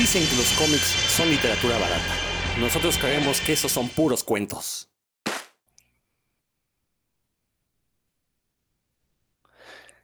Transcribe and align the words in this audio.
Dicen 0.00 0.26
que 0.26 0.36
los 0.36 0.50
cómics 0.52 0.96
son 1.14 1.28
literatura 1.28 1.74
barata. 1.74 2.14
Nosotros 2.58 2.96
creemos 2.96 3.38
que 3.42 3.52
esos 3.52 3.70
son 3.70 3.86
puros 3.86 4.24
cuentos. 4.24 4.88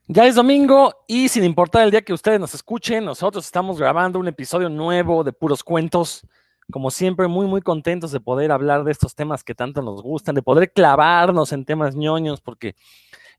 Ya 0.06 0.26
es 0.26 0.34
domingo 0.34 0.92
y 1.08 1.30
sin 1.30 1.44
importar 1.44 1.84
el 1.84 1.90
día 1.90 2.02
que 2.02 2.12
ustedes 2.12 2.38
nos 2.38 2.52
escuchen, 2.52 3.06
nosotros 3.06 3.46
estamos 3.46 3.78
grabando 3.78 4.18
un 4.18 4.28
episodio 4.28 4.68
nuevo 4.68 5.24
de 5.24 5.32
Puros 5.32 5.64
Cuentos. 5.64 6.26
Como 6.70 6.90
siempre, 6.90 7.26
muy, 7.26 7.46
muy 7.46 7.62
contentos 7.62 8.12
de 8.12 8.20
poder 8.20 8.52
hablar 8.52 8.84
de 8.84 8.92
estos 8.92 9.14
temas 9.14 9.42
que 9.42 9.54
tanto 9.54 9.80
nos 9.80 10.02
gustan, 10.02 10.34
de 10.34 10.42
poder 10.42 10.72
clavarnos 10.72 11.52
en 11.52 11.64
temas 11.64 11.96
ñoños, 11.96 12.42
porque 12.42 12.76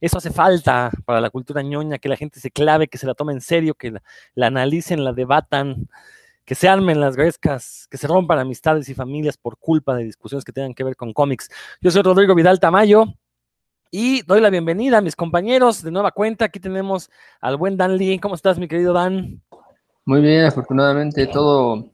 eso 0.00 0.18
hace 0.18 0.32
falta 0.32 0.90
para 1.04 1.20
la 1.20 1.30
cultura 1.30 1.62
ñoña, 1.62 1.98
que 1.98 2.08
la 2.08 2.16
gente 2.16 2.40
se 2.40 2.50
clave, 2.50 2.88
que 2.88 2.98
se 2.98 3.06
la 3.06 3.14
tome 3.14 3.32
en 3.32 3.42
serio, 3.42 3.76
que 3.76 3.92
la, 4.34 4.46
analicen, 4.48 5.04
la 5.04 5.12
debatan, 5.12 5.88
que 6.48 6.54
se 6.54 6.66
armen 6.66 6.98
las 6.98 7.14
grescas, 7.14 7.86
que 7.90 7.98
se 7.98 8.06
rompan 8.06 8.38
amistades 8.38 8.88
y 8.88 8.94
familias 8.94 9.36
por 9.36 9.58
culpa 9.58 9.94
de 9.94 10.04
discusiones 10.04 10.46
que 10.46 10.52
tengan 10.52 10.72
que 10.72 10.82
ver 10.82 10.96
con 10.96 11.12
cómics. 11.12 11.50
Yo 11.82 11.90
soy 11.90 12.00
Rodrigo 12.00 12.34
Vidal 12.34 12.58
Tamayo 12.58 13.04
y 13.90 14.22
doy 14.22 14.40
la 14.40 14.48
bienvenida 14.48 14.96
a 14.96 15.00
mis 15.02 15.14
compañeros 15.14 15.82
de 15.82 15.90
nueva 15.90 16.10
cuenta. 16.10 16.46
Aquí 16.46 16.58
tenemos 16.58 17.10
al 17.42 17.58
buen 17.58 17.76
Dan 17.76 17.98
Lee. 17.98 18.18
¿Cómo 18.18 18.34
estás, 18.34 18.58
mi 18.58 18.66
querido 18.66 18.94
Dan? 18.94 19.42
Muy 20.06 20.22
bien, 20.22 20.46
afortunadamente 20.46 21.26
todo, 21.26 21.90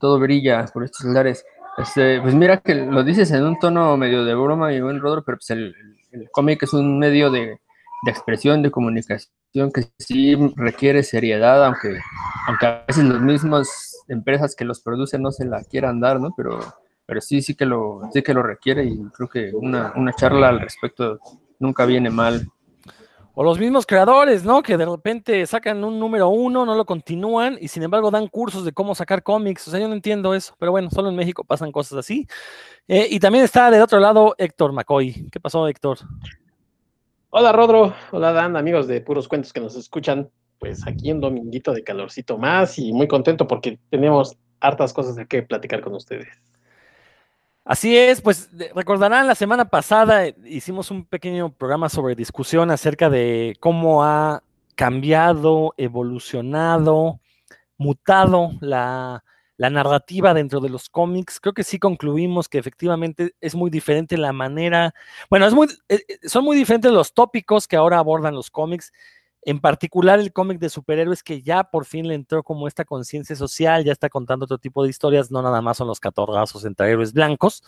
todo 0.00 0.18
brilla 0.18 0.64
por 0.72 0.84
estos 0.84 1.04
lugares. 1.04 1.44
Este, 1.76 2.18
pues 2.22 2.34
mira 2.34 2.56
que 2.56 2.76
lo 2.76 3.04
dices 3.04 3.30
en 3.32 3.44
un 3.44 3.58
tono 3.58 3.94
medio 3.98 4.24
de 4.24 4.34
broma 4.34 4.72
y 4.72 4.80
buen 4.80 5.00
Rodro, 5.00 5.22
pero 5.22 5.36
pues 5.36 5.50
el, 5.50 5.74
el 6.12 6.30
cómic 6.30 6.62
es 6.62 6.72
un 6.72 6.98
medio 6.98 7.30
de, 7.30 7.60
expresión, 8.06 8.62
de 8.62 8.70
comunicación 8.70 9.30
que 9.52 9.88
sí 9.98 10.36
requiere 10.56 11.02
seriedad, 11.02 11.64
aunque, 11.64 11.98
aunque 12.46 12.66
a 12.66 12.84
veces 12.86 13.04
las 13.04 13.20
mismas 13.20 13.96
empresas 14.08 14.54
que 14.54 14.64
los 14.64 14.80
producen 14.80 15.22
no 15.22 15.32
se 15.32 15.44
la 15.44 15.62
quieran 15.64 16.00
dar, 16.00 16.20
¿no? 16.20 16.32
Pero, 16.36 16.60
pero 17.06 17.20
sí, 17.20 17.42
sí 17.42 17.54
que 17.54 17.66
lo, 17.66 18.02
sí 18.12 18.22
que 18.22 18.34
lo 18.34 18.42
requiere 18.42 18.84
y 18.84 18.98
creo 19.16 19.28
que 19.28 19.50
una, 19.54 19.92
una 19.96 20.12
charla 20.12 20.48
al 20.48 20.60
respecto 20.60 21.18
nunca 21.58 21.84
viene 21.86 22.10
mal. 22.10 22.46
O 23.40 23.44
los 23.44 23.58
mismos 23.60 23.86
creadores, 23.86 24.44
¿no? 24.44 24.62
Que 24.62 24.76
de 24.76 24.84
repente 24.84 25.46
sacan 25.46 25.84
un 25.84 26.00
número 26.00 26.28
uno, 26.28 26.66
no 26.66 26.74
lo 26.74 26.84
continúan 26.84 27.56
y 27.60 27.68
sin 27.68 27.84
embargo 27.84 28.10
dan 28.10 28.26
cursos 28.26 28.64
de 28.64 28.72
cómo 28.72 28.96
sacar 28.96 29.22
cómics. 29.22 29.68
O 29.68 29.70
sea, 29.70 29.78
yo 29.78 29.86
no 29.86 29.94
entiendo 29.94 30.34
eso, 30.34 30.56
pero 30.58 30.72
bueno, 30.72 30.90
solo 30.90 31.08
en 31.08 31.14
México 31.14 31.44
pasan 31.44 31.70
cosas 31.70 31.98
así. 31.98 32.26
Eh, 32.88 33.06
y 33.10 33.20
también 33.20 33.44
está 33.44 33.70
del 33.70 33.82
otro 33.82 34.00
lado 34.00 34.34
Héctor 34.38 34.72
McCoy. 34.72 35.28
¿Qué 35.30 35.38
pasó, 35.38 35.68
Héctor? 35.68 35.98
Hola, 37.30 37.52
Rodro. 37.52 37.94
Hola, 38.10 38.32
Dan, 38.32 38.56
amigos 38.56 38.86
de 38.86 39.02
Puros 39.02 39.28
Cuentos 39.28 39.52
que 39.52 39.60
nos 39.60 39.76
escuchan. 39.76 40.30
Pues 40.58 40.86
aquí 40.86 41.12
un 41.12 41.20
dominguito 41.20 41.74
de 41.74 41.84
calorcito 41.84 42.38
más 42.38 42.78
y 42.78 42.90
muy 42.94 43.06
contento 43.06 43.46
porque 43.46 43.78
tenemos 43.90 44.38
hartas 44.60 44.94
cosas 44.94 45.14
de 45.14 45.26
qué 45.26 45.42
platicar 45.42 45.82
con 45.82 45.94
ustedes. 45.94 46.26
Así 47.66 47.94
es, 47.98 48.22
pues 48.22 48.48
recordarán, 48.74 49.26
la 49.26 49.34
semana 49.34 49.66
pasada 49.66 50.26
eh, 50.26 50.36
hicimos 50.46 50.90
un 50.90 51.04
pequeño 51.04 51.52
programa 51.52 51.90
sobre 51.90 52.14
discusión 52.14 52.70
acerca 52.70 53.10
de 53.10 53.56
cómo 53.60 54.02
ha 54.02 54.42
cambiado, 54.74 55.74
evolucionado, 55.76 57.20
mutado 57.76 58.52
la, 58.60 59.22
narrativa 59.58 60.32
dentro 60.34 60.60
de 60.60 60.68
los 60.68 60.88
cómics. 60.88 61.40
Creo 61.40 61.52
que 61.52 61.64
sí 61.64 61.78
concluimos 61.78 62.48
que 62.48 62.58
efectivamente 62.58 63.34
es 63.40 63.54
muy 63.54 63.70
diferente 63.70 64.16
la 64.16 64.32
manera, 64.32 64.94
bueno, 65.28 65.46
eh, 65.46 65.74
eh, 65.88 66.18
son 66.28 66.44
muy 66.44 66.56
diferentes 66.56 66.92
los 66.92 67.12
tópicos 67.12 67.66
que 67.66 67.76
ahora 67.76 67.98
abordan 67.98 68.34
los 68.34 68.50
cómics 68.50 68.92
en 69.42 69.60
particular 69.60 70.18
el 70.18 70.32
cómic 70.32 70.58
de 70.58 70.68
superhéroes 70.68 71.22
que 71.22 71.42
ya 71.42 71.64
por 71.64 71.84
fin 71.84 72.06
le 72.08 72.14
entró 72.14 72.42
como 72.42 72.68
esta 72.68 72.84
conciencia 72.84 73.36
social, 73.36 73.84
ya 73.84 73.92
está 73.92 74.08
contando 74.08 74.44
otro 74.44 74.58
tipo 74.58 74.82
de 74.82 74.90
historias, 74.90 75.30
no 75.30 75.42
nada 75.42 75.62
más 75.62 75.76
son 75.76 75.88
los 75.88 76.00
catorrazos 76.00 76.64
entre 76.64 76.90
héroes 76.90 77.12
blancos, 77.12 77.62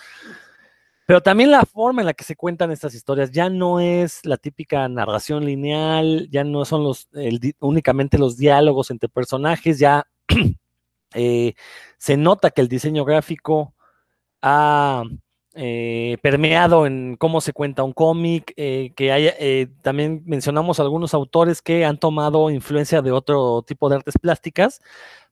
pero 1.06 1.22
también 1.22 1.50
la 1.50 1.64
forma 1.64 2.02
en 2.02 2.06
la 2.06 2.14
que 2.14 2.24
se 2.24 2.36
cuentan 2.36 2.70
estas 2.70 2.94
historias 2.94 3.30
ya 3.30 3.48
no 3.48 3.80
es 3.80 4.24
la 4.24 4.36
típica 4.36 4.88
narración 4.88 5.44
lineal, 5.44 6.28
ya 6.30 6.44
no 6.44 6.64
son 6.64 6.84
los 6.84 7.08
únicamente 7.60 8.18
los 8.18 8.36
diálogos 8.36 8.90
entre 8.90 9.08
personajes, 9.08 9.78
ya 9.78 10.06
eh, 11.14 11.54
se 11.98 12.16
nota 12.16 12.50
que 12.50 12.60
el 12.60 12.68
diseño 12.68 13.04
gráfico 13.04 13.74
ha 14.42 15.04
eh, 15.54 16.18
permeado 16.22 16.86
en 16.86 17.16
cómo 17.16 17.40
se 17.40 17.52
cuenta 17.52 17.82
un 17.82 17.92
cómic, 17.92 18.52
eh, 18.56 18.92
que 18.96 19.12
haya, 19.12 19.34
también 19.82 20.22
mencionamos 20.26 20.80
algunos 20.80 21.14
autores 21.14 21.62
que 21.62 21.84
han 21.84 21.98
tomado 21.98 22.50
influencia 22.50 23.02
de 23.02 23.12
otro 23.12 23.62
tipo 23.66 23.88
de 23.88 23.96
artes 23.96 24.14
plásticas 24.20 24.80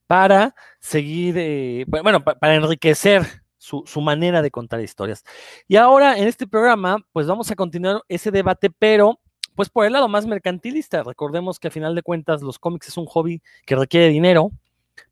para 0.07 0.55
seguir, 0.79 1.85
bueno, 1.87 2.23
para 2.23 2.55
enriquecer 2.55 3.25
su, 3.57 3.83
su, 3.85 4.01
manera 4.01 4.41
de 4.41 4.51
contar 4.51 4.81
historias. 4.81 5.23
Y 5.67 5.75
ahora 5.75 6.17
en 6.17 6.27
este 6.27 6.47
programa, 6.47 7.05
pues 7.13 7.27
vamos 7.27 7.51
a 7.51 7.55
continuar 7.55 8.03
ese 8.07 8.31
debate, 8.31 8.69
pero 8.69 9.19
pues 9.59 9.69
por 9.69 9.85
el 9.85 9.91
lado 9.91 10.07
más 10.07 10.25
mercantilista. 10.25 11.03
Recordemos 11.03 11.59
que 11.59 11.67
a 11.67 11.71
final 11.71 11.93
de 11.93 12.01
cuentas 12.01 12.41
los 12.41 12.57
cómics 12.57 12.87
es 12.87 12.95
un 12.95 13.05
hobby 13.07 13.41
que 13.65 13.75
requiere 13.75 14.07
dinero, 14.07 14.51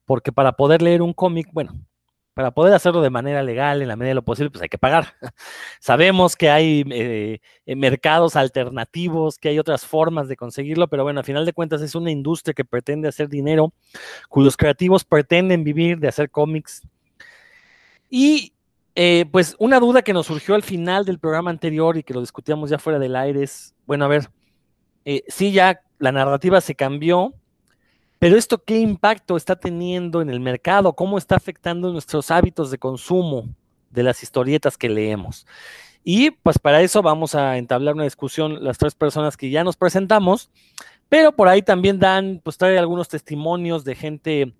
porque 0.07 0.31
para 0.31 0.53
poder 0.53 0.81
leer 0.81 1.01
un 1.01 1.13
cómic, 1.13 1.49
bueno, 1.51 1.73
para 2.33 2.51
poder 2.51 2.73
hacerlo 2.73 3.01
de 3.01 3.09
manera 3.09 3.43
legal, 3.43 3.81
en 3.81 3.89
la 3.89 3.97
medida 3.97 4.11
de 4.11 4.15
lo 4.15 4.21
posible, 4.23 4.49
pues 4.49 4.61
hay 4.61 4.69
que 4.69 4.77
pagar. 4.77 5.15
Sabemos 5.81 6.37
que 6.37 6.49
hay 6.49 6.85
eh, 6.89 7.39
eh, 7.65 7.75
mercados 7.75 8.37
alternativos, 8.37 9.37
que 9.37 9.49
hay 9.49 9.59
otras 9.59 9.85
formas 9.85 10.29
de 10.29 10.37
conseguirlo, 10.37 10.87
pero 10.87 11.03
bueno, 11.03 11.19
a 11.19 11.23
final 11.23 11.45
de 11.45 11.51
cuentas 11.51 11.81
es 11.81 11.93
una 11.93 12.09
industria 12.09 12.53
que 12.53 12.63
pretende 12.63 13.09
hacer 13.09 13.27
dinero, 13.27 13.73
cuyos 14.29 14.55
creativos 14.55 15.03
pretenden 15.03 15.65
vivir 15.65 15.99
de 15.99 16.07
hacer 16.07 16.31
cómics. 16.31 16.87
Y 18.09 18.53
eh, 18.95 19.25
pues 19.29 19.57
una 19.59 19.81
duda 19.81 20.01
que 20.03 20.13
nos 20.13 20.27
surgió 20.27 20.55
al 20.55 20.63
final 20.63 21.03
del 21.03 21.19
programa 21.19 21.51
anterior 21.51 21.97
y 21.97 22.03
que 22.03 22.13
lo 22.13 22.21
discutíamos 22.21 22.69
ya 22.69 22.79
fuera 22.79 22.97
del 22.97 23.17
aire 23.17 23.43
es, 23.43 23.75
bueno, 23.85 24.05
a 24.05 24.07
ver, 24.07 24.29
sí 25.27 25.51
ya 25.51 25.81
la 25.99 26.13
narrativa 26.13 26.61
se 26.61 26.75
cambió, 26.75 27.33
pero 28.19 28.37
esto, 28.37 28.63
¿qué 28.63 28.79
impacto 28.79 29.37
está 29.37 29.55
teniendo 29.55 30.21
en 30.21 30.29
el 30.29 30.39
mercado? 30.39 30.93
¿Cómo 30.93 31.17
está 31.17 31.35
afectando 31.35 31.91
nuestros 31.91 32.31
hábitos 32.31 32.71
de 32.71 32.77
consumo 32.77 33.47
de 33.89 34.03
las 34.03 34.23
historietas 34.23 34.77
que 34.77 34.89
leemos? 34.89 35.45
Y 36.03 36.31
pues 36.31 36.57
para 36.57 36.81
eso 36.81 37.01
vamos 37.01 37.35
a 37.35 37.57
entablar 37.57 37.93
una 37.93 38.05
discusión 38.05 38.63
las 38.63 38.77
tres 38.77 38.95
personas 38.95 39.35
que 39.35 39.49
ya 39.49 39.63
nos 39.63 39.75
presentamos, 39.75 40.49
pero 41.09 41.33
por 41.33 41.47
ahí 41.47 41.61
también 41.61 41.99
dan, 41.99 42.41
pues 42.43 42.57
trae 42.57 42.77
algunos 42.77 43.09
testimonios 43.09 43.83
de 43.83 43.95
gente, 43.95 44.55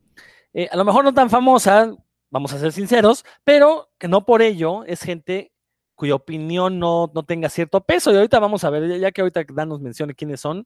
eh, 0.54 0.68
a 0.72 0.76
lo 0.76 0.86
mejor 0.86 1.04
no 1.06 1.14
tan 1.14 1.30
famosa, 1.30 1.96
vamos 2.30 2.54
a 2.54 2.60
ser 2.60 2.74
sinceros, 2.74 3.26
pero 3.44 3.90
que 3.98 4.08
no 4.08 4.26
por 4.26 4.42
ello 4.42 4.84
es 4.84 5.02
gente 5.02 5.54
cuya 5.98 6.16
opinión 6.16 6.80
no, 6.80 7.12
tenga 7.28 7.50
cierto 7.50 7.82
peso. 7.82 8.14
Y 8.14 8.16
ahorita 8.16 8.40
vamos 8.40 8.64
a 8.64 8.70
ver, 8.70 9.00
ya 9.00 9.12
que 9.12 9.22
ahorita 9.22 9.44
Dan 9.50 9.68
nos 9.68 9.82
mencione 9.82 10.14
quiénes 10.14 10.40
son, 10.40 10.66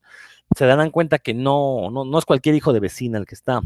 se 0.56 0.66
darán 0.66 0.92
cuenta 0.92 1.18
que 1.18 1.34
no, 1.34 1.90
no, 1.90 2.20
es 2.20 2.26
cualquier 2.26 2.54
hijo 2.54 2.74
de 2.74 2.82
vecina 2.82 3.18
el 3.18 3.26
que 3.26 3.34
está 3.34 3.62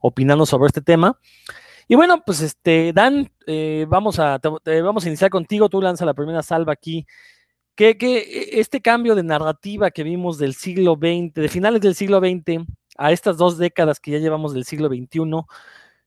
opinando 0.00 0.46
sobre 0.46 0.68
este 0.68 0.80
tema. 0.80 1.20
Y 1.86 1.94
bueno, 1.94 2.22
pues 2.24 2.40
este, 2.40 2.92
Dan, 2.94 3.30
eh, 3.46 3.86
vamos, 3.88 4.18
a, 4.18 4.40
vamos 4.82 5.04
a 5.04 5.08
iniciar 5.08 5.30
contigo, 5.30 5.68
tú 5.68 5.82
lanza 5.82 6.06
la 6.06 6.14
primera 6.14 6.42
salva 6.42 6.72
aquí. 6.72 7.06
Que, 7.76 7.98
que, 7.98 8.60
este 8.60 8.80
cambio 8.80 9.14
de 9.14 9.24
narrativa 9.24 9.90
que 9.90 10.04
vimos 10.04 10.38
del 10.38 10.54
siglo 10.54 10.94
XX, 10.94 11.34
de 11.34 11.48
finales 11.48 11.80
del 11.80 11.94
siglo 11.94 12.20
XX 12.20 12.64
a 12.96 13.12
estas 13.12 13.36
dos 13.36 13.58
décadas 13.58 14.00
que 14.00 14.12
ya 14.12 14.18
llevamos 14.18 14.54
del 14.54 14.64
siglo 14.64 14.88
XXI, 14.88 15.44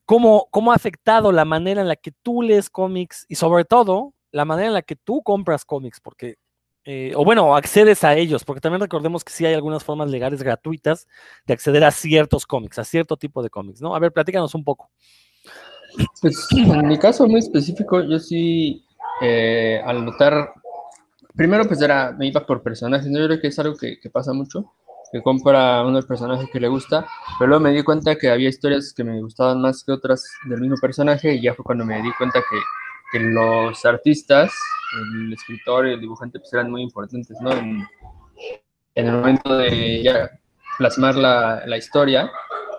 ¿cómo, 0.06 0.47
cómo 0.50 0.72
ha 0.72 0.75
afectado 0.75 1.31
la 1.34 1.46
manera 1.46 1.81
en 1.81 1.90
la 1.90 1.97
que 1.97 2.14
tú 2.24 2.41
lees 2.41 2.69
cómics 2.69 3.25
y 3.28 3.35
sobre 3.35 3.66
todo 3.66 4.14
la 4.32 4.46
manera 4.46 4.68
en 4.68 4.74
la 4.74 4.82
que 4.82 4.96
tú 4.96 5.22
compras 5.24 5.66
cómics, 5.66 6.00
porque, 6.02 6.38
eh, 6.86 7.14
o 7.16 7.24
bueno, 7.24 7.56
accedes 7.56 8.04
a 8.04 8.16
ellos, 8.16 8.44
porque 8.44 8.62
también 8.62 8.82
recordemos 8.82 9.24
que 9.24 9.34
sí 9.34 9.46
hay 9.46 9.54
algunas 9.54 9.84
formas 9.84 10.10
legales 10.10 10.44
gratuitas 10.44 11.08
de 11.46 11.54
acceder 11.54 11.84
a 11.84 11.92
ciertos 11.92 12.46
cómics, 12.46 12.80
a 12.80 12.84
cierto 12.84 13.18
tipo 13.18 13.42
de 13.44 13.50
cómics, 13.50 13.82
¿no? 13.82 13.96
A 13.96 14.00
ver, 14.00 14.12
platícanos 14.12 14.56
un 14.56 14.64
poco. 14.64 14.90
Pues 16.22 16.47
en 16.52 16.88
mi 16.88 16.97
caso 16.97 17.28
muy 17.28 17.40
específico, 17.40 18.02
yo 18.02 18.20
sí, 18.20 18.85
eh, 19.22 19.82
al 19.85 20.06
notar, 20.06 20.53
primero 21.35 21.66
pues 21.66 21.82
era, 21.82 22.12
me 22.12 22.28
iba 22.28 22.46
por 22.46 22.62
personajes, 22.62 23.08
¿no? 23.08 23.20
Yo 23.20 23.26
creo 23.28 23.41
que 23.41 23.47
es 23.47 23.59
algo 23.59 23.76
que, 23.76 24.00
que 24.00 24.09
pasa 24.09 24.34
mucho, 24.34 24.73
que 25.12 25.22
compra 25.22 25.84
uno 25.85 25.97
el 25.97 26.06
personaje 26.06 26.47
que 26.52 26.59
le 26.59 26.68
gusta, 26.68 27.08
pero 27.40 27.50
luego 27.50 27.64
me 27.64 27.72
di 27.72 27.84
cuenta 27.84 28.16
que 28.16 28.30
había 28.30 28.50
historias 28.50 28.94
que 28.94 29.03
me 29.03 29.22
gustaban 29.22 29.62
más 29.62 29.84
que 29.84 29.91
otras 29.91 30.23
del 30.46 30.62
mismo 30.62 30.76
personaje 30.82 31.34
y 31.35 31.41
ya 31.41 31.53
fue 31.53 31.64
cuando 31.64 31.85
me 31.85 32.02
di 32.02 32.12
cuenta 32.18 32.40
que 32.40 32.58
que 33.12 33.20
los 33.20 33.86
artistas, 33.86 34.52
el 35.02 35.34
escritor 35.34 35.88
y 35.88 35.94
el 35.94 36.02
dibujante, 36.02 36.40
pues 36.40 36.54
eran 36.54 36.72
muy 36.72 36.82
importantes, 36.82 37.38
¿no? 37.42 37.52
En, 37.52 37.88
el 38.96 39.12
momento 39.12 39.56
de 39.56 40.02
ya 40.02 40.32
plasmar 40.78 41.16
la, 41.16 41.64
la, 41.68 41.78
historia, 41.78 42.32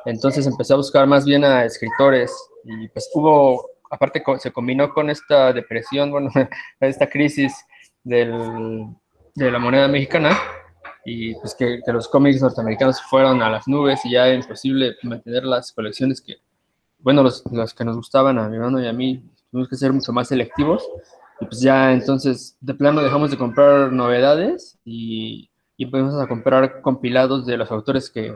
entonces 0.05 0.47
empecé 0.47 0.73
a 0.73 0.77
buscar 0.77 1.07
más 1.07 1.25
bien 1.25 1.45
a 1.45 1.65
escritores 1.65 2.35
y 2.65 2.89
pues 2.89 3.09
hubo, 3.15 3.71
aparte 3.91 4.23
se 4.39 4.51
combinó 4.51 4.93
con 4.93 5.11
esta 5.11 5.53
depresión, 5.53 6.11
bueno, 6.11 6.31
esta 6.81 7.09
crisis 7.09 7.55
del, 8.03 8.87
de 9.35 9.51
la 9.51 9.59
moneda 9.59 9.87
mexicana 9.87 10.37
y 11.05 11.35
pues 11.37 11.55
que, 11.55 11.81
que 11.85 11.93
los 11.93 12.09
cómics 12.09 12.43
norteamericanos 12.43 13.01
fueron 13.03 13.41
a 13.43 13.49
las 13.49 13.67
nubes 13.69 14.05
y 14.05 14.11
ya 14.13 14.27
era 14.27 14.35
imposible 14.35 14.97
mantener 15.03 15.45
las 15.45 15.73
colecciones 15.73 16.21
que, 16.21 16.37
bueno, 16.99 17.23
los, 17.23 17.45
los, 17.51 17.73
que 17.73 17.85
nos 17.85 17.97
gustaban 17.97 18.39
a 18.39 18.49
mi 18.49 18.57
hermano 18.57 18.81
y 18.83 18.89
a 18.89 18.93
mí, 18.93 19.23
tuvimos 19.51 19.69
que 19.69 19.77
ser 19.77 19.93
mucho 19.93 20.13
más 20.13 20.29
selectivos. 20.29 20.89
Y 21.41 21.47
pues 21.47 21.61
ya 21.61 21.93
entonces, 21.93 22.57
de 22.61 22.75
plano, 22.75 23.03
dejamos 23.03 23.31
de 23.31 23.39
comprar 23.39 23.93
novedades 23.93 24.79
y, 24.85 25.51
y 25.77 25.85
empezamos 25.85 26.21
a 26.21 26.27
comprar 26.27 26.81
compilados 26.83 27.47
de 27.47 27.57
los 27.57 27.71
autores 27.71 28.11
que, 28.11 28.35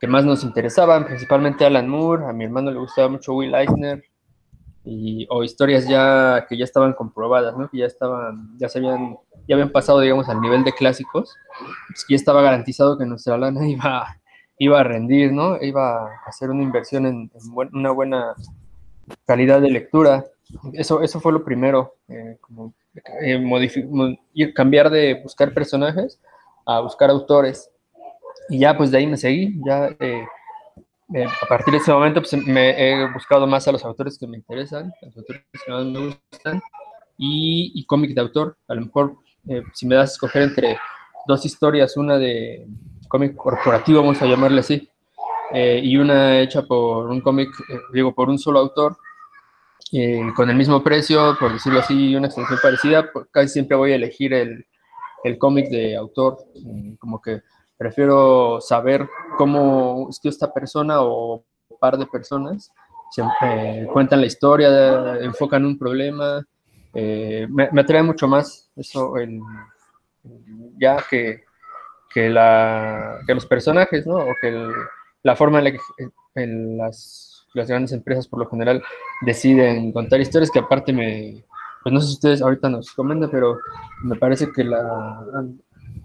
que 0.00 0.06
más 0.06 0.24
nos 0.24 0.44
interesaban, 0.44 1.04
principalmente 1.04 1.66
Alan 1.66 1.88
Moore, 1.88 2.26
a 2.26 2.32
mi 2.32 2.44
hermano 2.44 2.70
le 2.70 2.78
gustaba 2.78 3.08
mucho 3.08 3.34
Will 3.34 3.54
Eisner, 3.54 4.02
y, 4.82 5.26
o 5.28 5.44
historias 5.44 5.86
ya 5.86 6.46
que 6.48 6.56
ya 6.56 6.64
estaban 6.64 6.94
comprobadas, 6.94 7.54
¿no? 7.56 7.68
que 7.68 7.78
ya 7.78 7.86
estaban, 7.86 8.56
ya 8.56 8.68
se 8.68 8.78
habían, 8.78 9.18
ya 9.46 9.56
habían 9.56 9.70
pasado, 9.70 10.00
digamos, 10.00 10.28
al 10.28 10.40
nivel 10.40 10.64
de 10.64 10.72
clásicos, 10.72 11.36
pues 11.88 12.06
ya 12.08 12.16
estaba 12.16 12.40
garantizado 12.40 12.96
que 12.96 13.04
nuestra 13.04 13.36
lana 13.36 13.68
iba, 13.68 14.16
iba 14.58 14.80
a 14.80 14.84
rendir, 14.84 15.32
¿no? 15.32 15.60
Iba 15.60 16.06
a 16.06 16.08
hacer 16.26 16.50
una 16.50 16.62
inversión 16.62 17.04
en, 17.04 17.30
en 17.34 17.50
buen, 17.52 17.68
una 17.74 17.90
buena 17.90 18.34
calidad 19.26 19.60
de 19.60 19.70
lectura. 19.70 20.24
Eso, 20.72 21.02
eso 21.02 21.20
fue 21.20 21.32
lo 21.32 21.44
primero, 21.44 21.94
eh, 22.08 22.36
como 22.40 22.74
eh, 23.14 24.52
cambiar 24.54 24.90
de 24.90 25.20
buscar 25.22 25.54
personajes 25.54 26.20
a 26.66 26.80
buscar 26.80 27.10
autores. 27.10 27.70
Y 28.48 28.58
ya 28.58 28.76
pues 28.76 28.90
de 28.90 28.98
ahí 28.98 29.06
me 29.06 29.16
seguí, 29.16 29.60
ya 29.64 29.88
eh, 30.00 30.24
eh, 31.14 31.24
a 31.24 31.46
partir 31.46 31.72
de 31.72 31.78
ese 31.78 31.92
momento 31.92 32.20
pues, 32.20 32.34
me 32.46 32.70
he 32.70 33.12
buscado 33.12 33.46
más 33.46 33.66
a 33.68 33.72
los 33.72 33.84
autores 33.84 34.18
que 34.18 34.26
me 34.26 34.36
interesan, 34.36 34.92
los 35.02 35.16
autores 35.16 35.42
que 35.64 35.72
más 35.72 35.84
me 35.86 36.06
gustan, 36.06 36.60
y, 37.16 37.72
y 37.74 37.84
cómic 37.86 38.12
de 38.12 38.20
autor. 38.20 38.56
A 38.66 38.74
lo 38.74 38.82
mejor 38.82 39.16
eh, 39.48 39.62
si 39.72 39.86
me 39.86 39.94
das 39.94 40.10
a 40.10 40.12
escoger 40.14 40.42
entre 40.42 40.78
dos 41.26 41.44
historias, 41.46 41.96
una 41.96 42.18
de 42.18 42.66
cómic 43.08 43.36
corporativo, 43.36 44.00
vamos 44.00 44.20
a 44.22 44.26
llamarle 44.26 44.60
así, 44.60 44.89
eh, 45.52 45.80
y 45.82 45.96
una 45.96 46.38
hecha 46.40 46.62
por 46.62 47.08
un 47.08 47.20
cómic, 47.20 47.48
eh, 47.68 47.78
digo, 47.92 48.14
por 48.14 48.28
un 48.28 48.38
solo 48.38 48.60
autor, 48.60 48.96
eh, 49.92 50.22
con 50.36 50.48
el 50.48 50.56
mismo 50.56 50.82
precio, 50.82 51.36
por 51.40 51.52
decirlo 51.52 51.80
así, 51.80 52.14
una 52.14 52.28
extensión 52.28 52.58
parecida, 52.62 53.10
casi 53.32 53.48
siempre 53.48 53.76
voy 53.76 53.92
a 53.92 53.96
elegir 53.96 54.32
el, 54.32 54.64
el 55.24 55.38
cómic 55.38 55.68
de 55.68 55.96
autor, 55.96 56.38
como 57.00 57.20
que 57.20 57.42
prefiero 57.76 58.60
saber 58.60 59.08
cómo 59.36 60.06
es 60.08 60.20
que 60.20 60.28
esta 60.28 60.52
persona 60.52 61.00
o 61.00 61.44
par 61.80 61.96
de 61.98 62.06
personas 62.06 62.70
cuentan 63.92 64.20
la 64.20 64.26
historia, 64.26 65.16
enfocan 65.20 65.64
un 65.64 65.76
problema, 65.76 66.46
me, 66.94 67.48
me, 67.48 67.80
atrae 67.80 68.02
mucho 68.02 68.28
más 68.28 68.70
eso, 68.76 69.14
ya 70.78 71.02
que, 71.08 71.42
que, 72.08 72.28
la, 72.28 73.18
que, 73.26 73.34
los 73.34 73.46
personajes, 73.46 74.06
¿no? 74.06 74.16
O 74.16 74.34
que 74.40 74.72
la 75.22 75.36
forma 75.36 75.58
en 75.58 75.64
la 75.64 75.72
que 75.72 75.78
las, 76.46 77.46
las 77.54 77.68
grandes 77.68 77.92
empresas 77.92 78.28
por 78.28 78.38
lo 78.38 78.48
general 78.48 78.82
deciden 79.22 79.92
contar 79.92 80.20
historias 80.20 80.50
que 80.50 80.60
aparte 80.60 80.92
me, 80.92 81.44
pues 81.82 81.92
no 81.92 82.00
sé 82.00 82.08
si 82.08 82.12
ustedes 82.14 82.42
ahorita 82.42 82.68
nos 82.68 82.90
comentan, 82.92 83.30
pero 83.30 83.58
me 84.02 84.16
parece 84.16 84.50
que 84.52 84.64
la, 84.64 85.22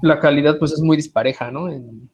la 0.02 0.20
calidad 0.20 0.58
pues 0.58 0.74
es 0.74 0.82
muy 0.82 0.98
dispareja, 0.98 1.52
¿no? 1.52 1.70
En 1.70 2.10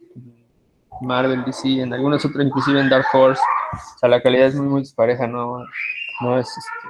Marvel, 1.01 1.43
DC, 1.45 1.81
en 1.81 1.93
algunas 1.93 2.23
otras, 2.25 2.45
inclusive 2.45 2.79
en 2.79 2.89
Dark 2.89 3.05
Horse, 3.13 3.41
o 3.73 3.99
sea, 3.99 4.09
la 4.09 4.21
calidad 4.21 4.47
es 4.47 4.55
muy, 4.55 4.67
muy 4.67 4.81
dispareja, 4.81 5.25
no, 5.27 5.65
no 6.21 6.37
es, 6.37 6.47
este, 6.47 6.87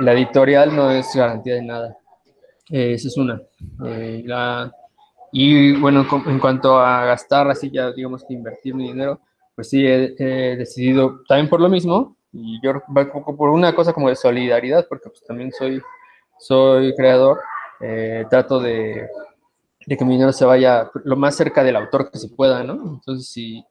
la, 0.00 0.12
editorial 0.12 0.74
no 0.74 0.90
es 0.90 1.14
garantía 1.14 1.54
de 1.54 1.62
nada. 1.62 1.96
Esa 2.70 3.08
es 3.08 3.16
una. 3.16 3.40
Eh, 3.86 4.22
la, 4.24 4.70
y 5.32 5.78
bueno, 5.78 6.06
en 6.26 6.38
cuanto 6.38 6.78
a 6.78 7.04
gastar, 7.04 7.50
así 7.50 7.70
ya 7.70 7.92
digamos 7.92 8.24
que 8.24 8.34
invertir 8.34 8.74
mi 8.74 8.88
dinero, 8.88 9.20
pues 9.54 9.70
sí, 9.70 9.84
he, 9.84 10.14
he 10.18 10.56
decidido, 10.56 11.22
también 11.28 11.48
por 11.48 11.60
lo 11.60 11.68
mismo, 11.68 12.16
y 12.32 12.60
yo 12.62 12.82
por 13.36 13.50
una 13.50 13.74
cosa 13.74 13.92
como 13.92 14.08
de 14.08 14.16
solidaridad, 14.16 14.86
porque 14.88 15.08
pues 15.08 15.24
también 15.24 15.52
soy, 15.52 15.82
soy 16.38 16.94
creador, 16.94 17.40
eh, 17.80 18.24
trato 18.28 18.60
de, 18.60 19.08
de, 19.86 19.96
que 19.96 20.04
mi 20.04 20.12
dinero 20.12 20.32
se 20.32 20.44
vaya 20.44 20.90
lo 21.04 21.16
más 21.16 21.36
cerca 21.36 21.64
del 21.64 21.76
autor 21.76 22.10
que 22.10 22.18
se 22.18 22.28
pueda, 22.28 22.62
¿no? 22.62 22.74
Entonces, 22.74 23.28
si, 23.28 23.64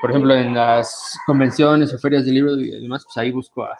por 0.00 0.10
ejemplo, 0.10 0.34
en 0.34 0.54
las 0.54 1.18
convenciones 1.26 1.92
o 1.92 1.98
ferias 1.98 2.24
de 2.24 2.32
libro 2.32 2.52
y 2.52 2.80
demás, 2.80 3.04
pues 3.04 3.16
ahí 3.18 3.30
busco 3.30 3.64
a, 3.64 3.76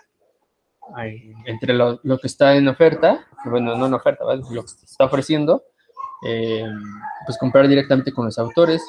a, 0.97 1.07
entre 1.47 1.75
lo, 1.75 2.01
lo, 2.03 2.19
que 2.19 2.27
está 2.27 2.57
en 2.57 2.69
oferta, 2.69 3.27
bueno, 3.45 3.77
no 3.77 3.87
en 3.87 3.95
oferta, 3.95 4.25
¿vale? 4.25 4.43
lo 4.51 4.63
que 4.63 4.69
se 4.69 4.85
está 4.85 5.05
ofreciendo, 5.05 5.65
eh, 6.27 6.67
pues 7.27 7.39
comprar 7.39 7.69
directamente 7.69 8.13
con 8.13 8.27
los 8.27 8.39
autores. 8.39 8.83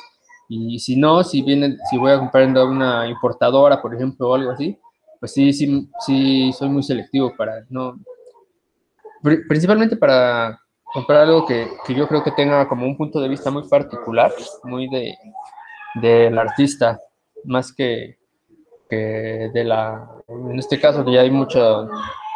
Y 0.48 0.80
si 0.80 0.96
no, 0.96 1.24
si 1.24 1.42
viene, 1.44 1.78
si 1.90 1.98
voy 1.98 2.12
a 2.12 2.20
comprar 2.20 2.44
en 2.44 2.58
una 2.58 3.08
importadora, 3.08 3.81
por 3.81 3.94
ejemplo, 3.94 4.30
o 4.30 4.36
algo 4.36 4.52
así, 4.52 4.78
pues 5.20 5.34
sí, 5.34 5.54
sí, 5.54 5.90
sí, 6.06 6.52
soy 6.54 6.70
muy 6.70 6.81
selectivo 6.81 7.34
para 7.36 7.66
no, 7.70 8.00
principalmente 9.22 9.96
para 9.96 10.60
comprar 10.94 11.22
algo 11.22 11.46
que, 11.46 11.68
que, 11.86 11.94
yo 11.94 12.08
creo 12.08 12.24
que 12.24 12.31
tenga 12.31 12.68
como 12.68 12.86
un 12.86 12.98
punto 12.98 13.20
de 13.20 13.30
vista 13.30 13.52
muy 13.52 13.68
particular, 13.68 14.31
muy 14.64 14.90
de 14.90 15.16
del 15.96 16.38
artista, 16.38 17.00
más 17.46 17.74
que, 17.74 18.18
que, 18.90 19.50
de 19.54 19.64
la, 19.64 20.08
en 20.28 20.60
este 20.60 20.80
caso 20.80 21.04
que 21.04 21.14
ya 21.14 21.22
hay 21.22 21.31
mucho, 21.31 21.90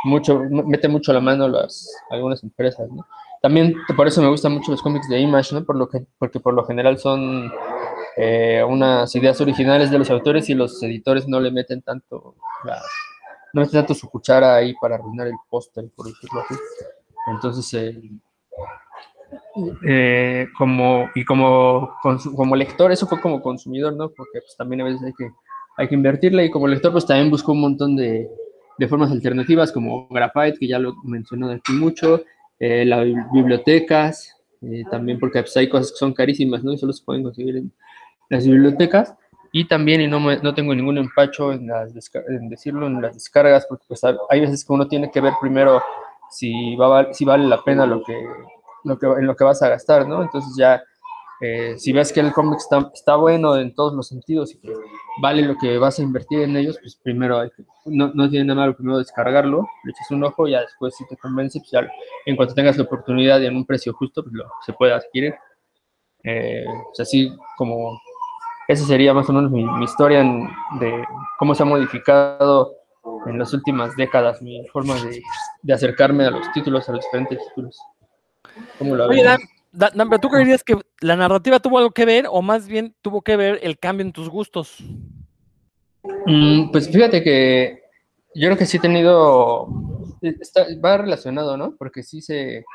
mucho, 0.06 0.40
mete 0.50 0.88
mucho 0.88 1.14
la 1.14 1.20
mano 1.20 1.48
las, 1.48 1.90
algunas 2.10 2.44
empresas, 2.44 2.90
¿no? 2.90 3.06
También 3.44 3.76
por 3.98 4.08
eso 4.08 4.22
me 4.22 4.30
gustan 4.30 4.54
mucho 4.54 4.72
los 4.72 4.82
cómics 4.82 5.10
de 5.10 5.20
Image, 5.20 5.54
¿no? 5.54 5.66
Por 5.66 5.76
lo 5.76 5.90
que, 5.90 6.06
porque 6.18 6.40
por 6.40 6.54
lo 6.54 6.64
general 6.64 6.98
son 6.98 7.52
eh, 8.16 8.64
unas 8.66 9.14
ideas 9.18 9.42
originales 9.42 9.92
de 9.92 10.00
los 10.00 10.10
autores 10.10 10.50
y 10.50 10.54
los 10.54 10.82
editores 10.82 11.28
no 11.28 11.42
le 11.42 11.52
meten 11.52 11.82
tanto 11.82 12.36
la, 12.64 12.82
no 13.52 13.60
meten 13.60 13.82
tanto 13.82 13.96
su 13.96 14.10
cuchara 14.10 14.56
ahí 14.56 14.74
para 14.80 14.96
arruinar 14.96 15.28
el 15.28 15.34
póster, 15.50 15.84
por 15.94 16.06
decirlo 16.06 16.40
así. 16.40 16.56
Entonces, 17.34 17.74
eh, 17.74 18.02
eh, 19.90 20.48
como, 20.58 21.10
y 21.14 21.26
como, 21.26 21.98
como 22.38 22.56
lector, 22.56 22.94
eso 22.94 23.08
fue 23.08 23.20
como 23.20 23.42
consumidor, 23.42 23.92
¿no? 23.92 24.08
Porque 24.08 24.40
pues, 24.40 24.56
también 24.58 24.80
a 24.80 24.86
veces 24.86 25.04
hay 25.04 25.14
que, 25.18 25.30
hay 25.76 25.90
que 25.90 25.96
invertirle 25.96 26.46
y 26.46 26.50
como 26.50 26.70
lector, 26.70 26.94
pues 26.94 27.06
también 27.06 27.30
busco 27.30 27.52
un 27.52 27.60
montón 27.60 27.98
de, 27.98 28.30
de 28.78 28.88
formas 28.88 29.12
alternativas 29.12 29.74
como 29.74 30.08
Graphite, 30.08 30.60
que 30.60 30.68
ya 30.70 30.80
lo 30.80 30.96
mencionó 31.04 31.52
aquí 31.52 31.74
mucho, 31.74 32.24
eh, 32.60 32.86
las 32.86 33.06
bibliotecas, 33.32 34.36
eh, 34.62 34.84
también 34.90 35.20
porque 35.20 35.42
pues, 35.42 35.56
hay 35.58 35.68
cosas 35.68 35.92
que 35.92 35.98
son 35.98 36.14
carísimas, 36.14 36.64
¿no? 36.64 36.72
Y 36.72 36.78
solo 36.78 36.94
se 36.94 37.04
pueden 37.04 37.24
conseguir 37.24 37.58
en 37.58 37.72
las 38.30 38.46
bibliotecas. 38.48 39.16
Y 39.52 39.68
también, 39.68 40.02
y 40.02 40.08
no, 40.08 40.20
me, 40.20 40.38
no 40.38 40.54
tengo 40.54 40.74
ningún 40.74 40.98
empacho 40.98 41.52
en, 41.52 41.68
las 41.68 41.94
en 42.28 42.50
decirlo, 42.50 42.88
en 42.88 43.02
las 43.02 43.14
descargas, 43.14 43.66
porque 43.68 43.86
pues, 43.88 44.02
hay 44.04 44.40
veces 44.40 44.66
que 44.66 44.74
uno 44.74 44.88
tiene 44.88 45.12
que 45.12 45.22
ver 45.22 45.34
primero 45.40 45.82
si, 46.30 46.76
va, 46.76 47.14
si 47.14 47.26
vale 47.26 47.46
la 47.46 47.64
pena 47.64 47.86
lo 47.86 48.04
que, 48.04 48.20
lo 48.84 48.98
que, 48.98 49.06
en 49.06 49.28
lo 49.28 49.36
que 49.36 49.44
vas 49.44 49.62
a 49.62 49.70
gastar, 49.70 50.08
¿no? 50.08 50.24
Entonces 50.24 50.56
ya, 50.58 50.82
eh, 51.46 51.78
si 51.78 51.92
ves 51.92 52.14
que 52.14 52.22
el 52.22 52.32
cómic 52.32 52.60
está, 52.60 52.90
está, 52.94 53.18
bueno 53.18 53.58
en 53.58 53.76
todos 53.76 53.94
los 53.94 54.08
sentidos 54.08 54.54
y 54.54 54.60
que 54.62 54.74
vale 55.22 55.42
lo 55.42 55.58
que 55.58 55.78
vas 55.78 56.00
a 56.00 56.02
invertir 56.02 56.40
en 56.40 56.56
ellos, 56.56 56.78
pues 56.82 56.96
primero 56.96 57.38
hay 57.38 57.50
que, 57.50 57.66
no, 57.84 58.12
no 58.14 58.30
tiene 58.30 58.46
nada 58.46 58.62
malo 58.62 58.78
primero 58.78 58.98
descargarlo, 58.98 59.68
le 59.84 59.92
echas 59.92 60.10
un 60.12 60.24
ojo, 60.24 60.48
ya 60.48 60.62
después 60.62 60.96
si 60.96 61.06
te 61.06 61.18
convence, 61.18 61.60
pues 61.60 61.72
ya 61.72 61.86
en 62.26 62.38
cuanto 62.38 62.54
tengas 62.54 62.78
la 62.78 62.86
oportunidad 62.86 63.42
y 63.42 63.48
en 63.48 63.58
un 63.58 63.66
precio 63.66 63.92
justo, 63.92 64.24
pues 64.24 64.34
lo, 64.34 64.50
se 64.66 64.72
puede 64.72 64.94
adquirir. 64.94 65.36
Eh, 66.24 66.64
pues 66.86 67.02
así 67.02 67.36
como 67.58 68.00
esa 68.70 68.86
sería 68.86 69.14
más 69.14 69.30
o 69.30 69.34
menos 69.34 69.52
mi, 69.52 69.66
mi 69.66 69.84
historia 69.84 70.22
en, 70.22 70.48
de 70.80 71.04
cómo 71.38 71.54
se 71.56 71.64
ha 71.64 71.66
modificado 71.66 72.74
en 73.26 73.38
las 73.38 73.54
últimas 73.54 73.98
décadas 73.98 74.42
mi 74.42 74.66
forma 74.70 74.96
de, 74.96 75.22
de, 75.62 75.74
acercarme 75.74 76.26
a 76.26 76.32
los 76.32 76.50
títulos, 76.54 76.88
a 76.88 76.94
los 76.94 77.04
diferentes 77.04 77.38
títulos. 77.50 77.78
¿Cómo 78.80 78.96
lo 78.96 79.08
Oye, 79.08 79.24
Dan, 79.24 79.40
pero 79.78 80.20
¿tú 80.20 80.30
creerías 80.30 80.64
que 80.64 80.78
la 81.02 81.16
narrativa 81.16 81.60
tuvo 81.60 81.78
algo 81.78 81.92
que 81.92 82.06
ver 82.06 82.26
o 82.30 82.42
más 82.42 82.68
bien 82.68 82.96
tuvo 83.02 83.22
que 83.22 83.36
ver 83.36 83.60
el 83.64 83.80
cambio 83.80 84.06
en 84.06 84.12
tus 84.12 84.30
gustos? 84.30 84.78
Mm, 86.26 86.72
pues 86.72 86.90
fíjate 86.90 87.24
que 87.24 87.84
yo 88.36 88.48
creo 88.48 88.58
que 88.58 88.66
sí 88.66 88.78
he 88.78 88.80
tenido, 88.80 89.68
está, 90.22 90.66
va 90.84 90.98
relacionado, 90.98 91.58
¿no? 91.58 91.76
Porque 91.78 92.04
sí 92.04 92.22
se, 92.22 92.66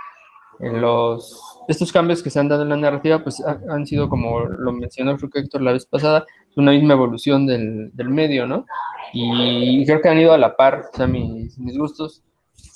en 0.61 0.81
los, 0.81 1.61
estos 1.69 1.93
cambios 1.93 2.23
que 2.23 2.31
se 2.31 2.41
han 2.41 2.49
dado 2.49 2.63
en 2.63 2.71
la 2.71 2.77
narrativa, 2.77 3.23
pues 3.23 3.41
ha, 3.45 3.61
han 3.71 3.87
sido, 3.87 4.09
como 4.09 4.41
lo 4.41 4.73
mencionó 4.73 5.13
el 5.13 5.19
Héctor 5.35 5.63
la 5.63 5.73
vez 5.73 5.87
pasada, 5.87 6.27
una 6.57 6.73
misma 6.73 6.95
evolución 6.95 7.47
del, 7.47 7.91
del, 7.95 8.09
medio, 8.09 8.47
¿no? 8.47 8.67
Y 9.13 9.87
creo 9.87 10.01
que 10.01 10.09
han 10.09 10.19
ido 10.19 10.33
a 10.33 10.39
la 10.39 10.57
par, 10.57 10.87
o 10.93 10.97
sea, 10.97 11.07
mis 11.07 11.79
gustos 11.79 12.25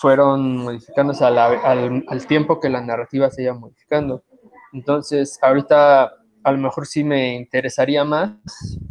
fueron 0.03 0.57
modificándose 0.57 1.31
la, 1.31 1.47
al, 1.47 2.05
al, 2.09 2.27
tiempo 2.27 2.59
que 2.59 2.69
la 2.69 2.81
narrativa 2.81 3.31
se 3.31 3.45
iba 3.45 3.55
modificando. 3.55 4.25
Entonces, 4.73 5.39
ahorita 5.41 6.13
a 6.43 6.53
lo 6.53 6.59
mejor 6.59 6.89
sí 6.89 7.05
me 7.05 7.37
interesaría 7.37 8.05
más 8.05 8.33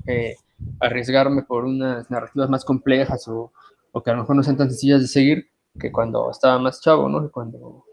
eh, 0.07 0.37
arriesgarme 0.79 1.43
por 1.43 1.65
unas 1.65 2.09
narrativas 2.09 2.49
más 2.49 2.63
complejas 2.63 3.27
o, 3.27 3.51
o, 3.91 4.01
que 4.01 4.09
a 4.09 4.13
lo 4.13 4.21
mejor 4.21 4.37
no 4.37 4.43
sean 4.43 4.55
tan 4.55 4.69
sencillas 4.69 5.01
de 5.01 5.07
seguir 5.07 5.47
que 5.77 5.91
cuando 5.91 6.31
estaba 6.31 6.57
más 6.59 6.79
chavo, 6.81 7.09
¿no? 7.09 7.21
Que 7.21 7.29
cuando 7.29 7.83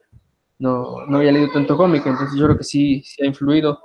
no, 0.60 1.04
no 1.06 1.18
había 1.18 1.32
leído 1.32 1.50
tanto 1.50 1.76
cómic, 1.76 2.06
entonces 2.06 2.38
yo 2.38 2.44
creo 2.44 2.58
que 2.58 2.64
sí, 2.64 3.02
sí 3.02 3.20
ha 3.24 3.26
influido. 3.26 3.80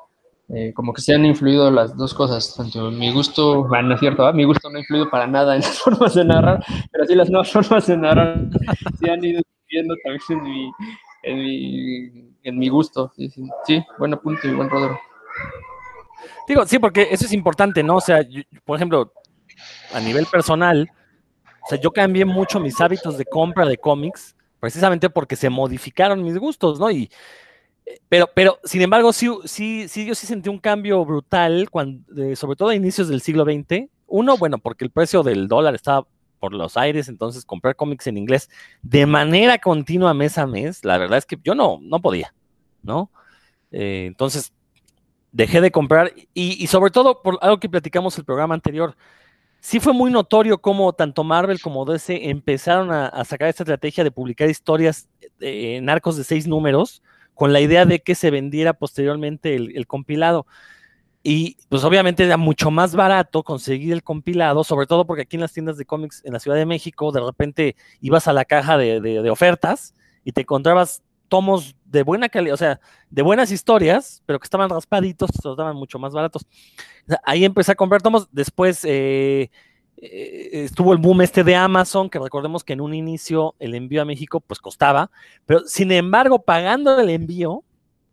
Eh, 0.56 0.72
como 0.74 0.94
que 0.94 1.02
se 1.02 1.16
han 1.16 1.26
influido 1.26 1.72
las 1.72 1.98
dos 1.98 2.14
cosas, 2.14 2.54
tanto 2.56 2.92
mi 2.92 3.12
gusto, 3.12 3.64
bueno, 3.64 3.90
no 3.90 3.94
es 3.96 4.00
cierto, 4.00 4.32
mi 4.34 4.44
gusto 4.44 4.70
no 4.70 4.78
ha 4.78 4.82
influido 4.82 5.10
para 5.10 5.26
nada 5.26 5.56
en 5.56 5.62
las 5.62 5.80
formas 5.84 6.14
de 6.14 6.26
narrar, 6.26 6.64
pero 6.92 7.06
sí 7.06 7.16
las 7.16 7.30
nuevas 7.30 7.52
formas 7.52 7.88
de 7.88 7.98
narrar 7.98 8.40
sí 9.00 9.10
han 9.10 9.24
ido 9.24 9.42
viendo 9.68 9.96
también 10.04 10.72
en 12.44 12.60
mi, 12.60 12.70
gusto. 12.70 13.12
Sí, 13.66 13.84
buen 13.98 14.14
apunte, 14.14 14.54
buen 14.54 14.70
Rodero. 14.70 15.00
Digo, 16.48 16.66
sí, 16.68 16.78
porque 16.78 17.08
eso 17.10 17.26
es 17.26 17.34
importante, 17.34 17.82
¿no? 17.82 17.96
O 17.96 18.02
sea, 18.02 18.20
por 18.64 18.76
ejemplo, 18.76 19.12
a 19.94 20.00
nivel 20.02 20.28
personal, 20.28 20.88
o 21.64 21.68
sea, 21.68 21.80
yo 21.80 21.92
cambié 21.92 22.26
mucho 22.26 22.60
mis 22.60 22.80
hábitos 22.80 23.18
de 23.18 23.26
compra 23.26 23.66
de 23.66 23.78
cómics 23.78 24.36
precisamente 24.60 25.10
porque 25.10 25.36
se 25.36 25.50
modificaron 25.50 26.24
mis 26.24 26.38
gustos, 26.38 26.80
¿no? 26.80 26.92
Y, 26.92 27.10
pero, 28.10 28.30
pero, 28.34 28.60
sin 28.64 28.82
embargo, 28.82 29.14
sí, 29.14 29.30
sí, 29.46 29.88
sí, 29.88 30.06
yo 30.06 30.16
sí 30.16 30.26
sentí 30.28 30.50
un 30.50 30.60
cambio 30.60 31.04
brutal, 31.06 31.70
cuando, 31.70 32.04
sobre 32.36 32.56
todo 32.56 32.70
a 32.70 32.76
inicios 32.76 33.08
del 33.08 33.22
siglo 33.22 33.44
XX. 33.44 33.90
Uno, 34.08 34.38
bueno, 34.38 34.58
porque 34.58 34.86
el 34.86 34.92
precio 34.92 35.24
del 35.24 35.48
dólar 35.48 35.76
estaba 35.76 36.06
por 36.40 36.54
los 36.54 36.76
aires, 36.76 37.08
entonces 37.08 37.46
comprar 37.46 37.76
cómics 37.76 38.08
en 38.08 38.18
inglés 38.18 38.50
de 38.82 39.06
manera 39.06 39.58
continua 39.60 40.14
mes 40.14 40.38
a 40.38 40.46
mes, 40.46 40.84
la 40.84 40.98
verdad 40.98 41.18
es 41.18 41.26
que 41.26 41.38
yo 41.42 41.56
no, 41.56 41.80
no 41.82 42.02
podía, 42.02 42.34
¿no? 42.82 43.10
Eh, 43.72 44.06
entonces, 44.08 44.52
dejé 45.32 45.62
de 45.62 45.72
comprar 45.72 46.14
y, 46.34 46.62
y, 46.62 46.68
sobre 46.68 46.92
todo 46.92 47.22
por 47.22 47.40
algo 47.42 47.60
que 47.60 47.70
platicamos 47.70 48.18
el 48.18 48.26
programa 48.26 48.54
anterior, 48.56 48.96
sí 49.62 49.80
fue 49.80 49.94
muy 49.94 50.12
notorio 50.12 50.58
cómo 50.58 50.92
tanto 50.92 51.24
Marvel 51.24 51.62
como 51.62 51.86
DC 51.86 52.30
empezaron 52.30 52.92
a, 52.92 53.24
sacar 53.24 53.48
esta 53.48 53.64
estrategia 53.64 54.04
de 54.04 54.12
publicar 54.12 54.50
historias 54.50 55.08
eh, 55.40 55.78
en 55.78 55.90
arcos 55.90 56.18
de 56.18 56.26
seis 56.26 56.46
números 56.46 57.02
con 57.36 57.54
la 57.54 57.62
idea 57.62 57.86
de 57.86 58.00
que 58.00 58.16
se 58.16 58.32
vendiera 58.32 58.74
posteriormente 58.74 59.56
el, 59.56 59.88
compilado. 59.88 60.46
Y 61.24 61.58
pues 61.70 61.84
obviamente 61.84 62.24
era 62.26 62.38
mucho 62.38 62.70
más 62.70 62.96
barato 62.96 63.44
conseguir 63.44 63.94
el 63.94 64.04
compilado, 64.04 64.64
sobre 64.64 64.88
todo 64.88 65.06
porque 65.06 65.24
aquí 65.24 65.38
en 65.38 65.42
las 65.42 65.54
tiendas 65.54 65.78
de 65.78 65.86
cómics 65.86 66.22
en 66.26 66.34
la 66.34 66.40
Ciudad 66.40 66.58
de 66.58 66.66
México, 66.66 67.12
de 67.12 67.22
repente 67.22 67.76
ibas 68.02 68.28
a 68.28 68.34
la 68.34 68.44
caja 68.46 68.78
de 68.78 69.30
ofertas 69.30 69.96
y 70.26 70.34
te 70.34 70.42
encontrabas 70.42 71.02
tomos 71.34 71.76
de 71.86 72.04
buena 72.04 72.30
calidad, 72.30 72.54
o 72.54 72.58
sea, 72.58 72.80
de 73.10 73.22
buenas 73.24 73.50
historias, 73.50 74.22
pero 74.28 74.40
que 74.40 74.44
estaban 74.44 74.70
raspaditos, 74.70 75.32
se 75.34 75.48
los 75.48 75.76
mucho 75.76 75.98
más 75.98 76.14
baratos. 76.14 76.46
Ahí 77.24 77.44
empecé 77.44 77.72
a 77.72 77.76
comprar 77.76 78.04
tomos, 78.04 78.30
después 78.32 78.82
eh, 78.84 79.50
estuvo 79.98 80.94
el 80.94 81.00
boom 81.00 81.22
este 81.22 81.44
de 81.44 81.56
Amazon, 81.56 82.10
que 82.10 82.20
recordemos 82.20 82.64
que 82.64 82.74
en 82.74 82.82
un 82.82 82.94
inicio 82.94 83.56
el 83.60 83.76
envío 83.76 84.02
a 84.02 84.06
México 84.06 84.40
pues 84.42 84.60
costaba, 84.60 85.12
pero 85.46 85.62
sin 85.66 85.92
embargo, 85.92 86.40
pagando 86.40 87.00
el 87.00 87.10
envío, 87.10 87.64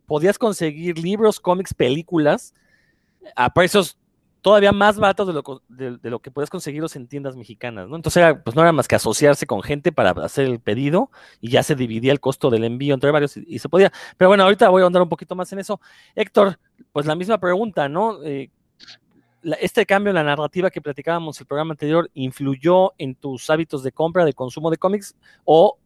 podías 0.06 0.38
conseguir 0.38 0.98
libros, 0.98 1.40
cómics, 1.40 1.74
películas 1.74 2.54
a 3.36 3.52
precios 3.52 3.96
todavía 4.40 4.72
más 4.72 4.98
baratos 4.98 5.26
de 5.26 5.32
lo, 5.34 5.62
de, 5.68 6.10
lo 6.10 6.20
que 6.20 6.30
puedes 6.30 6.50
conseguirlos 6.50 6.96
en 6.96 7.06
tiendas 7.06 7.36
mexicanas, 7.36 7.88
¿no? 7.88 7.96
Entonces, 7.96 8.36
pues 8.44 8.56
no 8.56 8.62
era 8.62 8.72
más 8.72 8.88
que 8.88 8.96
asociarse 8.96 9.46
con 9.46 9.62
gente 9.62 9.92
para 9.92 10.10
hacer 10.10 10.46
el 10.46 10.60
pedido 10.60 11.10
y 11.40 11.50
ya 11.50 11.62
se 11.62 11.74
dividía 11.74 12.12
el 12.12 12.20
costo 12.20 12.50
del 12.50 12.64
envío 12.64 12.94
entre 12.94 13.10
varios 13.10 13.36
y, 13.36 13.58
se 13.58 13.68
podía. 13.68 13.92
Pero 14.16 14.28
bueno, 14.28 14.44
ahorita 14.44 14.68
voy 14.68 14.82
a 14.82 14.86
andar 14.86 15.02
un 15.02 15.08
poquito 15.08 15.34
más 15.34 15.52
en 15.52 15.58
eso. 15.58 15.80
Héctor, 16.14 16.58
pues 16.92 17.06
la 17.06 17.14
misma 17.14 17.38
pregunta, 17.38 17.88
¿no? 17.88 18.22
Eh, 18.24 18.50
este 19.60 19.86
cambio 19.86 20.10
en 20.10 20.16
la 20.16 20.24
narrativa 20.24 20.70
que 20.70 20.80
platicábamos 20.80 21.40
el 21.40 21.46
programa 21.46 21.72
anterior 21.72 22.10
influyó 22.14 22.92
en 22.98 23.14
tus 23.14 23.48
hábitos 23.50 23.82
de 23.82 23.92
compra, 23.92 24.24
de 24.24 24.32
consumo 24.32 24.70
de 24.70 24.76
cómics 24.76 25.14
o 25.44 25.78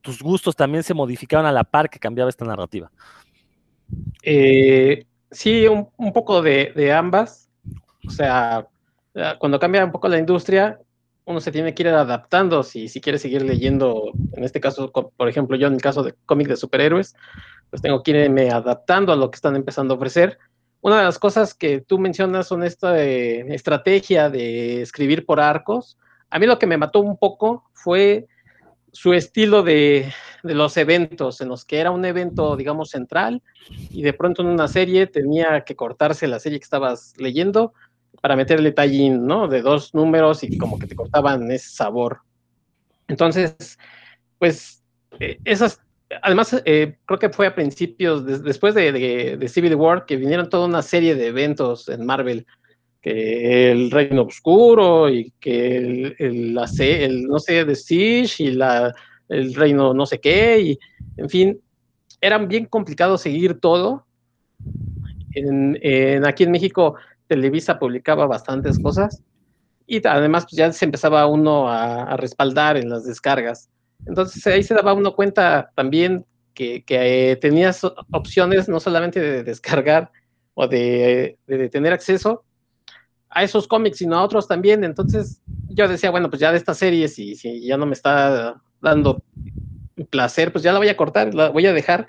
tus 0.00 0.22
gustos 0.22 0.54
también 0.54 0.82
se 0.82 0.94
modificaron 0.94 1.46
a 1.46 1.52
la 1.52 1.64
par 1.64 1.88
que 1.88 1.98
cambiaba 1.98 2.30
esta 2.30 2.44
narrativa? 2.44 2.90
Eh, 4.22 5.06
sí, 5.30 5.66
un, 5.66 6.12
poco 6.12 6.42
de, 6.42 6.92
ambas 6.92 7.44
o 8.06 8.10
sea, 8.10 8.68
eh, 9.14 9.32
cuando 9.38 9.58
cambia 9.58 9.84
un 9.84 9.92
poco 9.92 10.08
la 10.08 10.18
industria, 10.18 10.78
uno 11.24 11.40
se 11.40 11.50
tiene 11.50 11.74
que 11.74 11.82
ir 11.82 11.88
adaptando 11.88 12.62
si, 12.62 12.88
si 12.88 13.00
quiere 13.00 13.18
seguir 13.18 13.42
leyendo, 13.42 14.12
en 14.32 14.44
este 14.44 14.60
caso, 14.60 14.92
por 14.92 15.28
ejemplo, 15.28 15.56
yo 15.56 15.68
en 15.68 15.74
el 15.74 15.80
caso 15.80 16.02
de 16.02 16.14
cómics 16.26 16.50
de 16.50 16.56
superhéroes, 16.56 17.14
pues 17.70 17.80
tengo 17.80 18.02
que 18.02 18.10
irme 18.10 18.50
adaptando 18.50 19.12
a 19.12 19.16
lo 19.16 19.30
que 19.30 19.36
están 19.36 19.56
empezando 19.56 19.94
a 19.94 19.96
ofrecer. 19.96 20.38
Una 20.84 20.98
de 20.98 21.04
las 21.04 21.18
cosas 21.18 21.54
que 21.54 21.80
tú 21.80 21.98
mencionas 21.98 22.46
son 22.46 22.62
esta 22.62 23.02
estrategia 23.02 24.28
de 24.28 24.82
escribir 24.82 25.24
por 25.24 25.40
arcos. 25.40 25.96
A 26.28 26.38
mí 26.38 26.44
lo 26.44 26.58
que 26.58 26.66
me 26.66 26.76
mató 26.76 27.00
un 27.00 27.16
poco 27.16 27.64
fue 27.72 28.26
su 28.92 29.14
estilo 29.14 29.62
de, 29.62 30.12
los 30.42 30.76
eventos, 30.76 31.40
en 31.40 31.48
los 31.48 31.64
que 31.64 31.78
era 31.78 31.90
un 31.90 32.04
evento, 32.04 32.54
digamos, 32.54 32.90
central, 32.90 33.42
y 33.92 34.02
de 34.02 34.12
pronto 34.12 34.42
en 34.42 34.48
una 34.48 34.68
serie 34.68 35.06
tenía 35.06 35.62
que 35.62 35.74
cortarse 35.74 36.26
la 36.26 36.38
serie 36.38 36.58
que 36.58 36.64
estabas 36.64 37.14
leyendo 37.16 37.72
para 38.20 38.36
meter 38.36 38.58
el 38.58 38.64
detallín, 38.64 39.26
¿no? 39.26 39.48
De 39.48 39.62
dos 39.62 39.94
números 39.94 40.44
y 40.44 40.58
como 40.58 40.78
que 40.78 40.86
te 40.86 40.94
cortaban 40.94 41.50
ese 41.50 41.70
sabor. 41.70 42.20
Entonces, 43.08 43.78
pues, 44.38 44.82
eh, 45.18 45.38
esas, 45.46 45.80
además, 46.22 46.60
eh, 46.64 46.96
creo 47.04 47.18
que 47.18 47.30
fue 47.30 47.46
a 47.46 47.54
principios, 47.54 48.24
después 48.42 48.74
de, 48.74 48.92
de, 48.92 49.48
Civil 49.48 49.74
War, 49.74 50.06
que 50.06 50.16
vinieron 50.16 50.48
toda 50.48 50.66
una 50.66 50.82
serie 50.82 51.14
de 51.14 51.28
eventos 51.28 51.88
en 51.88 52.04
Marvel, 52.04 52.46
que 53.00 53.70
el 53.70 53.90
Reino 53.90 54.22
Oscuro 54.22 55.10
y 55.10 55.32
que 55.40 56.14
el, 56.18 56.54
no 56.54 56.66
sé, 56.66 57.64
de 57.64 57.74
Siege 57.76 58.44
y 58.44 58.50
la, 58.52 58.94
el 59.28 59.54
Reino 59.54 59.92
no 59.94 60.06
sé 60.06 60.20
qué, 60.20 60.60
y 60.60 60.78
en 61.16 61.28
fin, 61.28 61.60
eran 62.20 62.48
bien 62.48 62.66
complicado 62.66 63.18
seguir 63.18 63.60
todo. 63.60 64.06
En, 65.34 65.78
en, 65.82 66.26
aquí 66.26 66.44
en 66.44 66.52
México 66.52 66.94
Televisa 67.26 67.78
publicaba 67.78 68.26
bastantes 68.26 68.78
cosas 68.78 69.20
y 69.86 70.06
además 70.06 70.44
pues, 70.44 70.56
ya 70.56 70.72
se 70.72 70.84
empezaba 70.84 71.26
uno 71.26 71.68
a, 71.68 72.16
respaldar 72.16 72.76
en 72.76 72.88
las 72.88 73.04
descargas. 73.04 73.68
Entonces 74.06 74.46
ahí 74.46 74.62
se 74.62 74.74
daba 74.74 74.94
uno 74.94 75.14
cuenta 75.14 75.70
también 75.74 76.24
que, 76.54 76.84
que 76.84 77.32
eh, 77.32 77.36
tenías 77.36 77.82
opciones 78.12 78.68
no 78.68 78.80
solamente 78.80 79.20
de 79.20 79.42
descargar 79.42 80.10
o 80.54 80.68
de, 80.68 81.38
de, 81.46 81.68
tener 81.68 81.92
acceso 81.92 82.44
a 83.28 83.42
esos 83.42 83.66
cómics, 83.66 83.98
sino 83.98 84.16
a 84.16 84.22
otros 84.22 84.46
también. 84.46 84.84
Entonces 84.84 85.42
yo 85.68 85.88
decía, 85.88 86.10
bueno, 86.10 86.30
pues 86.30 86.40
ya 86.40 86.52
de 86.52 86.58
esta 86.58 86.74
serie, 86.74 87.08
si, 87.08 87.34
si 87.34 87.66
ya 87.66 87.76
no 87.76 87.86
me 87.86 87.94
está 87.94 88.62
dando 88.80 89.22
placer, 90.10 90.52
pues 90.52 90.62
ya 90.62 90.72
la 90.72 90.78
voy 90.78 90.88
a 90.88 90.96
cortar, 90.96 91.34
la 91.34 91.50
voy 91.50 91.66
a 91.66 91.72
dejar 91.72 92.06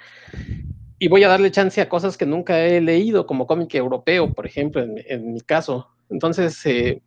y 1.00 1.08
voy 1.08 1.24
a 1.24 1.28
darle 1.28 1.52
chance 1.52 1.82
a 1.82 1.90
cosas 1.90 2.18
que 2.18 2.26
nunca 2.26 2.60
he 2.66 2.80
leído, 2.82 3.26
como 3.26 3.48
cómic 3.48 3.74
europeo, 3.76 4.34
por 4.34 4.46
ejemplo, 4.46 4.84
en, 4.84 5.34
mi 5.34 5.42
caso. 5.42 5.90
Entonces, 6.10 6.64
eh, 6.66 7.02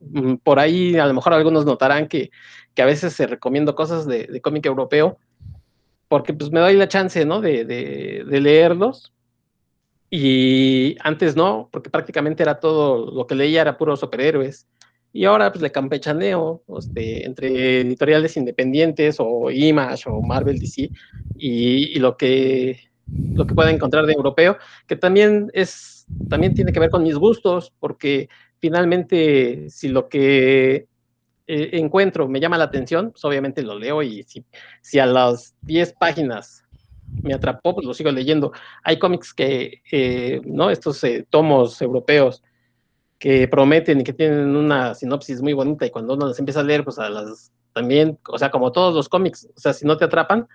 mm, 0.00 0.34
por 0.36 0.58
ahí 0.58 0.96
a 0.96 1.06
lo 1.06 1.14
mejor 1.14 1.32
algunos 1.32 1.64
notarán 1.64 2.08
que, 2.08 2.30
que 2.74 2.82
a 2.82 2.86
veces 2.86 3.12
se 3.12 3.26
recomiendo 3.26 3.74
cosas 3.74 4.06
de, 4.06 4.40
cómic 4.40 4.66
europeo, 4.66 5.18
porque 6.08 6.32
pues 6.32 6.50
me 6.50 6.60
doy 6.60 6.74
la 6.74 6.88
chance, 6.88 7.24
¿no? 7.24 7.40
De, 7.40 8.24
leerlos. 8.26 9.12
Y 10.10 10.96
antes 11.00 11.34
no, 11.34 11.68
porque 11.72 11.90
prácticamente 11.90 12.42
era 12.42 12.60
todo 12.60 13.10
lo 13.10 13.26
que 13.26 13.34
leía 13.34 13.62
era 13.62 13.76
puro 13.76 13.96
superhéroes. 13.96 14.66
Y 15.12 15.24
ahora 15.24 15.50
pues 15.50 15.62
le 15.62 15.72
campechaneo 15.72 16.62
este, 16.78 17.24
entre 17.24 17.80
editoriales 17.80 18.36
independientes 18.36 19.16
o 19.18 19.50
Image 19.50 20.04
o 20.08 20.20
Marvel 20.20 20.58
DC 20.58 20.90
y, 21.36 21.96
y 21.96 21.98
lo 22.00 22.16
que 22.16 22.80
lo 23.06 23.46
que 23.46 23.54
pueda 23.54 23.70
encontrar 23.70 24.06
de 24.06 24.12
europeo, 24.12 24.58
que 24.86 24.96
también 24.96 25.50
es, 25.52 26.06
también 26.28 26.54
tiene 26.54 26.72
que 26.72 26.80
ver 26.80 26.90
con 26.90 27.02
mis 27.02 27.16
gustos, 27.16 27.72
porque 27.78 28.28
finalmente 28.60 29.68
si 29.70 29.88
lo 29.88 30.08
que 30.08 30.86
eh, 31.46 31.70
encuentro 31.72 32.28
me 32.28 32.40
llama 32.40 32.58
la 32.58 32.64
atención, 32.64 33.10
pues 33.12 33.24
obviamente 33.24 33.62
lo 33.62 33.78
leo 33.78 34.02
y 34.02 34.22
si, 34.24 34.44
si 34.80 34.98
a 34.98 35.06
las 35.06 35.54
10 35.62 35.94
páginas 35.94 36.64
me 37.22 37.34
atrapó, 37.34 37.74
pues 37.74 37.86
lo 37.86 37.94
sigo 37.94 38.10
leyendo. 38.10 38.52
Hay 38.82 38.98
cómics 38.98 39.34
que, 39.34 39.82
eh, 39.90 40.40
¿no? 40.44 40.70
Estos 40.70 41.02
eh, 41.04 41.26
tomos 41.28 41.80
europeos 41.80 42.42
que 43.18 43.48
prometen 43.48 44.00
y 44.00 44.04
que 44.04 44.12
tienen 44.12 44.56
una 44.56 44.94
sinopsis 44.94 45.40
muy 45.40 45.52
bonita 45.52 45.86
y 45.86 45.90
cuando 45.90 46.14
uno 46.14 46.26
los 46.26 46.38
empieza 46.38 46.60
a 46.60 46.64
leer, 46.64 46.84
pues 46.84 46.98
a 46.98 47.08
las 47.08 47.52
también, 47.72 48.18
o 48.28 48.38
sea, 48.38 48.50
como 48.50 48.72
todos 48.72 48.94
los 48.94 49.08
cómics, 49.08 49.48
o 49.56 49.60
sea, 49.60 49.72
si 49.72 49.86
no 49.86 49.96
te 49.96 50.04
atrapan, 50.04 50.46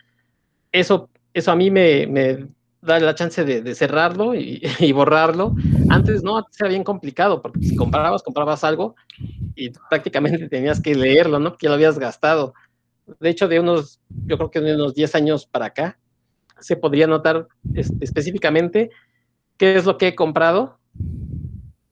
eso 0.72 1.10
eso 1.34 1.52
a 1.52 1.56
mí 1.56 1.70
me, 1.72 2.08
me 2.08 2.48
da 2.82 3.00
la 3.00 3.16
chance 3.16 3.44
de, 3.44 3.62
de 3.62 3.76
cerrarlo 3.76 4.36
y, 4.36 4.62
y, 4.80 4.92
borrarlo. 4.92 5.56
Antes 5.90 6.24
no, 6.24 6.38
antes 6.38 6.60
era 6.60 6.70
bien 6.70 6.84
complicado, 6.84 7.42
porque 7.42 7.62
si 7.62 7.76
comprabas, 7.76 8.24
comprabas 8.24 8.64
algo 8.64 8.96
y 9.56 9.72
prácticamente 9.90 10.48
tenías 10.50 10.80
que 10.80 10.96
leerlo, 10.96 11.40
¿no? 11.40 11.58
Que 11.58 11.66
ya 11.66 11.70
lo 11.70 11.76
habías 11.76 12.00
gastado. 12.00 12.54
De 13.20 13.30
hecho, 13.30 13.48
de 13.48 13.60
unos, 13.60 14.00
yo 14.26 14.38
creo 14.38 14.52
que 14.52 14.62
de 14.62 14.76
unos 14.76 14.94
10 14.94 15.16
años 15.16 15.46
para 15.46 15.68
acá, 15.68 15.98
se 16.60 16.76
podría 16.76 17.08
notar 17.08 17.48
específicamente 17.74 18.90
qué 19.58 19.76
es 19.76 19.86
lo 19.86 19.98
que 19.98 20.10
he 20.10 20.16
comprado 20.16 20.78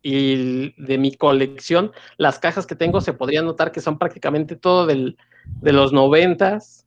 y 0.02 0.74
de 0.82 0.98
mi 0.98 1.14
colección, 1.16 1.92
las 2.18 2.40
cajas 2.40 2.66
que 2.66 2.76
tengo 2.76 3.02
se 3.02 3.14
podría 3.14 3.42
notar 3.42 3.72
que 3.72 3.82
son 3.82 3.98
prácticamente 3.98 4.56
todo 4.56 4.86
del, 4.86 5.18
de 5.62 5.74
los 5.74 5.92
noventas, 5.92 6.87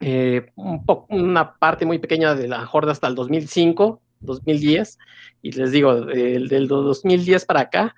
eh, 0.00 0.50
un 0.54 0.84
una 1.08 1.58
parte 1.58 1.86
muy 1.86 1.98
pequeña 1.98 2.34
de 2.34 2.48
la 2.48 2.66
Jorda 2.66 2.92
hasta 2.92 3.08
el 3.08 3.14
2005, 3.14 4.00
2010, 4.20 4.98
y 5.42 5.52
les 5.52 5.72
digo, 5.72 6.02
del, 6.02 6.48
del 6.48 6.68
2010 6.68 7.44
para 7.46 7.60
acá, 7.60 7.94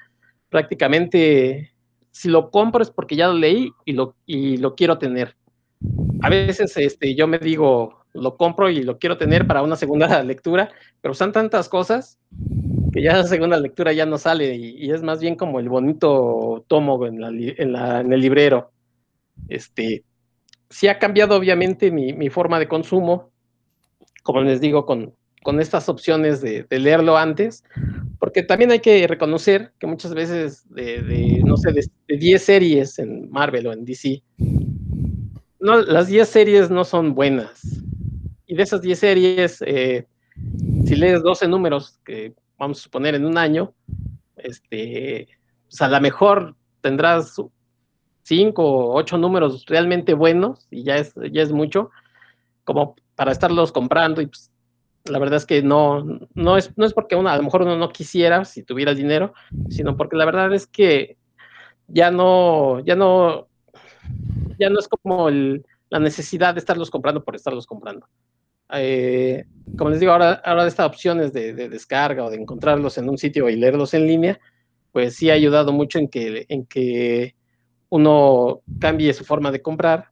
prácticamente 0.49 1.73
si 2.11 2.29
lo 2.29 2.51
compro 2.51 2.83
es 2.83 2.91
porque 2.91 3.17
ya 3.17 3.29
lo 3.29 3.35
leí 3.35 3.73
y 3.85 3.93
lo, 3.93 4.17
y 4.27 4.57
lo 4.57 4.75
quiero 4.75 4.99
tener. 4.99 5.37
A 6.23 6.29
veces 6.29 6.77
este, 6.77 7.15
yo 7.15 7.27
me 7.27 7.39
digo, 7.39 8.05
lo 8.13 8.37
compro 8.37 8.69
y 8.69 8.83
lo 8.83 8.99
quiero 8.99 9.17
tener 9.17 9.47
para 9.47 9.63
una 9.63 9.77
segunda 9.77 10.23
lectura, 10.25 10.71
pero 11.01 11.15
son 11.15 11.33
tantas 11.33 11.69
cosas 11.69 12.19
que 12.93 13.03
ya 13.03 13.17
la 13.17 13.25
segunda 13.25 13.59
lectura 13.59 13.93
ya 13.93 14.05
no 14.05 14.19
sale 14.19 14.57
y, 14.57 14.91
es 14.91 15.03
más 15.03 15.21
bien 15.21 15.37
como 15.37 15.61
el 15.61 15.69
bonito 15.69 16.65
tomo 16.67 17.07
en, 17.07 17.23
en, 17.23 18.13
el 18.13 18.21
librero. 18.21 18.73
Este, 19.49 20.05
sí 20.71 20.89
ha 20.89 20.99
cambiado 20.99 21.37
obviamente 21.37 21.91
mi, 21.91 22.31
forma 22.31 22.59
de 22.59 22.69
consumo, 22.69 23.31
como 24.23 24.41
les 24.43 24.61
digo, 24.61 24.87
con, 24.87 25.15
con 25.43 25.61
estas 25.61 25.89
opciones 25.89 26.41
de, 26.41 26.67
leerlo 26.71 27.19
antes, 27.19 27.65
porque 28.19 28.43
también 28.43 28.71
hay 28.71 28.81
que 28.81 29.07
reconocer 29.07 29.73
que 29.79 29.87
muchas 29.87 30.15
veces 30.15 30.65
de, 30.71 31.43
no 31.45 31.57
sé, 31.57 31.73
de 31.73 32.17
10 32.17 32.43
series 32.43 32.99
en 32.99 33.31
Marvel 33.31 33.67
o 33.67 33.73
en 33.73 33.85
DC, 33.85 34.23
no, 35.61 35.83
las 35.83 36.07
10 36.07 36.29
series 36.29 36.71
no 36.71 36.85
son 36.85 37.15
buenas. 37.15 37.83
Y 38.47 38.55
de 38.55 38.63
esas 38.63 38.81
10 38.81 38.99
series, 38.99 39.63
eh, 39.67 40.07
si 40.87 40.97
lees 40.97 41.23
12 41.23 41.49
números, 41.49 42.01
que 42.05 42.35
vamos 42.59 42.81
a 42.81 42.83
suponer 42.83 43.15
en 43.15 43.27
un 43.27 43.37
año, 43.37 43.75
este, 44.37 45.29
pues 45.69 45.83
a 45.83 45.89
lo 45.89 46.01
mejor 46.01 46.57
tendrás 46.81 47.37
5 48.31 48.63
o 48.63 48.95
8 48.95 49.19
números 49.19 49.65
realmente 49.67 50.15
buenos, 50.15 50.69
y 50.71 50.85
ya 50.85 50.99
es, 50.99 51.15
ya 51.33 51.43
es 51.43 51.51
mucho, 51.51 51.91
como 52.63 52.95
para 53.17 53.33
estarlos 53.33 53.73
comprando 53.73 54.21
y 54.21 54.27
pues, 54.27 54.53
la 55.07 55.19
verdad 55.19 55.39
es 55.39 55.47
que 55.47 55.63
no, 55.63 56.05
no, 56.35 56.57
es, 56.57 56.71
no 56.79 56.87
es 56.87 56.95
porque 56.95 57.17
uno, 57.17 57.29
a 57.29 57.37
lo 57.37 57.43
mejor 57.43 57.63
uno 57.63 57.77
no 57.77 57.89
quisiera, 57.89 58.45
si 58.45 58.63
tuviera 58.63 58.93
el 58.93 58.99
dinero, 58.99 59.35
sino 59.69 59.97
porque 59.97 60.17
la 60.17 60.27
verdad 60.27 60.55
es 60.55 60.69
que 60.69 61.17
ya 61.89 62.13
no, 62.13 62.79
ya 62.85 62.95
no, 62.95 63.49
ya 64.61 64.71
no 64.71 64.79
es 64.79 64.87
como 64.87 65.29
la 65.29 65.99
necesidad 65.99 66.55
de 66.55 66.61
estarlos 66.61 66.89
comprando 66.89 67.25
por 67.25 67.35
estarlos 67.35 67.67
comprando. 67.67 68.07
Eh, 68.73 69.45
como 69.77 69.91
les 69.91 69.99
digo, 69.99 70.13
ahora, 70.13 70.35
ahora 70.45 70.69
estas 70.69 70.87
opciones 70.87 71.33
de, 71.33 71.53
de, 71.53 71.69
descarga 71.69 72.25
o 72.25 72.31
de 72.31 72.37
encontrarlos 72.37 72.97
en 72.97 73.09
un 73.09 73.19
sitio 73.19 73.49
y 73.49 73.57
leerlos 73.57 73.93
en 73.95 74.07
línea, 74.07 74.39
pues 74.93 75.17
sí 75.17 75.31
ha 75.31 75.35
ayudado 75.35 75.73
mucho 75.73 75.99
en 75.99 76.07
que, 76.07 76.47
en 76.49 76.65
que 76.67 77.35
uno 77.91 78.63
cambie 78.79 79.13
su 79.13 79.25
forma 79.25 79.51
de 79.51 79.61
comprar 79.61 80.11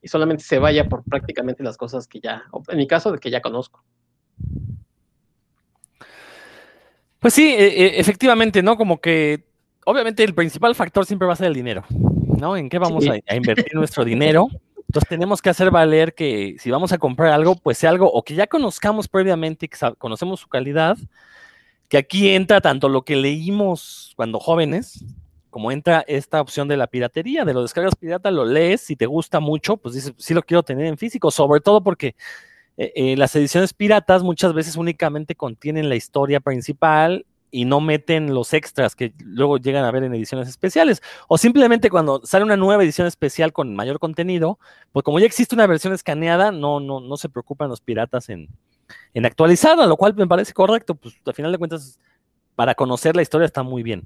y 0.00 0.08
solamente 0.08 0.44
se 0.44 0.58
vaya 0.58 0.88
por 0.88 1.02
prácticamente 1.02 1.62
las 1.62 1.76
cosas 1.76 2.06
que 2.06 2.20
ya, 2.20 2.44
en 2.68 2.78
mi 2.78 2.86
caso, 2.86 3.10
de 3.10 3.18
que 3.18 3.30
ya 3.30 3.40
conozco. 3.40 3.82
Pues 7.18 7.32
sí, 7.32 7.54
e, 7.58 7.66
e, 7.66 8.00
efectivamente, 8.00 8.62
¿no? 8.62 8.76
Como 8.76 9.00
que 9.00 9.44
obviamente 9.86 10.22
el 10.22 10.34
principal 10.34 10.74
factor 10.74 11.06
siempre 11.06 11.26
va 11.26 11.32
a 11.32 11.36
ser 11.36 11.46
el 11.46 11.54
dinero, 11.54 11.82
¿no? 12.38 12.54
¿En 12.54 12.68
qué 12.68 12.78
vamos 12.78 13.06
a, 13.08 13.34
invertir 13.34 13.74
nuestro 13.74 14.04
dinero? 14.04 14.48
Entonces 14.76 15.08
tenemos 15.08 15.40
que 15.40 15.48
hacer 15.48 15.70
valer 15.70 16.14
que 16.14 16.56
si 16.58 16.70
vamos 16.70 16.92
a 16.92 16.98
comprar 16.98 17.32
algo, 17.32 17.56
pues 17.56 17.78
sea 17.78 17.88
algo 17.88 18.12
o 18.12 18.22
que 18.22 18.34
ya 18.34 18.46
conozcamos 18.46 19.08
previamente, 19.08 19.68
que 19.68 19.78
conocemos 19.96 20.40
su 20.40 20.48
calidad, 20.48 20.98
que 21.88 21.96
aquí 21.96 22.28
entra 22.28 22.60
tanto 22.60 22.90
lo 22.90 23.06
que 23.06 23.16
leímos 23.16 24.12
cuando 24.16 24.38
jóvenes, 24.38 25.02
como 25.54 25.70
entra 25.70 26.04
esta 26.08 26.40
opción 26.40 26.66
de 26.66 26.76
la 26.76 26.88
piratería, 26.88 27.44
de 27.44 27.54
lo 27.54 27.62
descargas 27.62 27.94
pirata, 27.94 28.32
lo 28.32 28.44
lees, 28.44 28.80
si 28.80 28.96
te 28.96 29.06
gusta 29.06 29.38
mucho, 29.38 29.76
pues 29.76 29.94
dices, 29.94 30.12
sí 30.18 30.34
lo 30.34 30.42
quiero 30.42 30.64
tener 30.64 30.84
en 30.84 30.98
físico, 30.98 31.30
sobre 31.30 31.60
todo 31.60 31.80
porque 31.80 32.16
eh, 32.76 32.92
eh, 32.96 33.16
las 33.16 33.36
ediciones 33.36 33.72
piratas 33.72 34.24
muchas 34.24 34.52
veces 34.52 34.74
únicamente 34.74 35.36
contienen 35.36 35.88
la 35.88 35.94
historia 35.94 36.40
principal 36.40 37.24
y 37.52 37.66
no 37.66 37.80
meten 37.80 38.34
los 38.34 38.52
extras 38.52 38.96
que 38.96 39.14
luego 39.20 39.58
llegan 39.58 39.84
a 39.84 39.92
ver 39.92 40.02
en 40.02 40.12
ediciones 40.16 40.48
especiales. 40.48 41.00
O 41.28 41.38
simplemente 41.38 41.88
cuando 41.88 42.20
sale 42.24 42.44
una 42.44 42.56
nueva 42.56 42.82
edición 42.82 43.06
especial 43.06 43.52
con 43.52 43.76
mayor 43.76 44.00
contenido, 44.00 44.58
pues 44.90 45.04
como 45.04 45.20
ya 45.20 45.26
existe 45.26 45.54
una 45.54 45.68
versión 45.68 45.92
escaneada, 45.92 46.50
no, 46.50 46.80
no, 46.80 46.98
no 46.98 47.16
se 47.16 47.28
preocupan 47.28 47.68
los 47.68 47.80
piratas 47.80 48.28
en, 48.28 48.48
en 49.14 49.24
actualizarla, 49.24 49.86
lo 49.86 49.96
cual 49.96 50.16
me 50.16 50.26
parece 50.26 50.52
correcto, 50.52 50.96
pues 50.96 51.14
al 51.24 51.34
final 51.34 51.52
de 51.52 51.58
cuentas, 51.58 52.00
para 52.56 52.74
conocer 52.74 53.14
la 53.14 53.22
historia 53.22 53.46
está 53.46 53.62
muy 53.62 53.84
bien. 53.84 54.04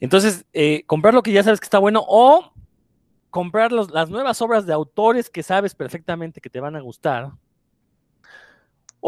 Entonces, 0.00 0.44
eh, 0.52 0.82
comprar 0.86 1.14
lo 1.14 1.22
que 1.22 1.32
ya 1.32 1.42
sabes 1.42 1.60
que 1.60 1.66
está 1.66 1.78
bueno 1.78 2.04
o 2.06 2.52
comprar 3.30 3.72
las 3.72 4.08
nuevas 4.08 4.40
obras 4.40 4.66
de 4.66 4.72
autores 4.72 5.28
que 5.28 5.42
sabes 5.42 5.74
perfectamente 5.74 6.40
que 6.40 6.50
te 6.50 6.60
van 6.60 6.76
a 6.76 6.80
gustar 6.80 7.32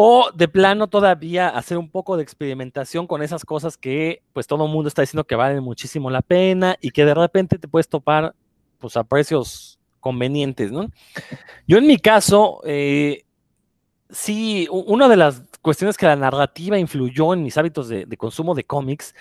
o 0.00 0.30
de 0.32 0.46
plano 0.46 0.86
todavía 0.86 1.48
hacer 1.48 1.76
un 1.76 1.90
poco 1.90 2.16
de 2.16 2.22
experimentación 2.22 3.08
con 3.08 3.20
esas 3.20 3.44
cosas 3.44 3.76
que 3.76 4.22
pues 4.32 4.46
todo 4.46 4.64
el 4.64 4.70
mundo 4.70 4.86
está 4.86 5.02
diciendo 5.02 5.24
que 5.24 5.34
valen 5.34 5.60
muchísimo 5.60 6.08
la 6.08 6.22
pena 6.22 6.76
y 6.80 6.92
que 6.92 7.04
de 7.04 7.14
repente 7.14 7.58
te 7.58 7.66
puedes 7.66 7.88
topar 7.88 8.32
pues 8.78 8.96
a 8.96 9.02
precios 9.02 9.80
convenientes, 9.98 10.70
¿no? 10.70 10.88
Yo 11.66 11.78
en 11.78 11.86
mi 11.88 11.98
caso, 11.98 12.60
eh, 12.64 13.24
sí, 14.08 14.68
una 14.70 15.08
de 15.08 15.16
las 15.16 15.42
cuestiones 15.62 15.96
que 15.96 16.06
la 16.06 16.14
narrativa 16.14 16.78
influyó 16.78 17.34
en 17.34 17.42
mis 17.42 17.58
hábitos 17.58 17.88
de, 17.88 18.06
de 18.06 18.16
consumo 18.16 18.54
de 18.54 18.62
cómics, 18.62 19.16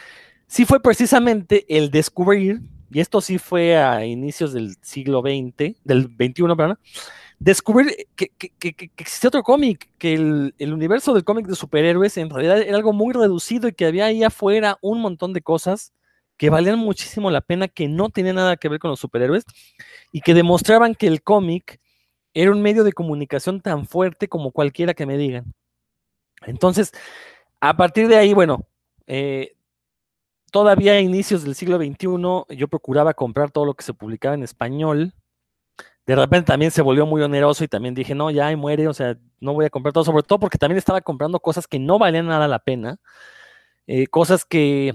sí 0.47 0.65
fue 0.65 0.81
precisamente 0.81 1.65
el 1.69 1.91
descubrir, 1.91 2.61
y 2.89 2.99
esto 2.99 3.21
sí 3.21 3.37
fue 3.37 3.77
a 3.77 4.05
inicios 4.05 4.53
del 4.53 4.75
siglo 4.81 5.21
XX, 5.21 5.75
del 5.83 6.03
XXI, 6.03 6.55
perdón, 6.55 6.79
descubrir 7.39 8.07
que, 8.15 8.31
existía 8.97 9.27
otro 9.27 9.43
cómic, 9.43 9.89
que 9.97 10.13
el, 10.13 10.73
universo 10.73 11.13
del 11.13 11.23
cómic 11.23 11.47
de 11.47 11.55
superhéroes 11.55 12.17
en 12.17 12.29
realidad 12.29 12.61
era 12.61 12.77
algo 12.77 12.93
muy 12.93 13.13
reducido 13.13 13.67
y 13.67 13.73
que 13.73 13.85
había 13.85 14.05
ahí 14.05 14.23
afuera 14.23 14.77
un 14.81 15.01
montón 15.01 15.33
de 15.33 15.41
cosas 15.41 15.93
que 16.37 16.49
valían 16.49 16.79
muchísimo 16.79 17.31
la 17.31 17.41
pena, 17.41 17.67
que 17.67 17.87
no 17.87 18.09
tenían 18.09 18.35
nada 18.35 18.57
que 18.57 18.69
ver 18.69 18.79
con 18.79 18.91
los 18.91 18.99
superhéroes 18.99 19.43
y 20.11 20.21
que 20.21 20.33
demostraban 20.33 20.95
que 20.95 21.07
el 21.07 21.23
cómic 21.23 21.79
era 22.33 22.51
un 22.51 22.61
medio 22.61 22.83
de 22.83 22.93
comunicación 22.93 23.61
tan 23.61 23.87
fuerte 23.87 24.27
como 24.27 24.51
cualquiera 24.51 24.93
que 24.93 25.07
me 25.07 25.17
digan. 25.17 25.53
Entonces, 26.45 26.91
a 27.59 27.75
partir 27.75 28.07
de 28.07 28.17
ahí, 28.17 28.33
bueno, 28.33 28.67
eh, 29.07 29.56
todavía 30.51 30.93
a 30.93 30.99
inicios 30.99 31.43
del 31.43 31.55
siglo 31.55 31.77
XXI 31.77 32.55
yo 32.55 32.67
procuraba 32.67 33.13
comprar 33.13 33.51
todo 33.51 33.65
lo 33.65 33.73
que 33.73 33.83
se 33.83 33.93
publicaba 33.93 34.35
en 34.35 34.43
español, 34.43 35.13
de 36.07 36.15
repente 36.15 36.47
también 36.47 36.71
se 36.71 36.81
volvió 36.81 37.05
muy 37.05 37.21
oneroso 37.21 37.65
y 37.65 37.67
también 37.67 37.93
dije, 37.93 38.15
no, 38.15 38.31
ya 38.31 38.55
muere, 38.55 38.87
o 38.87 38.93
sea, 38.93 39.17
no 39.41 39.53
voy 39.53 39.65
a 39.65 39.69
comprar 39.69 39.91
todo, 39.93 40.05
sobre 40.05 40.23
todo 40.23 40.39
porque 40.39 40.57
también 40.57 40.77
estaba 40.77 41.01
comprando 41.01 41.39
cosas 41.41 41.67
que 41.67 41.79
no 41.79 41.99
valían 41.99 42.27
nada 42.27 42.47
la 42.47 42.59
pena, 42.59 42.97
eh, 43.87 44.07
cosas 44.07 44.45
que 44.45 44.93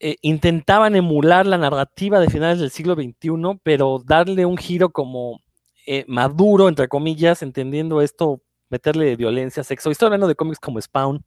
eh, 0.00 0.16
intentaban 0.20 0.96
emular 0.96 1.46
la 1.46 1.58
narrativa 1.58 2.20
de 2.20 2.28
finales 2.28 2.58
del 2.60 2.70
siglo 2.70 2.94
XXI, 2.94 3.60
pero 3.62 4.02
darle 4.04 4.44
un 4.44 4.58
giro 4.58 4.90
como 4.90 5.40
eh, 5.86 6.04
maduro, 6.08 6.68
entre 6.68 6.88
comillas, 6.88 7.42
entendiendo 7.42 8.02
esto, 8.02 8.42
meterle 8.68 9.16
violencia, 9.16 9.64
sexo. 9.64 9.90
estoy 9.90 10.06
hablando 10.06 10.28
de 10.28 10.34
cómics 10.34 10.60
como 10.60 10.80
Spawn, 10.80 11.24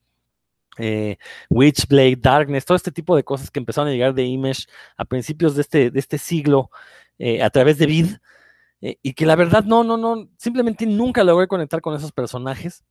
Witchblade, 1.50 2.18
Darkness, 2.18 2.66
todo 2.66 2.76
este 2.76 2.92
tipo 2.92 3.16
de 3.16 3.24
cosas 3.24 3.52
que 3.52 3.60
empezaron 3.60 3.90
a 3.90 3.92
llegar 3.92 4.14
de 4.14 4.24
Image 4.24 4.66
a 4.98 5.06
principios 5.06 5.56
de 5.56 5.62
este, 5.62 5.92
de 5.92 6.00
este 6.00 6.18
siglo 6.18 6.70
a 7.42 7.50
través 7.50 7.78
de 7.78 7.86
Vid. 7.86 8.08
Eh, 8.82 9.00
y 9.02 9.14
que 9.14 9.26
la 9.26 9.36
verdad 9.36 9.64
no, 9.64 9.84
no, 9.84 9.98
no, 9.98 10.30
simplemente 10.38 10.86
nunca 10.86 11.24
logré 11.24 11.48
conectar 11.48 11.82
con 11.82 11.96
esos 11.96 12.12
personajes. 12.12 12.84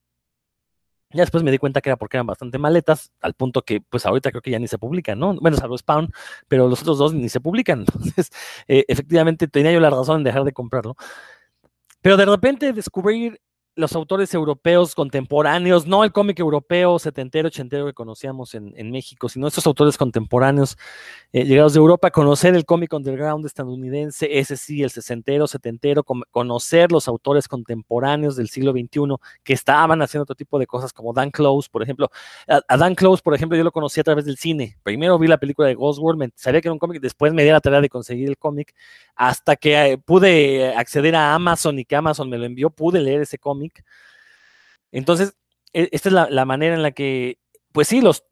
Ya 1.10 1.22
después 1.22 1.44
me 1.44 1.52
di 1.52 1.58
cuenta 1.58 1.80
que 1.80 1.90
era 1.90 1.96
porque 1.96 2.16
eran 2.16 2.26
bastante 2.26 2.58
maletas, 2.58 3.12
al 3.20 3.34
punto 3.34 3.62
que 3.62 3.80
pues 3.80 4.04
ahorita 4.04 4.30
creo 4.30 4.42
que 4.42 4.50
ya 4.50 4.58
ni 4.58 4.66
se 4.66 4.78
publican, 4.78 5.18
¿no? 5.20 5.34
Bueno, 5.36 5.56
salvo 5.56 5.78
Spawn, 5.78 6.12
pero 6.48 6.68
los 6.68 6.82
otros 6.82 6.98
dos 6.98 7.14
ni 7.14 7.28
se 7.28 7.40
publican. 7.40 7.80
Entonces, 7.86 8.30
eh, 8.66 8.84
efectivamente 8.88 9.46
tenía 9.46 9.70
yo 9.72 9.78
la 9.78 9.90
razón 9.90 10.18
en 10.18 10.24
dejar 10.24 10.42
de 10.42 10.52
comprarlo. 10.52 10.96
Pero 12.02 12.16
de 12.16 12.24
repente 12.26 12.72
descubrir 12.72 13.40
los 13.76 13.94
autores 13.94 14.32
europeos 14.34 14.94
contemporáneos, 14.94 15.86
no 15.86 16.04
el 16.04 16.12
cómic 16.12 16.38
europeo 16.38 16.98
setentero, 16.98 17.48
ochentero 17.48 17.86
que 17.86 17.92
conocíamos 17.92 18.54
en, 18.54 18.90
México, 18.90 19.28
sino 19.28 19.48
estos 19.48 19.66
autores 19.66 19.96
contemporáneos 19.96 20.76
eh, 21.32 21.44
llegados 21.44 21.72
de 21.72 21.78
Europa, 21.78 22.10
conocer 22.12 22.54
el 22.54 22.64
cómic 22.64 22.92
underground 22.92 23.44
estadounidense, 23.44 24.38
ese 24.38 24.56
sí, 24.56 24.82
el 24.82 24.90
sesentero, 24.90 25.48
setentero, 25.48 26.04
conocer 26.04 26.92
los 26.92 27.08
autores 27.08 27.48
contemporáneos 27.48 28.36
del 28.36 28.48
siglo 28.48 28.72
XXI 28.72 29.16
que 29.42 29.54
estaban 29.54 30.00
haciendo 30.02 30.22
otro 30.22 30.36
tipo 30.36 30.58
de 30.60 30.66
cosas, 30.66 30.92
como 30.92 31.12
Dan 31.12 31.30
Close, 31.30 31.68
por 31.70 31.82
ejemplo. 31.82 32.10
A, 32.46 32.76
Dan 32.76 32.94
Close, 32.94 33.22
por 33.22 33.34
ejemplo, 33.34 33.58
yo 33.58 33.64
lo 33.64 33.72
conocí 33.72 33.98
a 33.98 34.04
través 34.04 34.24
del 34.24 34.36
cine. 34.36 34.76
Primero 34.84 35.18
vi 35.18 35.26
la 35.26 35.38
película 35.38 35.66
de 35.66 35.74
Ghost 35.74 35.98
World, 36.00 36.30
sabía 36.36 36.60
que 36.60 36.68
era 36.68 36.72
un 36.72 36.78
cómic, 36.78 37.00
después 37.00 37.32
me 37.32 37.42
di 37.42 37.50
la 37.50 37.60
tarea 37.60 37.80
de 37.80 37.88
conseguir 37.88 38.28
el 38.28 38.38
cómic, 38.38 38.74
hasta 39.16 39.56
que 39.56 39.92
eh, 39.92 39.98
pude 39.98 40.74
acceder 40.76 41.16
a 41.16 41.34
Amazon 41.34 41.78
y 41.78 41.84
que 41.84 41.96
Amazon 41.96 42.30
me 42.30 42.38
lo 42.38 42.44
envió, 42.44 42.70
pude 42.70 43.00
leer 43.00 43.22
ese 43.22 43.38
cómic 43.38 43.63
entonces, 44.92 45.36
e, 45.72 45.88
esta 45.92 46.08
es 46.08 46.12
la, 46.12 46.44
manera 46.44 46.74
en 46.74 46.82
la 46.82 46.92
que, 46.92 47.38
pues 47.72 47.88
sí, 47.88 48.00
los, 48.00 48.22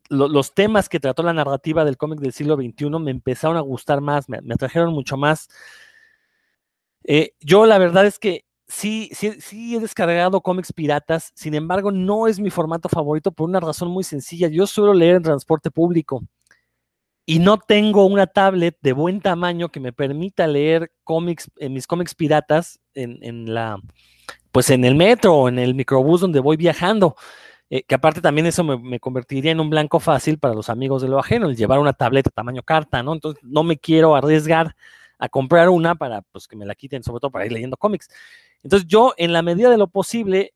temas 0.54 0.88
que 0.88 1.00
trató 1.00 1.22
la 1.22 1.32
narrativa 1.32 1.84
del 1.84 1.96
cómic 1.96 2.20
del 2.20 2.32
siglo 2.32 2.56
XXI 2.56 2.90
me 3.00 3.10
empezaron 3.10 3.56
a 3.56 3.60
gustar 3.60 4.00
más, 4.00 4.28
me, 4.28 4.38
atrajeron 4.52 4.92
mucho 4.92 5.16
más. 5.16 5.48
Eh, 7.04 7.34
yo 7.40 7.66
la 7.66 7.78
verdad 7.78 8.06
es 8.06 8.18
que 8.18 8.44
sí, 8.68 9.10
sí, 9.12 9.32
sí 9.40 9.74
he 9.76 9.80
descargado 9.80 10.40
cómics 10.40 10.72
piratas, 10.72 11.32
sin 11.34 11.54
embargo, 11.54 11.90
no 11.90 12.28
es 12.28 12.38
mi 12.40 12.50
formato 12.50 12.88
favorito 12.88 13.32
por 13.32 13.48
una 13.48 13.60
razón 13.60 13.90
muy 13.90 14.04
sencilla. 14.04 14.48
Yo 14.48 14.66
suelo 14.66 14.94
leer 14.94 15.16
en 15.16 15.22
transporte 15.22 15.70
público 15.70 16.22
y 17.26 17.38
no 17.38 17.58
tengo 17.58 18.06
una 18.06 18.26
tablet 18.26 18.76
de 18.82 18.92
buen 18.92 19.20
tamaño 19.20 19.70
que 19.70 19.80
me 19.80 19.92
permita 19.92 20.46
leer 20.46 20.92
cómics, 21.04 21.50
en 21.56 21.72
mis 21.72 21.86
cómics 21.86 22.14
piratas 22.14 22.80
en, 22.94 23.52
la, 23.52 23.80
pues 24.52 24.70
en 24.70 24.84
el 24.84 24.94
metro 24.94 25.34
o 25.34 25.48
en 25.48 25.58
el 25.58 25.74
microbús 25.74 26.20
donde 26.20 26.40
voy 26.40 26.56
viajando. 26.56 27.16
Eh, 27.70 27.84
que 27.84 27.94
aparte 27.94 28.20
también 28.20 28.46
eso 28.46 28.62
me, 28.64 29.00
convertiría 29.00 29.50
en 29.50 29.58
un 29.58 29.70
blanco 29.70 29.98
fácil 29.98 30.38
para 30.38 30.52
los 30.54 30.68
amigos 30.68 31.00
de 31.00 31.08
lo 31.08 31.18
ajeno, 31.18 31.48
el 31.48 31.56
llevar 31.56 31.78
una 31.78 31.94
tableta 31.94 32.28
tamaño 32.28 32.62
carta, 32.62 33.02
¿no? 33.02 33.14
Entonces 33.14 33.42
no 33.42 33.62
me 33.64 33.78
quiero 33.78 34.14
arriesgar 34.14 34.76
a 35.18 35.28
comprar 35.30 35.70
una 35.70 35.94
para 35.94 36.20
pues, 36.20 36.46
que 36.46 36.54
me 36.54 36.66
la 36.66 36.74
quiten, 36.74 37.02
sobre 37.02 37.20
todo 37.20 37.30
para 37.30 37.46
ir 37.46 37.52
leyendo 37.52 37.78
cómics. 37.78 38.10
Entonces 38.62 38.86
yo, 38.86 39.14
en 39.16 39.32
la 39.32 39.40
medida 39.40 39.70
de 39.70 39.78
lo 39.78 39.88
posible, 39.88 40.52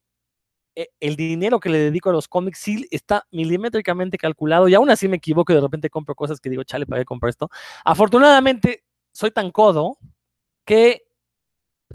eh, 0.74 0.88
el 1.00 1.16
dinero 1.16 1.58
que 1.58 1.70
le 1.70 1.78
dedico 1.78 2.10
a 2.10 2.12
los 2.12 2.28
cómics 2.28 2.58
sí 2.58 2.86
está 2.90 3.26
milimétricamente 3.30 4.18
calculado 4.18 4.68
y 4.68 4.74
aún 4.74 4.90
así 4.90 5.08
me 5.08 5.16
equivoco 5.16 5.52
y 5.52 5.56
de 5.56 5.62
repente 5.62 5.88
compro 5.88 6.14
cosas 6.14 6.38
que 6.38 6.50
digo, 6.50 6.64
chale, 6.64 6.84
¿para 6.84 7.00
qué 7.00 7.06
comprar 7.06 7.30
esto? 7.30 7.48
Afortunadamente, 7.82 8.84
soy 9.12 9.30
tan 9.30 9.50
codo 9.52 9.96
que 10.66 11.05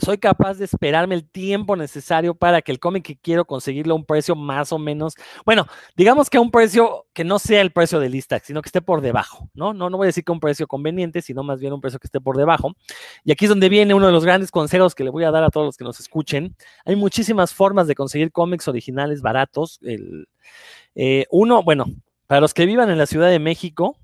soy 0.02 0.18
capaz 0.18 0.56
de 0.56 0.66
esperarme 0.66 1.16
el 1.16 1.30
tiempo 1.30 1.76
necesario 1.76 2.34
para 2.36 2.62
que 2.62 2.72
el 2.72 2.80
cómic 2.80 3.06
que 3.06 3.18
quiero 3.18 3.46
conseguirlo 3.46 3.94
a 3.94 3.98
un 3.98 4.06
precio 4.06 4.36
más 4.36 4.72
o 4.72 4.80
menos, 4.80 5.16
bueno, 5.46 5.68
digamos 5.96 6.30
que 6.30 6.38
a 6.38 6.42
un 6.42 6.52
precio 6.52 7.06
que 7.14 7.24
no 7.24 7.40
sea 7.40 7.62
el 7.62 7.72
precio 7.72 8.00
de 8.00 8.10
lista, 8.10 8.40
sino 8.40 8.62
que 8.62 8.68
esté 8.68 8.82
por 8.82 9.02
debajo, 9.02 9.50
¿no? 9.54 9.74
No, 9.74 9.90
no 9.90 9.98
voy 9.98 10.06
a 10.06 10.08
decir 10.08 10.24
que 10.24 10.32
un 10.32 10.40
precio 10.40 10.68
conveniente, 10.68 11.22
sino 11.22 11.44
más 11.44 11.60
bien 11.60 11.74
un 11.74 11.82
precio 11.82 12.00
que 12.00 12.08
esté 12.08 12.20
por 12.20 12.38
debajo. 12.38 12.74
Y 13.24 13.32
aquí 13.32 13.46
es 13.46 13.50
donde 13.50 13.70
viene 13.70 13.94
uno 13.94 14.08
de 14.08 14.12
los 14.12 14.26
grandes 14.26 14.52
consejos 14.52 14.96
que 14.96 15.04
le 15.04 15.10
voy 15.10 15.24
a 15.24 15.32
dar 15.32 15.44
a 15.44 15.50
todos 15.50 15.66
los 15.66 15.78
que 15.78 15.84
nos 15.84 16.00
escuchen. 16.00 16.56
Hay 16.86 16.96
muchísimas 16.96 17.54
formas 17.54 17.88
de 17.88 17.96
conseguir 17.96 18.32
cómics 18.32 18.68
originales 18.68 19.22
baratos. 19.22 19.80
El, 19.82 20.28
eh, 20.96 21.26
uno, 21.30 21.64
bueno, 21.64 21.86
para 22.28 22.42
los 22.42 22.54
que 22.54 22.66
vivan 22.66 22.90
en 22.90 22.98
la 22.98 23.06
Ciudad 23.06 23.30
de 23.30 23.40
México, 23.40 23.98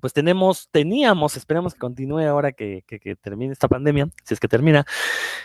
pues 0.00 0.12
tenemos, 0.12 0.68
teníamos, 0.70 1.36
esperemos 1.36 1.74
que 1.74 1.80
continúe 1.80 2.20
ahora 2.20 2.52
que, 2.52 2.84
que, 2.86 3.16
termine 3.16 3.52
esta 3.52 3.68
pandemia, 3.68 4.08
si 4.24 4.34
es 4.34 4.40
que 4.40 4.48
termina, 4.48 4.84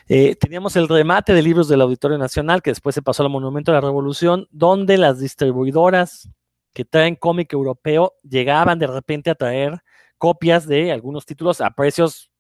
eh, 0.08 0.36
teníamos 0.36 0.76
el 0.76 0.88
remate 0.88 1.34
de 1.34 1.42
libros 1.42 1.68
del 1.68 1.82
Auditorio 1.82 2.18
Nacional, 2.18 2.62
que 2.62 2.72
después 2.72 2.96
se 2.96 3.02
pasó 3.02 3.24
al 3.24 3.30
Monumento 3.30 3.72
de 3.72 3.78
la 3.78 3.82
Revolución, 3.82 4.48
donde 4.52 4.98
las 4.98 5.20
distribuidoras 5.20 6.30
que 6.74 6.86
traen 6.86 7.16
cómic 7.16 7.52
europeo 7.54 8.14
llegaban 8.24 8.80
de 8.80 8.88
repente 8.88 9.30
a 9.30 9.36
traer 9.36 9.82
copias 10.18 10.68
de 10.68 10.92
algunos 10.92 11.26
títulos 11.26 11.62
a 11.62 11.72
precios 11.72 12.32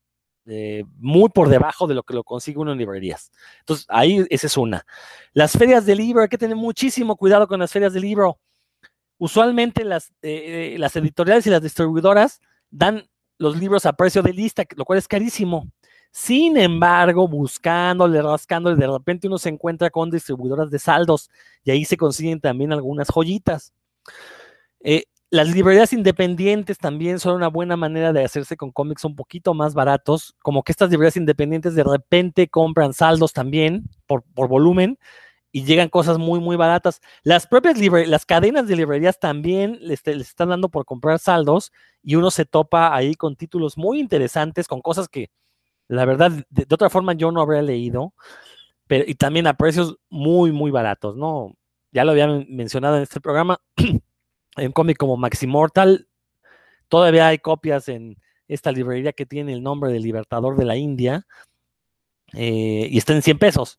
eh, 0.48 0.84
muy 0.98 1.30
por 1.30 1.50
debajo 1.50 1.86
de 1.86 1.94
lo 1.94 2.04
que 2.04 2.16
lo 2.16 2.24
consigue 2.24 2.58
uno 2.58 2.72
en 2.72 2.78
librerías. 2.80 3.32
Entonces, 3.60 3.86
ahí 3.90 4.26
esa 4.30 4.48
es 4.48 4.58
una. 4.58 4.86
Las 5.34 5.54
ferias 5.54 5.86
de 5.86 5.96
libro, 5.96 6.24
hay 6.24 6.30
que 6.30 6.38
tener 6.38 6.56
muchísimo 6.56 7.16
cuidado 7.16 7.48
con 7.48 7.60
las 7.60 7.72
ferias 7.72 7.94
de 7.94 8.00
libro 8.00 8.40
usualmente 9.22 9.86
las, 9.86 10.12
eh, 10.24 10.78
las 10.80 10.96
editoriales 10.96 11.46
y 11.46 11.52
las 11.52 11.62
distribuidoras 11.62 12.42
dan 12.72 13.08
los 13.38 13.56
libros 13.56 13.86
a 13.86 13.94
precio 13.94 14.24
de 14.24 14.34
lista, 14.34 14.64
lo 14.76 14.84
cual 14.84 14.98
es 14.98 15.08
carísimo. 15.08 15.68
Sin 16.10 16.58
embargo, 16.58 17.28
buscándole, 17.28 18.20
rascándole, 18.20 18.78
de 18.78 18.92
repente 18.92 19.28
uno 19.28 19.38
se 19.38 19.50
encuentra 19.50 19.92
con 19.92 20.10
distribuidoras 20.10 20.72
de 20.72 20.80
saldos 20.80 21.30
y 21.64 21.70
ahí 21.70 21.86
se 21.86 21.98
consiguen 21.98 22.42
también 22.42 22.74
algunas 22.74 23.10
joyitas. 23.10 23.74
Eh, 24.80 25.04
las 25.30 25.54
librerías 25.54 25.94
independientes 25.94 26.80
también 26.80 27.20
son 27.20 27.36
una 27.36 27.48
buena 27.48 27.78
manera 27.78 28.14
de 28.14 28.26
hacerse 28.26 28.58
con 28.58 28.72
cómics 28.72 29.06
un 29.06 29.16
poquito 29.16 29.54
más 29.54 29.76
baratos, 29.76 30.36
como 30.42 30.64
que 30.64 30.72
estas 30.72 30.90
librerías 30.90 31.16
independientes 31.16 31.76
de 31.76 31.84
repente 31.84 32.48
compran 32.48 32.94
saldos 32.94 33.34
también 33.34 33.84
por 34.08 34.24
volumen 34.34 34.98
y 35.52 35.64
llegan 35.64 35.90
cosas 35.90 36.18
muy, 36.18 36.40
muy 36.40 36.56
baratas. 36.56 37.02
Las 37.24 37.48
propias 37.48 37.78
las 38.08 38.26
cadenas 38.26 38.68
de 38.68 38.76
librerías 38.76 39.20
también 39.20 39.78
les, 39.82 40.06
les, 40.06 40.30
están 40.30 40.50
dando 40.50 40.70
por 40.70 40.86
comprar 40.86 41.20
saldos 41.20 41.72
y 42.02 42.16
uno 42.16 42.32
se 42.32 42.46
topa 42.46 42.96
ahí 42.96 43.16
con 43.16 43.36
títulos 43.36 43.78
muy 43.78 44.00
interesantes, 44.00 44.68
con 44.68 44.82
cosas 44.82 45.10
que 45.10 45.30
la 45.88 46.06
verdad 46.06 46.32
de, 46.50 46.64
otra 46.74 46.90
forma 46.90 47.14
yo 47.14 47.32
no 47.32 47.42
habría 47.42 47.62
leído, 47.62 48.14
pero 48.88 49.04
y 49.08 49.16
también 49.16 49.48
a 49.48 49.56
precios 49.56 49.98
muy, 50.10 50.52
muy 50.52 50.72
baratos, 50.72 51.18
¿no? 51.18 51.56
Ya 51.92 52.06
lo 52.06 52.12
había 52.12 52.28
mencionado 52.28 52.98
en 52.98 53.04
este 53.04 53.20
programa, 53.20 53.60
en 53.76 54.68
un 54.68 54.72
cómic 54.72 54.98
como 54.98 55.18
Maximortal, 55.18 56.08
todavía 56.88 57.28
hay 57.28 57.40
copias 57.40 57.90
en 57.90 58.18
esta 58.48 58.72
librería 58.72 59.14
que 59.14 59.26
tiene 59.26 59.54
el 59.54 59.64
nombre 59.64 59.92
de 59.92 60.00
Libertador 60.00 60.58
de 60.58 60.66
la 60.66 60.78
India 60.78 61.26
eh, 62.34 62.88
y 62.90 62.98
está 62.98 63.14
en 63.14 63.22
100 63.22 63.40
pesos 63.40 63.78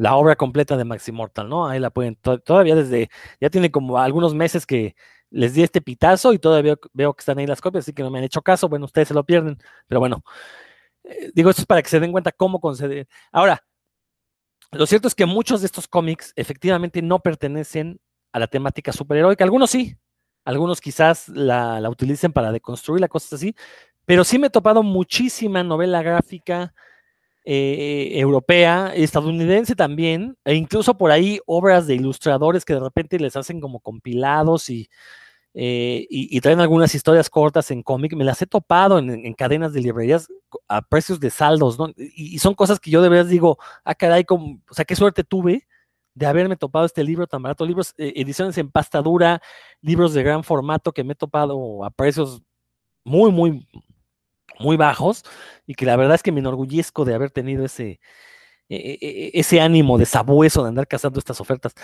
la 0.00 0.16
obra 0.16 0.34
completa 0.34 0.78
de 0.78 0.84
Maxi 0.84 1.12
Mortal, 1.12 1.50
¿no? 1.50 1.68
Ahí 1.68 1.78
la 1.78 1.90
pueden, 1.90 2.16
to 2.16 2.38
todavía 2.38 2.74
desde, 2.74 3.10
ya 3.38 3.50
tiene 3.50 3.70
como 3.70 3.98
algunos 3.98 4.34
meses 4.34 4.64
que 4.64 4.96
les 5.28 5.52
di 5.52 5.62
este 5.62 5.82
pitazo 5.82 6.32
y 6.32 6.38
todavía 6.38 6.76
veo 6.94 7.12
que 7.12 7.20
están 7.20 7.38
ahí 7.38 7.46
las 7.46 7.60
copias, 7.60 7.84
así 7.84 7.92
que 7.92 8.02
no 8.02 8.10
me 8.10 8.18
han 8.18 8.24
hecho 8.24 8.40
caso, 8.40 8.66
bueno, 8.70 8.86
ustedes 8.86 9.08
se 9.08 9.14
lo 9.14 9.24
pierden, 9.24 9.58
pero 9.86 10.00
bueno, 10.00 10.24
eh, 11.04 11.30
digo, 11.34 11.50
esto 11.50 11.62
es 11.62 11.66
para 11.66 11.82
que 11.82 11.90
se 11.90 12.00
den 12.00 12.12
cuenta 12.12 12.32
cómo 12.32 12.60
conceder. 12.60 13.08
Ahora, 13.30 13.62
lo 14.72 14.86
cierto 14.86 15.06
es 15.06 15.14
que 15.14 15.26
muchos 15.26 15.60
de 15.60 15.66
estos 15.66 15.86
cómics 15.86 16.32
efectivamente 16.34 17.02
no 17.02 17.18
pertenecen 17.18 18.00
a 18.32 18.38
la 18.38 18.46
temática 18.46 18.92
superheroica, 18.92 19.44
algunos 19.44 19.70
sí, 19.70 19.98
algunos 20.46 20.80
quizás 20.80 21.28
la, 21.28 21.78
la 21.78 21.90
utilicen 21.90 22.32
para 22.32 22.52
deconstruir 22.52 23.02
la 23.02 23.08
cosas 23.08 23.34
así, 23.34 23.54
pero 24.06 24.24
sí 24.24 24.38
me 24.38 24.46
he 24.46 24.50
topado 24.50 24.82
muchísima 24.82 25.62
novela 25.62 26.02
gráfica, 26.02 26.72
eh, 27.44 28.10
europea, 28.14 28.92
estadounidense 28.94 29.74
también, 29.74 30.36
e 30.44 30.54
incluso 30.54 30.96
por 30.96 31.10
ahí 31.10 31.40
obras 31.46 31.86
de 31.86 31.94
ilustradores 31.94 32.64
que 32.64 32.74
de 32.74 32.80
repente 32.80 33.18
les 33.18 33.36
hacen 33.36 33.60
como 33.60 33.80
compilados 33.80 34.70
y, 34.70 34.88
eh, 35.54 36.06
traen 36.42 36.60
algunas 36.60 36.94
historias 36.94 37.28
cortas 37.28 37.70
en 37.70 37.82
cómic, 37.82 38.14
me 38.14 38.24
las 38.24 38.40
he 38.40 38.46
topado 38.46 38.98
en, 38.98 39.10
en, 39.10 39.34
cadenas 39.34 39.72
de 39.72 39.80
librerías 39.80 40.28
a 40.68 40.82
precios 40.82 41.18
de 41.18 41.30
saldos, 41.30 41.78
¿no? 41.78 41.88
Y, 41.96 42.34
y, 42.36 42.38
son 42.38 42.54
cosas 42.54 42.78
que 42.78 42.90
yo 42.90 43.02
de 43.02 43.08
verdad 43.08 43.26
digo, 43.30 43.58
ah, 43.84 43.94
caray, 43.94 44.24
como, 44.24 44.60
o 44.70 44.74
sea, 44.74 44.84
qué 44.84 44.94
suerte 44.94 45.24
tuve 45.24 45.66
de 46.14 46.26
haberme 46.26 46.56
topado 46.56 46.84
este 46.84 47.04
libro 47.04 47.26
tan 47.26 47.42
barato, 47.42 47.64
libros, 47.64 47.94
eh, 47.98 48.12
ediciones 48.16 48.58
en 48.58 48.70
pasta 48.70 49.00
dura, 49.02 49.40
libros 49.80 50.12
de 50.14 50.22
gran 50.22 50.44
formato 50.44 50.92
que 50.92 51.04
me 51.04 51.12
he 51.12 51.16
topado 51.16 51.84
a 51.84 51.90
precios 51.90 52.42
muy, 53.04 53.32
muy, 53.32 53.66
muy 54.58 54.76
bajos 54.76 55.24
y 55.66 55.74
que 55.74 55.86
la 55.86 55.96
verdad 55.96 56.16
es 56.16 56.22
que 56.22 56.32
me 56.32 56.40
enorgullezco 56.40 57.04
de 57.04 57.14
haber 57.14 57.30
tenido 57.30 57.64
ese, 57.64 58.00
e, 58.68 58.76
e, 58.76 58.98
e, 59.00 59.30
ese 59.34 59.60
ánimo 59.60 59.98
de 59.98 60.06
sabueso 60.06 60.62
de 60.62 60.68
andar 60.68 60.86
cazando 60.86 61.18
estas 61.18 61.40
ofertas. 61.40 61.74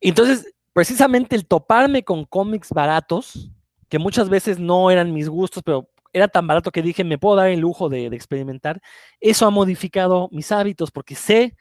Entonces, 0.00 0.54
precisamente 0.72 1.36
el 1.36 1.46
toparme 1.46 2.04
con 2.04 2.24
cómics 2.24 2.70
baratos, 2.70 3.50
que 3.88 3.98
muchas 3.98 4.28
veces 4.28 4.58
no 4.58 4.90
eran 4.90 5.12
mis 5.12 5.28
gustos, 5.28 5.62
pero 5.62 5.90
era 6.12 6.28
tan 6.28 6.46
barato 6.46 6.70
que 6.70 6.82
dije, 6.82 7.04
me 7.04 7.18
puedo 7.18 7.36
dar 7.36 7.48
el 7.48 7.60
lujo 7.60 7.88
de, 7.88 8.10
de 8.10 8.16
experimentar, 8.16 8.80
eso 9.20 9.46
ha 9.46 9.50
modificado 9.50 10.28
mis 10.32 10.52
hábitos 10.52 10.90
porque 10.90 11.14
sé 11.14 11.56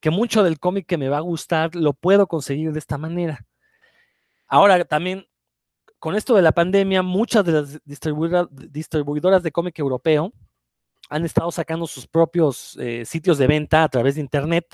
que 0.00 0.10
mucho 0.10 0.42
del 0.42 0.58
cómic 0.58 0.86
que 0.86 0.98
me 0.98 1.08
va 1.08 1.18
a 1.18 1.20
gustar 1.20 1.74
lo 1.74 1.92
puedo 1.92 2.26
conseguir 2.26 2.72
de 2.72 2.78
esta 2.78 2.98
manera. 2.98 3.46
Ahora 4.48 4.84
también 4.84 5.26
con 6.02 6.16
esto 6.16 6.34
de 6.34 6.42
la 6.42 6.50
pandemia, 6.50 7.00
muchas 7.00 7.44
de 7.44 7.52
las 7.52 7.80
distribuidoras, 7.84 9.42
de 9.44 9.52
cómic 9.52 9.78
europeo 9.78 10.32
han 11.08 11.24
estado 11.24 11.52
sacando 11.52 11.86
sus 11.86 12.08
propios 12.08 12.76
eh, 12.80 13.04
sitios 13.04 13.38
de 13.38 13.46
venta 13.46 13.84
a 13.84 13.88
través 13.88 14.16
de 14.16 14.20
Internet. 14.20 14.66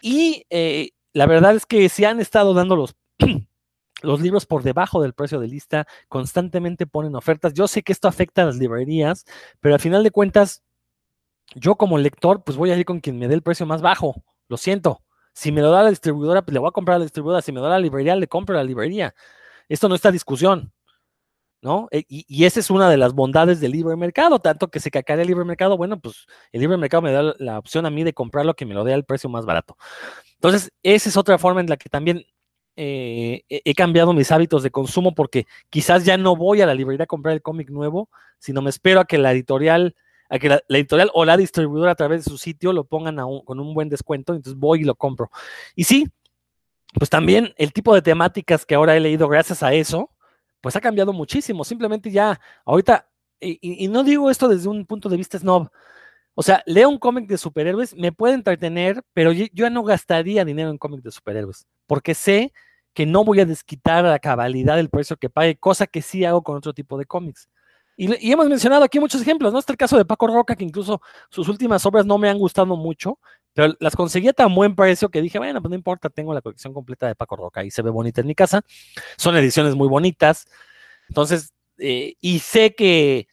Y 0.00 0.44
eh, 0.50 0.90
la 1.12 1.26
verdad 1.26 1.54
es 1.54 1.64
que 1.64 1.88
se 1.88 2.06
han 2.06 2.18
estado 2.18 2.54
dando 2.54 2.74
los, 2.74 2.96
los 4.02 4.20
libros 4.20 4.44
por 4.44 4.64
debajo 4.64 5.00
del 5.00 5.12
precio 5.12 5.38
de 5.38 5.46
lista, 5.46 5.86
constantemente 6.08 6.88
ponen 6.88 7.14
ofertas. 7.14 7.54
Yo 7.54 7.68
sé 7.68 7.84
que 7.84 7.92
esto 7.92 8.08
afecta 8.08 8.42
a 8.42 8.46
las 8.46 8.56
librerías, 8.56 9.24
pero 9.60 9.76
al 9.76 9.80
final 9.80 10.02
de 10.02 10.10
cuentas, 10.10 10.64
yo 11.54 11.76
como 11.76 11.98
lector, 11.98 12.42
pues 12.42 12.58
voy 12.58 12.72
a 12.72 12.76
ir 12.76 12.84
con 12.84 12.98
quien 12.98 13.16
me 13.16 13.28
dé 13.28 13.34
el 13.34 13.42
precio 13.42 13.64
más 13.64 13.80
bajo. 13.80 14.24
Lo 14.48 14.56
siento. 14.56 15.02
Si 15.34 15.52
me 15.52 15.60
lo 15.60 15.70
da 15.70 15.84
la 15.84 15.90
distribuidora, 15.90 16.42
pues 16.42 16.52
le 16.52 16.58
voy 16.58 16.68
a 16.68 16.72
comprar 16.72 16.96
a 16.96 16.98
la 16.98 17.04
distribuidora. 17.04 17.42
Si 17.42 17.52
me 17.52 17.60
da 17.60 17.68
la 17.68 17.78
librería, 17.78 18.16
le 18.16 18.26
compro 18.26 18.56
a 18.56 18.58
la 18.58 18.64
librería. 18.64 19.14
Esto 19.68 19.88
no 19.88 19.94
está 19.94 20.08
a 20.10 20.12
discusión, 20.12 20.72
¿no? 21.62 21.88
E, 21.90 22.04
y, 22.08 22.44
esa 22.44 22.60
es 22.60 22.70
una 22.70 22.90
de 22.90 22.96
las 22.96 23.14
bondades 23.14 23.60
del 23.60 23.72
libre 23.72 23.96
mercado, 23.96 24.40
tanto 24.40 24.68
que 24.68 24.80
se 24.80 24.90
cacarea 24.90 25.22
el 25.22 25.28
libre 25.28 25.44
mercado, 25.44 25.76
bueno, 25.76 26.00
pues 26.00 26.26
el 26.52 26.60
libre 26.60 26.76
mercado 26.76 27.02
me 27.02 27.12
da 27.12 27.34
la 27.38 27.58
opción 27.58 27.86
a 27.86 27.90
mí 27.90 28.04
de 28.04 28.12
comprarlo 28.12 28.54
que 28.54 28.66
me 28.66 28.74
lo 28.74 28.84
dé 28.84 28.92
al 28.94 29.04
precio 29.04 29.30
más 29.30 29.46
barato. 29.46 29.76
Entonces, 30.34 30.72
esa 30.82 31.08
es 31.08 31.16
otra 31.16 31.38
forma 31.38 31.60
en 31.60 31.68
la 31.68 31.76
que 31.76 31.88
también 31.88 32.26
eh, 32.76 33.44
he 33.48 33.74
cambiado 33.74 34.14
mis 34.14 34.32
hábitos 34.32 34.62
de 34.62 34.70
consumo 34.70 35.14
porque 35.14 35.46
quizás 35.68 36.04
ya 36.06 36.16
no 36.16 36.36
voy 36.36 36.62
a 36.62 36.66
la 36.66 36.74
librería 36.74 37.04
a 37.04 37.06
comprar 37.06 37.34
el 37.34 37.42
cómic 37.42 37.70
nuevo, 37.70 38.08
sino 38.38 38.62
me 38.62 38.70
espero 38.70 39.00
a 39.00 39.04
que 39.04 39.18
la 39.18 39.32
editorial, 39.32 39.94
a 40.30 40.38
que 40.38 40.48
la, 40.48 40.62
editorial 40.68 41.10
o 41.14 41.24
la 41.24 41.36
distribuidora 41.36 41.92
a 41.92 41.94
través 41.94 42.24
de 42.24 42.30
su 42.30 42.38
sitio 42.38 42.72
lo 42.72 42.84
pongan 42.84 43.16
con 43.44 43.60
un 43.60 43.74
buen 43.74 43.88
descuento, 43.88 44.34
entonces 44.34 44.58
voy 44.58 44.80
y 44.80 44.84
lo 44.84 44.94
compro. 44.94 45.30
Y 45.76 45.84
sí, 45.84 46.08
pues 46.92 47.10
también 47.10 47.54
el 47.56 47.72
tipo 47.72 47.94
de 47.94 48.02
temáticas 48.02 48.66
que 48.66 48.74
ahora 48.74 48.96
he 48.96 49.00
leído 49.00 49.28
gracias 49.28 49.62
a 49.62 49.72
eso, 49.72 50.10
pues 50.60 50.76
ha 50.76 50.80
cambiado 50.80 51.12
muchísimo. 51.12 51.64
Simplemente 51.64 52.10
ya, 52.10 52.40
ahorita, 52.64 53.08
y, 53.40 53.88
no 53.88 54.04
digo 54.04 54.30
esto 54.30 54.48
desde 54.48 54.68
un 54.68 54.86
punto 54.86 55.08
de 55.08 55.16
vista 55.16 55.38
snob, 55.38 55.70
O 56.34 56.42
sea, 56.42 56.62
leo 56.66 56.88
un 56.88 56.98
cómic 56.98 57.28
de 57.28 57.38
superhéroes, 57.38 57.94
me 57.96 58.12
puede 58.12 58.34
entretener, 58.34 59.02
pero 59.14 59.32
yo 59.32 59.46
ya 59.52 59.70
no 59.70 59.84
gastaría 59.84 60.44
dinero 60.44 60.70
en 60.70 60.78
cómics 60.78 61.04
de 61.04 61.12
superhéroes, 61.12 61.66
porque 61.86 62.14
sé 62.14 62.52
que 62.94 63.06
no 63.06 63.24
voy 63.24 63.40
a 63.40 63.46
desquitar 63.46 64.04
la 64.04 64.18
cabalidad 64.18 64.76
del 64.76 64.90
precio 64.90 65.16
que 65.16 65.30
pague, 65.30 65.56
cosa 65.58 65.86
que 65.86 66.02
sí 66.02 66.24
hago 66.24 66.42
con 66.42 66.56
otro 66.56 66.74
tipo 66.74 66.98
de 66.98 67.06
cómics. 67.06 67.48
Y, 68.02 68.32
hemos 68.32 68.48
mencionado 68.48 68.82
aquí 68.82 68.98
muchos 68.98 69.22
ejemplos, 69.22 69.52
¿no? 69.52 69.60
Está 69.60 69.72
el 69.72 69.76
caso 69.76 69.96
de 69.96 70.04
Paco 70.04 70.26
Roca, 70.26 70.56
que 70.56 70.64
incluso 70.64 71.00
sus 71.30 71.46
últimas 71.46 71.86
obras 71.86 72.04
no 72.04 72.18
me 72.18 72.28
han 72.28 72.36
gustado 72.36 72.76
mucho, 72.76 73.20
pero 73.52 73.74
las 73.78 73.94
conseguí 73.94 74.26
a 74.26 74.32
tan 74.32 74.52
buen 74.52 74.74
precio 74.74 75.08
que 75.08 75.22
dije, 75.22 75.38
bueno, 75.38 75.62
pues 75.62 75.70
no 75.70 75.76
importa, 75.76 76.10
tengo 76.10 76.34
la 76.34 76.40
colección 76.42 76.74
completa 76.74 77.06
de 77.06 77.14
Paco 77.14 77.36
Roca 77.36 77.62
y 77.62 77.70
se 77.70 77.80
ve 77.80 77.90
bonita 77.90 78.20
en 78.20 78.26
mi 78.26 78.34
casa. 78.34 78.62
Son 79.16 79.36
ediciones 79.36 79.76
muy 79.76 79.86
bonitas. 79.86 80.48
Entonces, 81.08 81.52
eh, 81.78 82.14
y 82.20 82.40
sé 82.40 82.74
que 82.74 83.28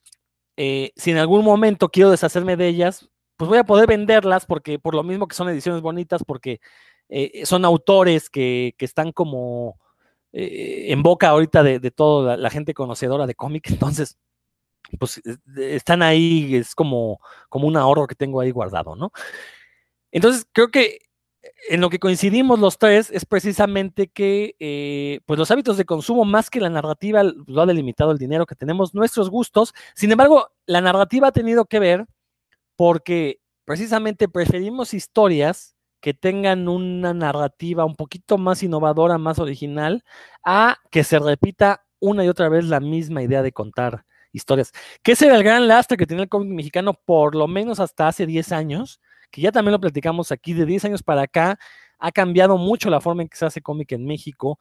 eh, 0.55 0.91
si 0.95 1.10
en 1.12 1.17
algún 1.17 1.43
momento 1.43 1.89
quiero 1.89 2.12
deshacerme 2.12 2.55
de 2.55 2.67
ellas, 2.67 3.10
pues 3.38 3.49
voy 3.49 3.58
a 3.58 3.63
poder 3.63 3.88
venderlas 3.88 4.45
porque 4.45 4.77
por 4.77 4.93
lo 4.93 5.01
mismo 5.01 5.27
que 5.27 5.36
son 5.36 5.49
ediciones 5.49 5.82
bonitas, 5.82 6.23
porque 6.23 6.62
eh, 7.10 7.43
son 7.45 7.65
autores 7.65 8.29
que, 8.29 8.75
están 8.77 9.13
como 9.13 9.79
en 10.32 11.01
boca 11.01 11.29
ahorita 11.29 11.63
de, 11.63 11.91
toda 11.91 12.38
la, 12.38 12.49
gente 12.51 12.75
conocedora 12.75 13.25
de 13.25 13.34
cómic, 13.34 13.67
entonces 13.71 14.19
pues 14.97 15.21
están 15.57 16.01
ahí, 16.01 16.55
es 16.55 16.75
como, 16.75 17.19
como 17.49 17.67
un 17.67 17.77
ahorro 17.77 18.07
que 18.07 18.15
tengo 18.15 18.41
ahí 18.41 18.51
guardado, 18.51 18.95
¿no? 18.95 19.11
Entonces, 20.11 20.45
creo 20.51 20.69
que 20.69 20.99
en 21.69 21.81
lo 21.81 21.89
que 21.89 21.99
coincidimos 21.99 22.59
los 22.59 22.77
tres 22.77 23.11
es 23.11 23.25
precisamente 23.25 24.07
que 24.07 24.55
eh, 24.59 25.21
pues 25.25 25.39
los 25.39 25.49
hábitos 25.51 25.77
de 25.77 25.85
consumo 25.85 26.25
más 26.25 26.49
que 26.49 26.59
la 26.59 26.69
narrativa 26.69 27.23
lo 27.23 27.61
ha 27.61 27.65
delimitado 27.65 28.11
el 28.11 28.17
dinero 28.17 28.45
que 28.45 28.55
tenemos, 28.55 28.93
nuestros 28.93 29.29
gustos. 29.29 29.73
Sin 29.95 30.11
embargo, 30.11 30.49
la 30.65 30.81
narrativa 30.81 31.27
ha 31.27 31.31
tenido 31.31 31.65
que 31.65 31.79
ver 31.79 32.05
porque 32.75 33.39
precisamente 33.65 34.27
preferimos 34.27 34.93
historias 34.93 35.75
que 36.01 36.13
tengan 36.13 36.67
una 36.67 37.13
narrativa 37.13 37.85
un 37.85 37.95
poquito 37.95 38.37
más 38.37 38.63
innovadora, 38.63 39.17
más 39.17 39.39
original, 39.39 40.03
a 40.43 40.77
que 40.91 41.03
se 41.03 41.19
repita 41.19 41.85
una 41.99 42.23
y 42.23 42.29
otra 42.29 42.49
vez 42.49 42.65
la 42.65 42.79
misma 42.79 43.21
idea 43.21 43.41
de 43.41 43.51
contar 43.51 44.05
historias. 44.31 44.71
Que 45.03 45.13
ese 45.13 45.27
era 45.27 45.35
el 45.35 45.43
gran 45.43 45.67
lastre 45.67 45.97
que 45.97 46.05
tenía 46.05 46.23
el 46.23 46.29
cómic 46.29 46.49
mexicano 46.49 46.93
por 46.93 47.35
lo 47.35 47.47
menos 47.47 47.79
hasta 47.79 48.07
hace 48.07 48.25
10 48.25 48.51
años, 48.51 48.99
que 49.31 49.41
ya 49.41 49.51
también 49.51 49.73
lo 49.73 49.79
platicamos 49.79 50.31
aquí, 50.31 50.53
de 50.53 50.65
10 50.65 50.85
años 50.85 51.03
para 51.03 51.23
acá 51.23 51.59
ha 51.99 52.11
cambiado 52.11 52.57
mucho 52.57 52.89
la 52.89 53.01
forma 53.01 53.23
en 53.23 53.29
que 53.29 53.37
se 53.37 53.45
hace 53.45 53.61
cómic 53.61 53.91
en 53.91 54.05
México. 54.05 54.57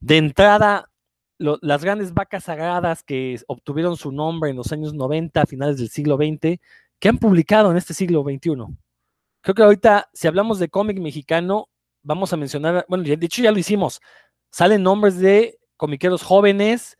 De 0.00 0.16
entrada, 0.18 0.90
las 1.38 1.84
grandes 1.84 2.12
vacas 2.12 2.44
sagradas 2.44 3.02
que 3.02 3.40
obtuvieron 3.46 3.96
su 3.96 4.12
nombre 4.12 4.50
en 4.50 4.56
los 4.56 4.72
años 4.72 4.92
90, 4.92 5.40
a 5.40 5.46
finales 5.46 5.78
del 5.78 5.88
siglo 5.88 6.16
XX, 6.16 6.60
que 6.98 7.08
han 7.08 7.18
publicado 7.18 7.70
en 7.70 7.76
este 7.76 7.94
siglo 7.94 8.22
XXI. 8.22 8.56
Creo 9.40 9.54
que 9.54 9.62
ahorita, 9.62 10.10
si 10.12 10.28
hablamos 10.28 10.58
de 10.58 10.68
cómic 10.68 10.98
mexicano, 10.98 11.68
vamos 12.02 12.32
a 12.32 12.36
mencionar, 12.36 12.84
bueno, 12.88 13.04
de 13.04 13.14
hecho 13.14 13.42
ya 13.42 13.52
lo 13.52 13.58
hicimos, 13.58 14.00
salen 14.50 14.82
nombres 14.82 15.18
de 15.18 15.58
comiqueros 15.76 16.22
jóvenes, 16.22 16.98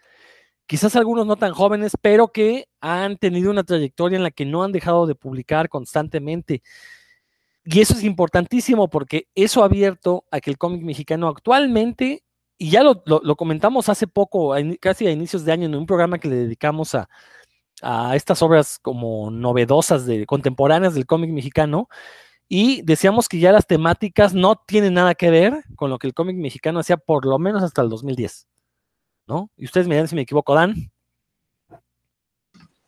quizás 0.71 0.95
algunos 0.95 1.27
no 1.27 1.35
tan 1.35 1.53
jóvenes, 1.53 1.97
pero 2.01 2.29
que 2.29 2.69
han 2.81 3.17
tenido 3.17 3.51
una 3.51 3.65
trayectoria 3.65 4.15
en 4.15 4.23
la 4.23 4.31
que 4.31 4.45
no 4.45 4.63
han 4.63 4.71
dejado 4.71 5.05
de 5.05 5.17
publicar 5.17 5.69
constantemente. 5.69 6.63
Y 7.65 7.81
eso 7.81 7.95
es 7.95 8.05
importantísimo 8.05 8.89
porque 8.89 9.27
eso 9.35 9.63
ha 9.63 9.67
abierto 9.67 10.27
a 10.31 10.41
que 10.41 10.49
el 10.49 10.59
cómic 10.59 10.83
mexicano 10.83 11.27
actualmente, 11.27 12.23
y 12.57 12.71
ya 12.71 12.85
lo, 12.85 13.03
comentamos 13.37 13.89
hace 13.89 14.07
poco, 14.07 14.55
casi 14.79 15.09
a 15.09 15.11
inicios 15.11 15.45
de 15.45 15.51
año, 15.51 15.67
en 15.67 15.75
un 15.75 15.87
programa 15.87 16.21
que 16.21 16.29
le 16.29 16.37
dedicamos 16.37 16.95
a, 16.95 17.09
estas 18.15 18.41
obras 18.41 18.79
como 18.81 19.29
novedosas, 19.33 20.07
de, 20.07 20.25
contemporáneas 20.25 20.95
del 20.95 21.05
cómic 21.05 21.33
mexicano, 21.33 21.89
y 22.49 22.83
decíamos 22.83 23.29
que 23.29 23.41
ya 23.41 23.51
las 23.51 23.67
temáticas 23.67 24.35
no 24.35 24.55
tienen 24.55 24.95
nada 24.95 25.17
que 25.17 25.31
ver 25.31 25.65
con 25.75 25.91
lo 25.91 25.99
que 25.99 26.07
el 26.07 26.15
cómic 26.15 26.37
mexicano 26.37 26.79
hacía 26.79 26.97
por 26.97 27.27
lo 27.27 27.41
menos 27.41 27.65
hasta 27.65 27.83
el 27.83 27.89
2010. 27.89 28.47
Y 29.57 29.65
ustedes 29.65 29.87
me 29.87 29.95
dirán 29.95 30.09
si 30.09 30.15
me 30.15 30.23
equivoco, 30.23 30.55
Dan. 30.55 30.91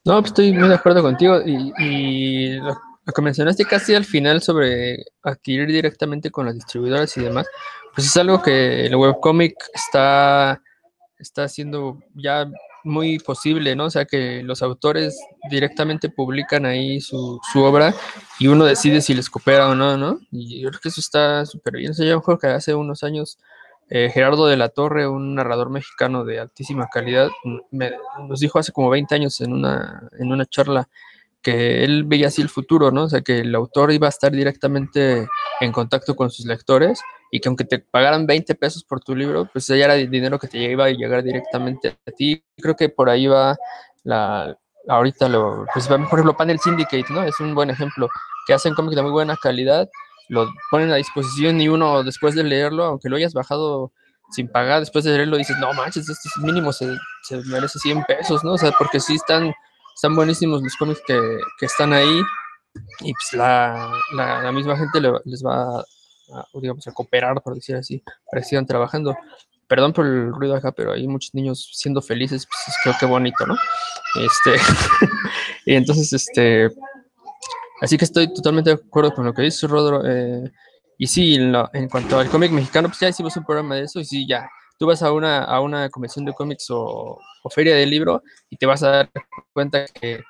No, 0.05 0.21
pues 0.21 0.31
estoy 0.31 0.53
muy 0.53 0.69
de 0.69 0.75
acuerdo 0.75 1.03
contigo. 1.03 1.41
Y, 1.45 2.59
lo 3.05 3.13
que 3.13 3.23
mencionaste 3.23 3.65
casi 3.65 3.95
al 3.95 4.05
final 4.05 4.43
sobre 4.43 5.05
adquirir 5.25 5.67
directamente 5.67 6.31
con 6.31 6.47
las 6.47 6.55
distribuidoras 6.55 7.17
y 7.17 7.23
demás, 7.23 7.47
pues 7.95 8.07
es 8.07 8.17
algo 8.17 8.41
que 8.41 8.87
el 8.87 8.95
webcomic 8.95 9.57
está, 9.75 10.63
está 11.19 11.45
haciendo 11.45 11.99
ya 12.15 12.49
muy 12.85 13.19
posible, 13.19 13.75
¿no? 13.75 13.87
O 13.87 13.91
sea, 13.91 14.05
que 14.05 14.43
los 14.43 14.63
autores 14.63 15.19
directamente 15.51 16.11
publican 16.11 16.67
ahí 16.67 17.01
su, 17.01 17.41
obra 17.57 17.95
y 18.39 18.47
uno 18.49 18.65
decide 18.65 19.01
si 19.01 19.15
les 19.15 19.31
coopera 19.31 19.69
o 19.69 19.75
no, 19.75 19.97
¿no? 19.97 20.21
Y 20.31 20.61
yo 20.61 20.69
creo 20.71 20.81
que 20.81 20.89
eso 20.89 21.01
está 21.01 21.47
súper 21.47 21.77
bien. 21.77 21.91
O 21.91 21.95
sea, 21.95 22.07
yo 22.07 22.17
mejor 22.17 22.39
que 22.39 22.49
hace 22.49 22.75
unos 22.75 23.03
años 23.03 23.39
eh, 23.89 24.11
Gerardo 24.11 24.47
de 24.47 24.57
la 24.57 24.69
Torre, 24.69 25.07
un 25.07 25.35
narrador 25.35 25.71
mexicano 25.71 26.25
de 26.25 26.41
altísima 26.41 26.89
calidad, 26.93 27.29
me, 27.71 27.93
nos 28.27 28.41
dijo 28.41 28.59
hace 28.59 28.73
como 28.73 28.91
20 28.91 29.15
años 29.15 29.41
en 29.41 29.53
una, 29.53 30.09
en 30.19 30.33
una 30.33 30.47
charla 30.47 30.89
que 31.43 31.85
él 31.85 32.05
veía 32.05 32.29
así 32.29 32.41
el 32.41 32.49
futuro, 32.49 32.91
¿no? 32.93 33.05
O 33.05 33.09
sea, 33.09 33.21
que 33.21 33.41
el 33.41 33.55
autor 33.55 33.93
iba 33.93 34.07
a 34.07 34.11
estar 34.11 34.31
directamente 34.31 35.27
en 35.61 35.73
contacto 35.73 36.15
con 36.15 36.31
sus 36.31 36.47
lectores 36.47 37.01
y 37.33 37.41
que 37.41 37.49
aunque 37.49 37.65
te 37.65 37.81
pagaran 37.81 38.27
20 38.27 38.55
pesos 38.55 38.85
por 38.85 39.01
tu 39.01 39.17
libro, 39.17 39.49
pues 39.53 39.67
ya 39.67 39.75
era 39.75 39.95
dinero 39.95 40.39
que 40.39 40.47
te 40.47 40.59
iba 40.59 40.85
a 40.85 40.91
llegar 40.91 41.23
directamente 41.25 41.97
a 42.07 42.11
ti. 42.13 42.45
Creo 42.57 42.77
que 42.77 42.89
por 42.89 43.11
ahí 43.11 43.27
va 43.27 43.57
la, 44.05 44.57
ahorita 44.89 45.29
lo, 45.29 45.67
pues 45.73 45.89
por 45.89 45.99
ejemplo, 46.01 46.37
Panel 46.37 46.59
Syndicate, 46.59 47.07
¿no? 47.11 47.23
Es 47.25 47.39
un 47.41 47.55
buen 47.55 47.71
ejemplo, 47.71 48.09
que 48.47 48.55
hacen 48.55 48.75
cómics 48.75 48.97
de 48.97 49.03
muy 49.03 49.11
buena 49.11 49.37
calidad, 49.37 49.89
lo 50.29 50.53
ponen 50.71 50.91
a 50.91 50.97
disposición 50.97 51.61
y 51.61 51.69
uno 51.69 52.03
después 52.03 52.35
de 52.35 52.45
leerlo, 52.45 52.85
aunque 52.85 53.09
lo 53.09 53.17
hayas 53.17 53.35
bajado 53.35 53.93
sin 54.31 54.49
pagar, 54.49 54.81
después 54.81 55.05
de 55.05 55.13
leerlo 55.13 55.37
dices, 55.37 55.59
no 55.59 55.73
manches, 55.75 56.09
este 56.09 56.29
mínimo 56.41 56.73
se, 56.73 56.97
se 57.23 57.37
merece 57.45 57.79
100 57.79 58.05
pesos, 58.05 58.43
¿no? 58.45 58.53
O 58.53 58.59
sea, 58.59 58.73
porque 58.73 58.99
sí 58.99 59.15
están 59.15 59.53
están 59.95 60.15
buenísimos 60.15 60.63
los 60.63 60.77
cómics 60.77 61.03
que, 61.07 61.41
están 61.61 61.93
ahí 61.93 62.23
y 63.01 63.13
pues 63.13 63.33
la, 63.35 64.51
misma 64.53 64.77
gente 64.77 65.01
les 65.01 65.45
va 65.45 65.81
a, 65.81 66.47
digamos, 66.55 66.87
a 66.89 66.93
cooperar, 66.93 67.41
por 67.43 67.55
decir 67.55 67.77
así, 67.77 68.03
para 68.31 68.43
que 68.43 68.49
sigan 68.49 68.67
trabajando. 68.67 69.17
Perdón 69.69 69.93
por 69.93 70.07
el 70.07 70.33
ruido 70.33 70.55
acá, 70.55 70.73
pero 70.73 70.93
hay 70.93 71.07
muchos 71.07 71.35
niños 71.35 71.71
siendo 71.73 72.03
felices, 72.03 72.47
pues 72.47 72.77
creo 72.83 72.95
que 72.99 73.07
bonito, 73.07 73.47
¿no? 73.47 73.57
Este, 74.17 74.57
y 75.67 75.75
entonces, 75.75 76.13
este, 76.13 76.69
así 77.83 77.99
que 77.99 78.07
estoy 78.07 78.33
totalmente 78.33 78.71
de 78.71 78.77
acuerdo 78.77 79.13
con 79.13 79.27
lo 79.27 79.35
que 79.35 79.43
dice 79.43 79.67
Rodro. 79.67 80.03
Eh, 80.07 80.51
y 80.97 81.07
sí, 81.07 81.35
en, 81.35 81.55
en 81.75 81.89
cuanto 81.89 82.19
al 82.19 82.31
cómic 82.31 82.51
mexicano, 82.53 82.89
pues 82.89 83.01
ya 83.01 83.09
hicimos 83.09 83.37
un 83.37 83.45
programa 83.45 83.75
de 83.75 83.83
eso 83.83 84.01
y 84.01 84.05
sí, 84.05 84.27
ya 84.27 84.49
tú 84.83 84.87
vas 84.87 85.01
a 85.01 85.13
una, 85.13 85.45
a 85.45 85.61
una 85.61 85.89
convención 85.91 86.25
de 86.25 86.33
cómics 86.33 86.67
o, 86.71 87.17
feria 87.51 87.77
de 87.77 87.87
libro 87.87 88.21
y 88.51 88.57
te 88.57 88.67
vas 88.67 88.83
a 88.83 88.91
dar 88.91 89.11
cuenta 89.53 89.85
que, 89.87 90.25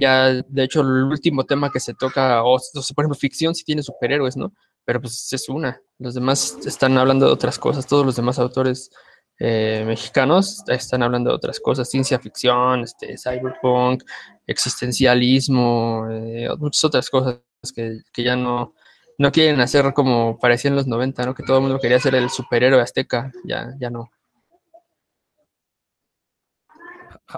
ya, 0.00 0.32
de 0.32 0.64
hecho, 0.64 0.80
el 0.80 1.04
último 1.04 1.44
tema 1.44 1.70
que 1.70 1.78
se 1.78 1.92
toca, 1.92 2.42
o, 2.42 2.58
por 2.94 3.04
ejemplo, 3.04 3.14
ficción 3.14 3.54
sí 3.54 3.64
tiene 3.64 3.82
superhéroes, 3.82 4.34
¿no? 4.34 4.54
Pero 4.86 5.02
pues 5.02 5.30
es 5.30 5.48
una. 5.50 5.78
Los 5.98 6.14
demás 6.14 6.56
están 6.64 6.96
hablando 6.96 7.26
de 7.26 7.32
otras 7.32 7.58
cosas. 7.58 7.86
Todos 7.86 8.06
los 8.06 8.16
demás 8.16 8.38
autores 8.38 8.90
eh, 9.38 9.84
mexicanos 9.86 10.64
están 10.68 11.02
hablando 11.02 11.30
de 11.30 11.36
otras 11.36 11.60
cosas. 11.60 11.88
Ciencia 11.88 12.18
ficción, 12.18 12.82
este, 12.82 13.16
cyberpunk, 13.16 14.02
existencialismo, 14.46 16.06
eh, 16.10 16.48
muchas 16.58 16.84
otras 16.84 17.08
cosas 17.08 17.40
que, 17.74 18.00
que 18.12 18.22
ya 18.22 18.36
no, 18.36 18.74
no 19.18 19.32
quieren 19.32 19.60
hacer 19.60 19.92
como 19.92 20.38
parecía 20.38 20.70
en 20.70 20.76
los 20.76 20.86
90, 20.86 21.26
¿no? 21.26 21.34
Que 21.34 21.42
todo 21.42 21.58
el 21.58 21.62
mundo 21.64 21.78
quería 21.78 21.98
ser 21.98 22.14
el 22.14 22.30
superhéroe 22.30 22.80
azteca, 22.80 23.32
ya, 23.44 23.74
ya 23.78 23.90
no. 23.90 24.10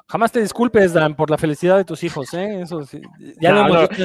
Jamás 0.06 0.30
te 0.30 0.40
disculpes, 0.40 0.92
Dan, 0.92 1.16
por 1.16 1.30
la 1.30 1.38
felicidad 1.38 1.76
de 1.76 1.84
tus 1.84 2.04
hijos, 2.04 2.32
¿eh? 2.34 2.62
Eso 2.62 2.80
ya 3.40 3.50
lo 3.50 3.66
hemos 3.66 3.88
dicho 3.88 4.04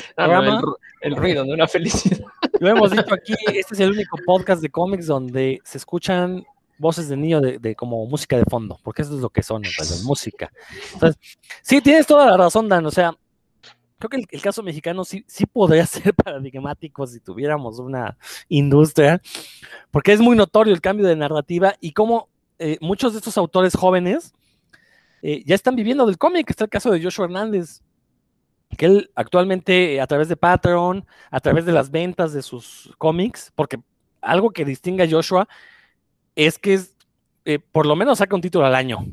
el, 1.02 1.16
ruido, 1.16 1.46
no 1.46 1.56
la 1.56 1.68
felicidad. 1.68 2.26
Lo 2.60 2.70
hemos 2.70 2.90
dicho 2.90 3.14
aquí, 3.14 3.36
este 3.54 3.76
es 3.76 3.80
el 3.80 3.92
único 3.92 4.18
podcast 4.26 4.64
de 4.64 4.70
cómics 4.70 5.06
donde 5.06 5.60
se 5.64 5.78
escuchan 5.78 6.44
voces 6.78 7.10
de 7.10 7.18
niño 7.18 7.42
de, 7.42 7.76
como 7.76 8.06
música 8.06 8.38
de 8.38 8.46
fondo, 8.46 8.80
porque 8.84 9.02
eso 9.02 9.16
es 9.16 9.22
lo 9.22 9.30
que 9.30 9.44
son, 9.44 9.64
música. 10.06 10.52
Entonces, 10.94 11.20
sí, 11.62 11.82
tienes 11.82 12.08
toda 12.08 12.26
la 12.26 12.38
razón, 12.38 12.68
Dan, 12.70 12.86
o 12.86 12.92
sea, 12.92 13.16
creo 13.98 14.10
que 14.10 14.36
el, 14.36 14.42
caso 14.42 14.64
mexicano 14.64 15.06
sí, 15.06 15.24
sí 15.28 15.46
podría 15.46 15.86
ser 15.86 16.14
paradigmático 16.14 17.06
si 17.08 17.20
tuviéramos 17.20 17.80
una 17.80 18.18
industria, 18.50 19.22
porque 19.92 20.14
es 20.14 20.20
muy 20.20 20.36
notorio 20.36 20.74
el 20.74 20.82
cambio 20.82 21.08
de 21.08 21.16
narrativa 21.16 21.76
y 21.80 21.94
cómo 21.94 22.30
eh, 22.60 22.78
muchos 22.82 23.14
de 23.14 23.20
estos 23.20 23.38
autores 23.38 23.76
jóvenes 23.76 24.34
eh, 25.22 25.44
ya 25.46 25.56
están 25.56 25.76
viviendo 25.76 26.06
del 26.06 26.18
cómic. 26.18 26.50
Está 26.50 26.66
el 26.66 26.70
caso 26.70 26.92
de 26.92 27.02
Joshua 27.02 27.26
Hernández, 27.26 27.82
que 28.78 28.86
él 28.86 29.12
actualmente 29.16 30.00
a 30.00 30.08
través 30.08 30.30
de 30.30 30.38
Patreon, 30.38 31.06
a 31.32 31.40
través 31.40 31.66
de 31.66 31.72
las 31.72 31.90
ventas 31.92 32.34
de 32.34 32.42
sus 32.42 32.94
cómics, 32.98 33.52
porque 33.56 33.80
algo 34.22 34.52
que 34.52 34.66
distingue 34.66 35.04
a 35.04 35.10
Joshua 35.10 35.48
es 36.36 36.58
que 36.58 36.76
es, 36.76 36.96
eh, 37.46 37.60
por 37.60 37.86
lo 37.86 37.96
menos 37.96 38.20
saca 38.20 38.36
un 38.36 38.42
título 38.42 38.66
al 38.66 38.76
año, 38.76 39.06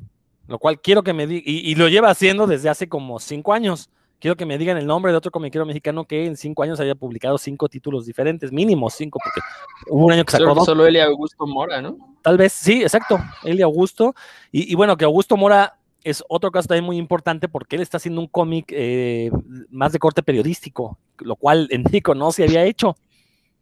lo 0.48 0.58
cual 0.58 0.80
quiero 0.80 1.02
que 1.02 1.12
me 1.12 1.26
diga, 1.26 1.42
y, 1.44 1.70
y, 1.70 1.74
lo 1.74 1.88
lleva 1.88 2.10
haciendo 2.10 2.46
desde 2.46 2.68
hace 2.68 2.88
como 2.88 3.18
cinco 3.18 3.52
años 3.52 3.90
quiero 4.22 4.36
que 4.36 4.46
me 4.46 4.56
digan 4.56 4.76
el 4.76 4.86
nombre 4.86 5.10
de 5.10 5.18
otro 5.18 5.32
comiquero 5.32 5.66
mexicano 5.66 6.04
que 6.04 6.26
en 6.26 6.36
cinco 6.36 6.62
años 6.62 6.78
haya 6.78 6.94
publicado 6.94 7.36
cinco 7.38 7.68
títulos 7.68 8.06
diferentes, 8.06 8.52
mínimo 8.52 8.88
cinco, 8.88 9.18
porque 9.22 9.40
hubo 9.88 10.06
un 10.06 10.12
año 10.12 10.24
que 10.24 10.30
sacó 10.30 10.44
Solo, 10.44 10.54
dos. 10.54 10.64
solo 10.64 10.86
él 10.86 10.94
y 10.94 11.00
Augusto 11.00 11.44
Mora, 11.44 11.82
¿no? 11.82 11.96
Tal 12.22 12.36
vez, 12.36 12.52
sí, 12.52 12.82
exacto, 12.82 13.18
él 13.42 13.58
y 13.58 13.62
Augusto. 13.62 14.14
Y, 14.52 14.70
y 14.70 14.76
bueno, 14.76 14.96
que 14.96 15.04
Augusto 15.04 15.36
Mora 15.36 15.76
es 16.04 16.22
otro 16.28 16.52
caso 16.52 16.68
también 16.68 16.84
muy 16.84 16.98
importante 16.98 17.48
porque 17.48 17.74
él 17.74 17.82
está 17.82 17.96
haciendo 17.96 18.20
un 18.20 18.28
cómic 18.28 18.66
eh, 18.70 19.32
más 19.70 19.90
de 19.90 19.98
corte 19.98 20.22
periodístico, 20.22 20.98
lo 21.18 21.34
cual 21.34 21.66
en 21.72 21.82
México 21.82 22.14
no 22.14 22.30
se 22.30 22.44
había 22.44 22.64
hecho. 22.64 22.94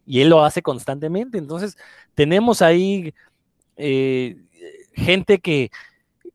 Y 0.05 0.21
él 0.21 0.29
lo 0.29 0.45
hace 0.45 0.61
constantemente. 0.61 1.39
Entonces, 1.39 1.75
tenemos 2.13 2.61
ahí 2.61 3.15
eh, 3.81 4.37
gente 4.93 5.39
que, 5.39 5.71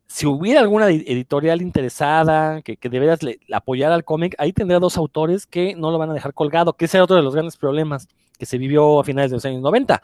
si 0.07 0.27
hubiera 0.27 0.61
alguna 0.61 0.89
edi- 0.91 1.05
editorial 1.07 1.63
interesada, 1.63 2.63
que, 2.63 2.77
que 2.77 2.89
de 2.89 3.39
apoyara 3.53 3.95
al 3.95 4.05
cómic, 4.05 4.35
ahí 4.39 4.53
tendría 4.53 4.79
dos 4.79 4.97
autores 4.97 5.47
que 5.47 5.75
no 5.75 5.91
lo 5.91 5.99
van 5.99 6.11
a 6.11 6.15
dejar 6.15 6.33
colgado, 6.35 6.73
que 6.75 6.85
ese 6.87 6.97
era 6.97 7.05
otro 7.05 7.17
de 7.17 7.23
los 7.23 7.35
grandes 7.35 7.57
problemas 7.57 8.09
que 8.39 8.47
se 8.47 8.59
vivió 8.59 9.01
a 9.01 9.05
finales 9.05 9.31
de 9.31 9.37
los 9.37 9.45
años 9.45 9.63
90. 9.63 10.03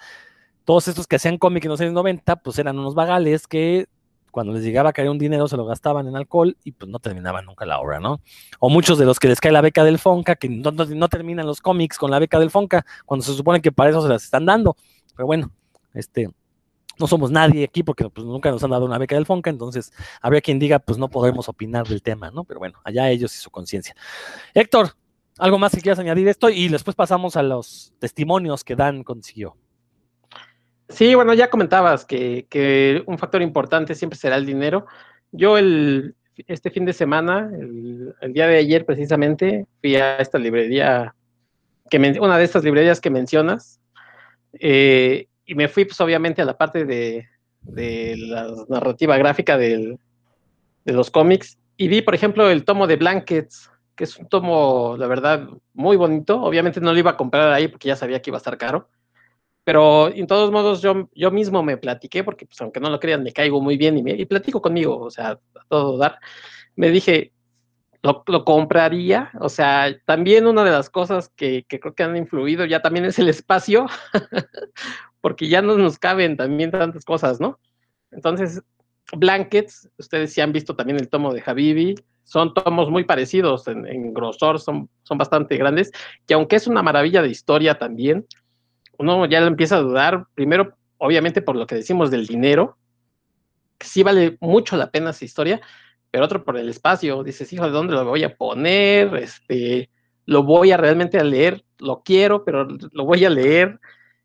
Todos 0.65 0.89
estos 0.89 1.07
que 1.07 1.17
hacían 1.17 1.39
cómic 1.39 1.65
en 1.65 1.71
los 1.71 1.81
años 1.81 1.93
90, 1.93 2.37
pues 2.37 2.59
eran 2.59 2.79
unos 2.79 2.95
vagales 2.95 3.47
que 3.47 3.87
cuando 4.31 4.53
les 4.55 4.65
llegaba 4.65 4.91
a 4.91 4.93
caer 4.95 5.11
un 5.11 5.19
dinero 5.19 5.47
se 5.47 5.57
lo 5.59 5.67
gastaban 5.67 6.07
en 6.09 6.17
alcohol 6.17 6.57
y 6.65 6.73
pues 6.73 6.91
no 6.91 6.99
terminaban 7.01 7.45
nunca 7.45 7.67
la 7.67 7.79
obra, 7.81 8.01
¿no? 8.01 8.21
O 8.61 8.71
muchos 8.71 8.99
de 8.99 9.05
los 9.05 9.21
que 9.21 9.29
les 9.29 9.41
cae 9.41 9.53
la 9.53 9.61
beca 9.61 9.85
del 9.85 9.99
Fonca, 9.99 10.37
que 10.37 10.49
no- 10.49 10.71
no 10.73 11.09
terminan 11.09 11.47
los 11.47 11.61
cómics 11.61 11.99
con 11.99 12.11
la 12.11 12.19
beca 12.19 12.39
del 12.39 12.51
Fonca, 12.51 12.87
cuando 13.05 13.25
se 13.27 13.35
supone 13.35 13.61
que 13.61 13.73
para 13.73 13.91
eso 13.91 14.01
se 14.03 14.09
las 14.09 14.25
están 14.25 14.47
dando. 14.47 14.77
Pero 15.15 15.27
bueno, 15.27 15.51
este, 15.93 16.31
no 16.99 17.07
somos 17.07 17.31
nadie 17.31 17.65
aquí 17.65 17.83
porque 17.83 18.09
pues, 18.09 18.27
nunca 18.27 18.51
nos 18.51 18.63
han 18.65 18.71
dado 18.71 18.85
una 18.85 18.99
beca 18.99 19.15
del 19.15 19.27
Fonca, 19.27 19.51
entonces 19.51 19.93
habría 20.21 20.41
quien 20.41 20.59
diga, 20.59 20.79
pues 20.79 20.99
no 20.99 21.09
podremos 21.09 21.49
opinar 21.49 21.87
del 21.87 22.03
tema, 22.03 22.31
¿no? 22.31 22.45
Pero 22.45 22.61
bueno, 22.61 22.79
allá 22.85 23.11
ellos 23.11 23.35
y 23.35 23.39
su 23.39 23.51
conciencia. 23.51 23.95
Héctor, 24.55 24.91
¿algo 25.39 25.59
más 25.59 25.73
que 25.73 25.81
quieras 25.81 25.99
añadir 25.99 26.29
esto? 26.29 26.51
Y 26.51 26.69
después 26.69 26.95
pasamos 26.97 27.37
a 27.37 27.43
los 27.43 27.93
testimonios 27.99 28.65
que 28.65 28.77
Dan 28.77 29.05
consiguió. 29.05 29.57
Sí, 30.89 31.15
bueno, 31.15 31.33
ya 31.33 31.49
comentabas 31.49 32.05
que, 32.05 32.47
que 32.51 33.03
un 33.07 33.19
factor 33.19 33.41
importante 33.41 33.95
siempre 33.95 34.19
será 34.19 34.37
el 34.37 34.45
dinero. 34.45 34.87
Yo 35.31 35.57
el, 35.57 36.15
este 36.47 36.71
fin 36.71 36.85
de 36.85 36.93
semana, 36.93 37.51
el, 37.59 38.33
día 38.33 38.47
de 38.47 38.59
ayer 38.59 38.85
precisamente, 38.85 39.67
fui 39.81 39.97
a 39.97 40.17
esta 40.17 40.39
librería, 40.39 41.15
que 41.91 41.99
una 42.21 42.39
de 42.39 42.45
estas 42.45 42.65
librerías 42.65 43.01
que 43.01 43.11
mencionas, 43.11 43.81
eh, 44.59 45.29
y 45.53 45.55
me 45.55 45.69
fui 45.69 45.85
pues 45.85 46.01
obviamente 46.01 46.43
a 46.43 46.45
la 46.47 46.57
parte 46.57 46.85
de, 46.87 47.29
de 47.63 48.17
la 48.19 48.49
narrativa 48.69 49.17
gráfica 49.19 49.57
del- 49.59 49.99
de 50.85 50.93
los 50.93 51.11
cómics, 51.11 51.59
y 51.77 51.89
vi, 51.89 52.03
por 52.03 52.15
ejemplo, 52.15 52.51
el 52.51 52.65
tomo 52.65 52.87
de 52.87 52.97
Blankets, 52.97 53.71
que 53.97 54.05
es 54.05 54.17
un 54.19 54.29
tomo, 54.29 54.97
la 54.99 55.07
verdad, 55.07 55.49
muy 55.75 55.97
bonito. 55.97 56.43
Obviamente 56.43 56.81
no 56.81 56.93
lo 56.93 56.99
iba 56.99 57.13
a 57.13 57.17
comprar 57.17 57.53
ahí 57.53 57.69
porque 57.69 57.89
ya 57.89 57.97
sabía 57.97 58.21
que 58.23 58.31
iba 58.31 58.37
a 58.37 58.41
estar 58.45 58.59
caro 58.59 58.89
pero 59.65 60.09
en 60.09 60.27
todos 60.27 60.51
modos 60.51 60.83
yo, 60.83 61.09
yo 61.15 61.31
mismo 61.31 61.63
me 61.63 61.77
platiqué, 61.77 62.25
porque 62.25 62.47
pues 62.47 62.61
aunque 62.61 62.81
no 62.81 62.91
lo 62.91 62.99
crean, 63.01 63.23
me 63.23 63.33
caigo 63.33 63.61
muy 63.61 63.77
bien 63.77 63.97
y, 63.99 64.03
me, 64.03 64.13
y 64.13 64.25
platico 64.27 64.61
conmigo, 64.63 64.99
o 64.99 65.11
sea, 65.11 65.31
a 65.33 65.41
todo 65.69 65.99
dar. 65.99 66.19
Me 66.77 66.91
dije, 66.91 67.33
lo, 68.03 68.25
lo 68.27 68.45
compraría, 68.45 69.31
o 69.41 69.49
sea, 69.49 69.97
también 70.07 70.47
una 70.47 70.65
de 70.65 70.73
las 70.73 70.91
cosas 70.91 71.31
que, 71.37 71.65
que 71.69 71.81
creo 71.81 71.95
que 71.95 72.03
han 72.05 72.17
influido 72.17 72.65
ya 72.67 72.83
también 72.83 73.07
es 73.07 73.19
el 73.19 73.29
espacio, 73.29 73.87
porque 75.23 75.49
ya 75.49 75.63
no 75.63 75.79
nos 75.79 75.99
caben 75.99 76.37
también 76.37 76.71
tantas 76.71 77.07
cosas, 77.07 77.41
¿no? 77.41 77.59
Entonces, 78.11 78.63
Blankets, 79.17 79.89
ustedes 79.97 80.35
sí 80.35 80.43
han 80.43 80.53
visto 80.53 80.77
también 80.77 80.99
el 80.99 81.09
tomo 81.09 81.33
de 81.33 81.43
Habibi, 81.47 81.95
son 82.25 82.53
tomos 82.53 82.91
muy 82.91 83.05
parecidos 83.05 83.67
en, 83.69 84.13
grosor, 84.13 84.61
son, 84.61 84.91
son 85.03 85.17
bastante 85.17 85.57
grandes, 85.57 85.91
que 86.27 86.35
aunque 86.35 86.57
es 86.57 86.67
una 86.67 86.83
maravilla 86.83 87.23
de 87.23 87.31
historia 87.31 87.79
también, 87.79 88.27
uno 88.99 89.25
ya 89.27 89.41
lo 89.41 89.47
empieza 89.47 89.77
a 89.77 89.81
dudar, 89.81 90.27
primero, 90.35 90.77
obviamente, 90.99 91.41
por 91.41 91.57
lo 91.57 91.67
que 91.67 91.77
decimos 91.77 92.11
del 92.11 92.27
dinero, 92.27 92.77
que 93.79 93.87
sí 93.87 94.03
vale 94.03 94.37
mucho 94.41 94.77
la 94.77 94.91
pena 94.91 95.11
esa 95.11 95.25
historia, 95.25 95.61
pero 96.11 96.25
otro 96.25 96.45
por 96.45 96.59
el 96.59 96.69
espacio, 96.69 97.23
dices, 97.23 97.53
hijo, 97.53 97.65
¿de 97.65 97.71
dónde 97.71 97.95
lo 97.95 98.05
voy 98.05 98.23
a 98.23 98.37
poner? 98.37 99.15
Este, 99.17 99.89
lo 100.27 100.43
voy 100.43 100.71
a 100.71 100.77
realmente 100.77 101.19
a 101.19 101.25
leer, 101.25 101.65
lo 101.79 102.03
quiero, 102.03 102.45
pero 102.45 102.67
lo 102.93 103.05
voy 103.05 103.25
a 103.25 103.31
leer. 103.31 103.81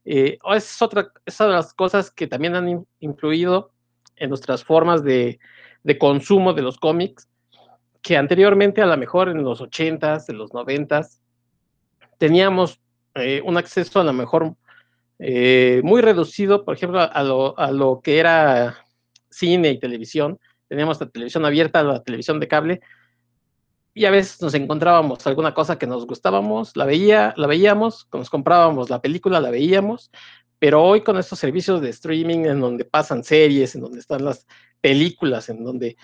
Eh, 0.10 0.40
es 0.56 0.82
otra, 0.82 1.12
de 1.26 1.48
las 1.50 1.74
cosas 1.74 2.10
que 2.12 2.28
también 2.28 2.56
han 2.56 2.70
in- 2.70 2.88
influido 3.02 3.72
en 4.16 4.30
nuestras 4.30 4.64
formas 4.64 5.04
de, 5.04 5.38
de 5.84 5.98
consumo 5.98 6.54
de 6.54 6.62
los 6.62 6.78
cómics, 6.78 7.28
que 8.02 8.16
anteriormente, 8.16 8.82
a 8.82 8.86
lo 8.86 8.96
mejor 8.96 9.28
en 9.28 9.44
los 9.44 9.60
80s, 9.60 10.30
en 10.30 10.38
los 10.38 10.52
90s, 10.54 11.20
teníamos 12.18 12.80
eh, 13.16 13.42
un 13.44 13.58
acceso 13.58 14.00
a 14.00 14.06
lo 14.06 14.14
mejor 14.14 14.56
eh, 15.20 15.82
muy 15.84 16.02
reducido, 16.02 16.64
por 16.64 16.76
ejemplo, 16.76 17.02
a 17.02 17.24
lo, 17.24 17.60
a 17.60 17.72
lo 17.72 18.00
que 18.02 18.20
era 18.20 18.78
cine 19.30 19.72
y 19.72 19.80
televisión. 19.80 20.40
Teníamos 20.70 21.02
la 21.02 21.10
televisión 21.10 21.44
abierta, 21.46 21.84
la 21.84 22.02
televisión 22.02 22.40
de 22.40 22.48
cable, 22.48 22.82
y 23.98 24.06
a 24.06 24.12
veces 24.12 24.40
nos 24.44 24.54
encontrábamos 24.54 25.26
alguna 25.26 25.56
cosa 25.56 25.80
que 25.80 25.88
nos 25.88 26.06
gustábamos, 26.06 26.78
la, 26.78 26.86
veía, 26.86 27.34
la 27.36 27.48
veíamos, 27.48 28.08
nos 28.14 28.30
comprábamos 28.30 28.92
la 28.92 29.02
película, 29.02 29.40
la 29.40 29.50
veíamos, 29.50 30.12
pero 30.60 30.84
hoy 30.84 31.02
con 31.02 31.18
estos 31.18 31.40
servicios 31.40 31.82
de 31.82 31.90
streaming 31.90 32.46
en 32.46 32.62
donde 32.62 32.86
pasan 32.86 33.24
series, 33.24 33.74
en 33.74 33.82
donde 33.82 34.00
están 34.00 34.24
las 34.24 34.46
películas, 34.82 35.50
en 35.50 35.64
donde 35.64 35.98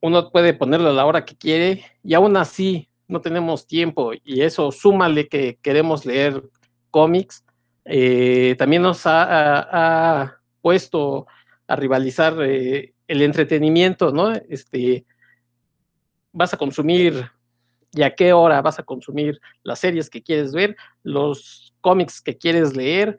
uno 0.00 0.30
puede 0.30 0.54
ponerlo 0.54 0.88
a 0.88 0.94
la 0.94 1.04
hora 1.04 1.26
que 1.26 1.36
quiere 1.36 1.84
y 2.02 2.14
aún 2.14 2.34
así 2.38 2.88
no 3.08 3.20
tenemos 3.20 3.66
tiempo 3.66 4.12
y 4.24 4.40
eso 4.40 4.72
súmale 4.72 5.28
que 5.28 5.58
queremos 5.60 6.06
leer 6.06 6.42
cómics, 6.90 7.44
eh, 7.84 8.54
también 8.58 8.80
nos 8.80 9.02
ha, 9.04 10.40
puesto 10.62 11.26
a 11.66 11.76
rivalizar 11.76 12.36
eh, 12.40 12.94
el 13.06 13.20
entretenimiento, 13.20 14.12
¿no? 14.12 14.32
Este, 14.32 15.04
vas 16.32 16.52
a 16.54 16.56
consumir 16.56 17.30
y 17.92 18.02
a 18.02 18.14
qué 18.14 18.32
hora 18.32 18.60
vas 18.60 18.78
a 18.78 18.82
consumir 18.82 19.40
las 19.62 19.78
series 19.78 20.10
que 20.10 20.22
quieres 20.22 20.52
ver, 20.52 20.76
los 21.02 21.74
cómics 21.80 22.20
que 22.20 22.36
quieres 22.36 22.76
leer. 22.76 23.18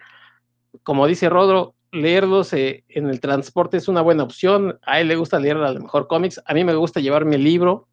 Como 0.84 1.08
dice 1.08 1.30
Rodro, 1.30 1.76
leerlos 1.92 2.54
eh, 2.54 2.84
en 2.90 3.10
el 3.10 3.20
transporte 3.20 3.78
es 3.78 3.88
una 3.88 4.02
buena 4.02 4.24
opción. 4.24 4.80
A 4.84 5.00
él 5.00 5.08
le 5.08 5.16
gusta 5.16 5.40
leer 5.40 5.58
a 5.58 5.72
lo 5.72 5.80
mejor 5.82 6.08
cómics. 6.08 6.42
A 6.46 6.54
mí 6.54 6.64
me 6.64 6.76
gusta 6.76 7.00
llevarme 7.00 7.36
el 7.36 7.44
libro. 7.44 7.88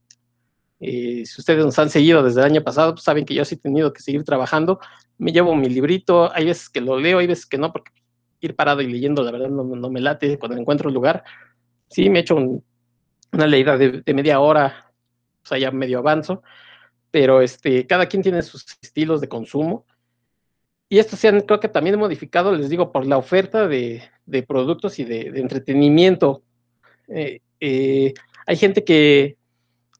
Eh, 0.80 1.22
si 1.24 1.40
ustedes 1.40 1.64
nos 1.64 1.78
han 1.78 1.88
seguido 1.88 2.22
desde 2.22 2.40
el 2.40 2.46
año 2.46 2.62
pasado, 2.62 2.92
pues 2.92 3.04
saben 3.04 3.24
que 3.24 3.34
yo 3.34 3.44
sí 3.44 3.54
he 3.54 3.58
tenido 3.58 3.92
que 3.92 4.02
seguir 4.02 4.24
trabajando. 4.24 4.78
Me 5.16 5.32
llevo 5.32 5.54
mi 5.54 5.68
librito. 5.68 6.30
Hay 6.34 6.44
veces 6.44 6.68
que 6.68 6.80
lo 6.80 7.00
leo, 7.00 7.18
hay 7.18 7.26
veces 7.26 7.46
que 7.46 7.56
no, 7.56 7.72
porque 7.72 7.92
ir 8.40 8.54
parado 8.54 8.82
y 8.82 8.86
leyendo, 8.86 9.22
la 9.22 9.30
verdad, 9.30 9.48
no, 9.48 9.64
me 9.90 10.00
late 10.00 10.38
cuando 10.38 10.58
encuentro 10.58 10.88
el 10.88 10.94
lugar. 10.94 11.24
Sí, 11.88 12.10
me 12.10 12.18
he 12.18 12.22
hecho 12.22 12.36
un, 12.36 12.62
una 13.32 13.46
leída 13.46 13.76
de, 13.78 14.02
media 14.14 14.40
hora, 14.40 14.85
sea, 15.46 15.58
ya 15.58 15.70
medio 15.70 15.98
avanzo, 15.98 16.42
pero 17.10 17.40
este, 17.40 17.86
cada 17.86 18.06
quien 18.06 18.22
tiene 18.22 18.42
sus 18.42 18.64
estilos 18.82 19.20
de 19.20 19.28
consumo. 19.28 19.86
Y 20.88 20.98
estos 20.98 21.18
se 21.18 21.28
han, 21.28 21.40
creo 21.40 21.60
que 21.60 21.68
también 21.68 21.98
modificado, 21.98 22.52
les 22.54 22.68
digo, 22.68 22.92
por 22.92 23.06
la 23.06 23.18
oferta 23.18 23.66
de, 23.66 24.02
de 24.24 24.42
productos 24.42 24.98
y 24.98 25.04
de, 25.04 25.28
entretenimiento. 25.40 26.42
Eh, 27.08 27.40
eh, 27.60 28.14
hay 28.46 28.56
gente 28.56 28.84
que, 28.84 29.36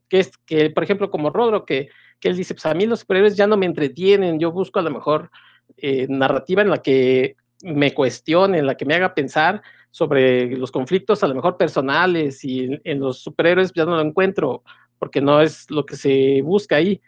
que, 0.09 0.21
es, 0.21 0.31
que, 0.47 0.71
por 0.71 0.85
ejemplo, 0.85 1.11
como 1.11 1.31
Rodro, 1.31 1.65
que, 1.65 1.89
que 2.21 2.29
él 2.29 2.37
dice, 2.37 2.55
pues 2.55 2.67
a 2.67 2.75
mí 2.75 2.87
los 2.87 3.01
superhéroes 3.01 3.37
ya 3.37 3.47
no 3.47 3.57
me 3.57 3.67
entretienen, 3.67 4.39
yo 4.39 4.53
busco 4.53 4.79
a 4.79 4.83
lo 4.83 4.91
mejor 4.91 5.31
eh, 5.77 6.07
narrativa 6.09 6.63
en 6.63 6.71
la 6.71 6.79
que 6.79 7.37
me 7.63 7.93
cuestione, 7.95 8.59
en 8.59 8.67
la 8.67 8.77
que 8.77 8.85
me 8.85 8.95
haga 8.95 9.15
pensar 9.15 9.63
sobre 9.91 10.57
los 10.57 10.71
conflictos 10.71 11.23
a 11.23 11.27
lo 11.27 11.35
mejor 11.35 11.57
personales 11.57 12.45
y 12.45 12.69
en 12.85 13.01
los 13.01 13.19
superhéroes 13.19 13.73
ya 13.73 13.87
no 13.87 13.97
lo 13.97 14.03
encuentro 14.03 14.63
porque 14.99 15.21
no 15.21 15.41
es 15.41 15.71
lo 15.71 15.85
que 15.87 15.97
se 15.97 16.43
busca 16.43 16.77
ahí. 16.77 17.01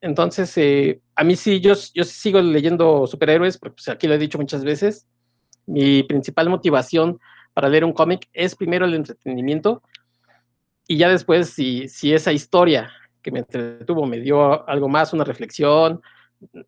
Entonces, 0.00 0.56
eh, 0.58 1.00
a 1.14 1.24
mí 1.24 1.36
sí, 1.36 1.60
yo, 1.60 1.74
yo 1.94 2.04
sigo 2.04 2.40
leyendo 2.40 3.06
superhéroes, 3.06 3.58
pues, 3.58 3.88
aquí 3.88 4.06
lo 4.06 4.14
he 4.14 4.18
dicho 4.18 4.38
muchas 4.38 4.64
veces. 4.64 5.06
Mi 5.66 6.02
principal 6.02 6.48
motivación 6.48 7.18
para 7.54 7.68
leer 7.68 7.84
un 7.84 7.92
cómic 7.92 8.28
es 8.32 8.54
primero 8.54 8.84
el 8.84 8.94
entretenimiento 8.94 9.82
y 10.88 10.98
ya 10.98 11.08
después, 11.08 11.50
si, 11.50 11.88
si 11.88 12.14
esa 12.14 12.32
historia 12.32 12.92
que 13.22 13.32
me 13.32 13.40
entretuvo 13.40 14.06
me 14.06 14.20
dio 14.20 14.68
algo 14.68 14.88
más, 14.88 15.12
una 15.12 15.24
reflexión, 15.24 16.00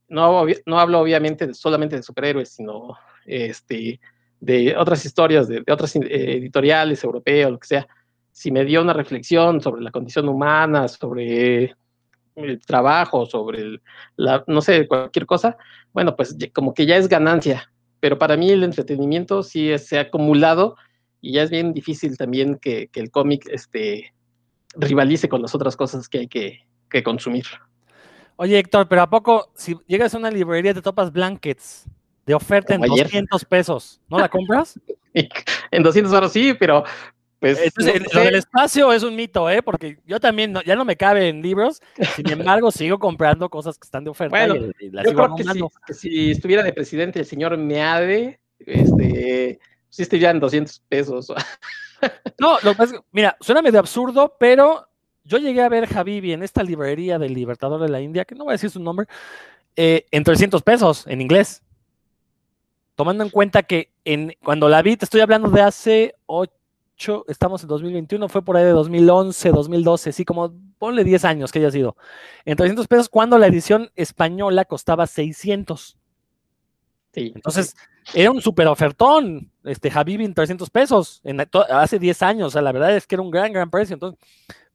no, 0.08 0.44
no 0.66 0.80
hablo 0.80 1.00
obviamente 1.00 1.54
solamente 1.54 1.96
de 1.96 2.02
superhéroes, 2.02 2.50
sino 2.50 2.96
este, 3.26 4.00
de 4.40 4.76
otras 4.76 5.04
historias, 5.04 5.46
de, 5.46 5.62
de 5.64 5.72
otras 5.72 5.94
editoriales 5.94 7.04
europeas, 7.04 7.50
lo 7.50 7.60
que 7.60 7.68
sea. 7.68 7.88
Si 8.38 8.52
me 8.52 8.64
dio 8.64 8.82
una 8.82 8.92
reflexión 8.92 9.60
sobre 9.60 9.82
la 9.82 9.90
condición 9.90 10.28
humana, 10.28 10.86
sobre 10.86 11.74
el 12.36 12.60
trabajo, 12.64 13.26
sobre 13.26 13.62
el, 13.62 13.82
la, 14.14 14.44
no 14.46 14.62
sé, 14.62 14.86
cualquier 14.86 15.26
cosa, 15.26 15.56
bueno, 15.92 16.14
pues 16.14 16.36
como 16.54 16.72
que 16.72 16.86
ya 16.86 16.96
es 16.96 17.08
ganancia. 17.08 17.72
Pero 17.98 18.16
para 18.16 18.36
mí 18.36 18.48
el 18.48 18.62
entretenimiento 18.62 19.42
sí 19.42 19.72
es, 19.72 19.88
se 19.88 19.98
ha 19.98 20.02
acumulado 20.02 20.76
y 21.20 21.32
ya 21.32 21.42
es 21.42 21.50
bien 21.50 21.72
difícil 21.72 22.16
también 22.16 22.60
que, 22.62 22.86
que 22.92 23.00
el 23.00 23.10
cómic 23.10 23.44
este, 23.50 24.14
rivalice 24.76 25.28
con 25.28 25.42
las 25.42 25.56
otras 25.56 25.74
cosas 25.74 26.08
que 26.08 26.18
hay 26.20 26.28
que, 26.28 26.60
que 26.88 27.02
consumir. 27.02 27.46
Oye, 28.36 28.56
Héctor, 28.56 28.86
pero 28.86 29.02
¿a 29.02 29.10
poco 29.10 29.50
si 29.56 29.76
llegas 29.88 30.14
a 30.14 30.18
una 30.18 30.30
librería 30.30 30.72
te 30.72 30.80
topas 30.80 31.10
blankets 31.10 31.86
de 32.24 32.34
oferta 32.36 32.76
en 32.76 32.84
ayer. 32.84 33.06
200 33.06 33.44
pesos? 33.46 34.00
¿No 34.08 34.20
la 34.20 34.28
compras? 34.28 34.78
En 35.70 35.82
200 35.82 36.12
euros 36.12 36.32
sí, 36.32 36.54
pero 36.54 36.84
pues 37.40 37.58
Entonces, 37.60 37.94
no 37.94 38.00
el- 38.04 38.10
sé. 38.10 38.16
lo 38.18 38.24
del 38.24 38.34
espacio 38.34 38.92
es 38.92 39.02
un 39.02 39.14
mito, 39.16 39.48
¿eh? 39.50 39.62
Porque 39.62 39.98
yo 40.06 40.18
también 40.20 40.52
no- 40.52 40.62
ya 40.62 40.74
no 40.76 40.84
me 40.84 40.96
cabe 40.96 41.28
en 41.28 41.40
libros, 41.42 41.80
sin 42.16 42.28
embargo, 42.58 42.70
sigo 42.70 42.98
comprando 42.98 43.48
cosas 43.48 43.78
que 43.78 43.84
están 43.86 44.04
de 44.04 44.10
oferta 44.10 44.30
Bueno, 44.36 44.72
y, 44.80 44.86
y 44.86 44.90
las 44.90 45.04
Yo 45.04 45.10
sigo 45.10 45.22
creo 45.24 45.36
que 45.36 45.42
si, 45.42 45.48
arrumbando. 45.48 45.72
que 45.86 45.94
si 45.94 46.30
estuviera 46.32 46.62
de 46.62 46.72
presidente 46.72 47.18
el 47.20 47.26
señor 47.26 47.56
Meade, 47.56 48.40
este, 48.58 49.60
sí 49.88 50.06
en 50.10 50.40
200 50.40 50.80
pesos. 50.88 51.32
No, 52.38 52.52
lo 52.62 52.70
que 52.70 52.76
pasa 52.76 52.94
es 52.94 53.00
que, 53.00 53.06
mira, 53.10 53.36
suena 53.40 53.60
medio 53.60 53.80
absurdo, 53.80 54.36
pero 54.38 54.86
yo 55.24 55.38
llegué 55.38 55.62
a 55.62 55.68
ver 55.68 55.88
Habibi 55.92 56.32
en 56.32 56.44
esta 56.44 56.62
librería 56.62 57.18
del 57.18 57.34
Libertador 57.34 57.80
de 57.82 57.88
la 57.88 58.00
India, 58.00 58.24
que 58.24 58.36
no 58.36 58.44
voy 58.44 58.52
a 58.52 58.54
decir 58.54 58.70
su 58.70 58.78
nombre, 58.80 59.08
eh, 59.74 60.06
en 60.12 60.22
300 60.22 60.62
pesos 60.62 61.04
en 61.08 61.20
inglés. 61.20 61.60
Tomando 62.94 63.24
en 63.24 63.30
cuenta 63.30 63.64
que 63.64 63.90
en, 64.04 64.34
cuando 64.44 64.68
la 64.68 64.80
vi, 64.82 64.96
te 64.96 65.06
estoy 65.06 65.20
hablando 65.22 65.50
de 65.50 65.60
hace 65.60 66.14
8, 66.26 66.52
estamos 67.28 67.62
en 67.62 67.68
2021, 67.68 68.28
fue 68.28 68.42
por 68.42 68.56
ahí 68.56 68.64
de 68.64 68.70
2011, 68.70 69.50
2012, 69.50 70.12
sí, 70.12 70.24
como 70.24 70.52
ponle 70.78 71.04
10 71.04 71.24
años 71.24 71.52
que 71.52 71.58
haya 71.60 71.70
sido. 71.70 71.96
En 72.44 72.56
300 72.56 72.86
pesos, 72.88 73.08
cuando 73.08 73.38
la 73.38 73.46
edición 73.46 73.90
española 73.94 74.64
costaba 74.64 75.06
600. 75.06 75.96
Sí, 77.12 77.32
Entonces, 77.34 77.74
era 78.14 78.30
un 78.30 78.40
super 78.40 78.66
ofertón, 78.66 79.50
este 79.64 79.90
Habibi 79.94 80.24
en 80.24 80.34
300 80.34 80.70
pesos, 80.70 81.20
en, 81.24 81.46
hace 81.70 81.98
10 81.98 82.22
años, 82.22 82.48
o 82.48 82.50
sea, 82.50 82.62
la 82.62 82.72
verdad 82.72 82.96
es 82.96 83.06
que 83.06 83.14
era 83.14 83.22
un 83.22 83.30
gran, 83.30 83.52
gran 83.52 83.70
precio. 83.70 83.94
Entonces, 83.94 84.20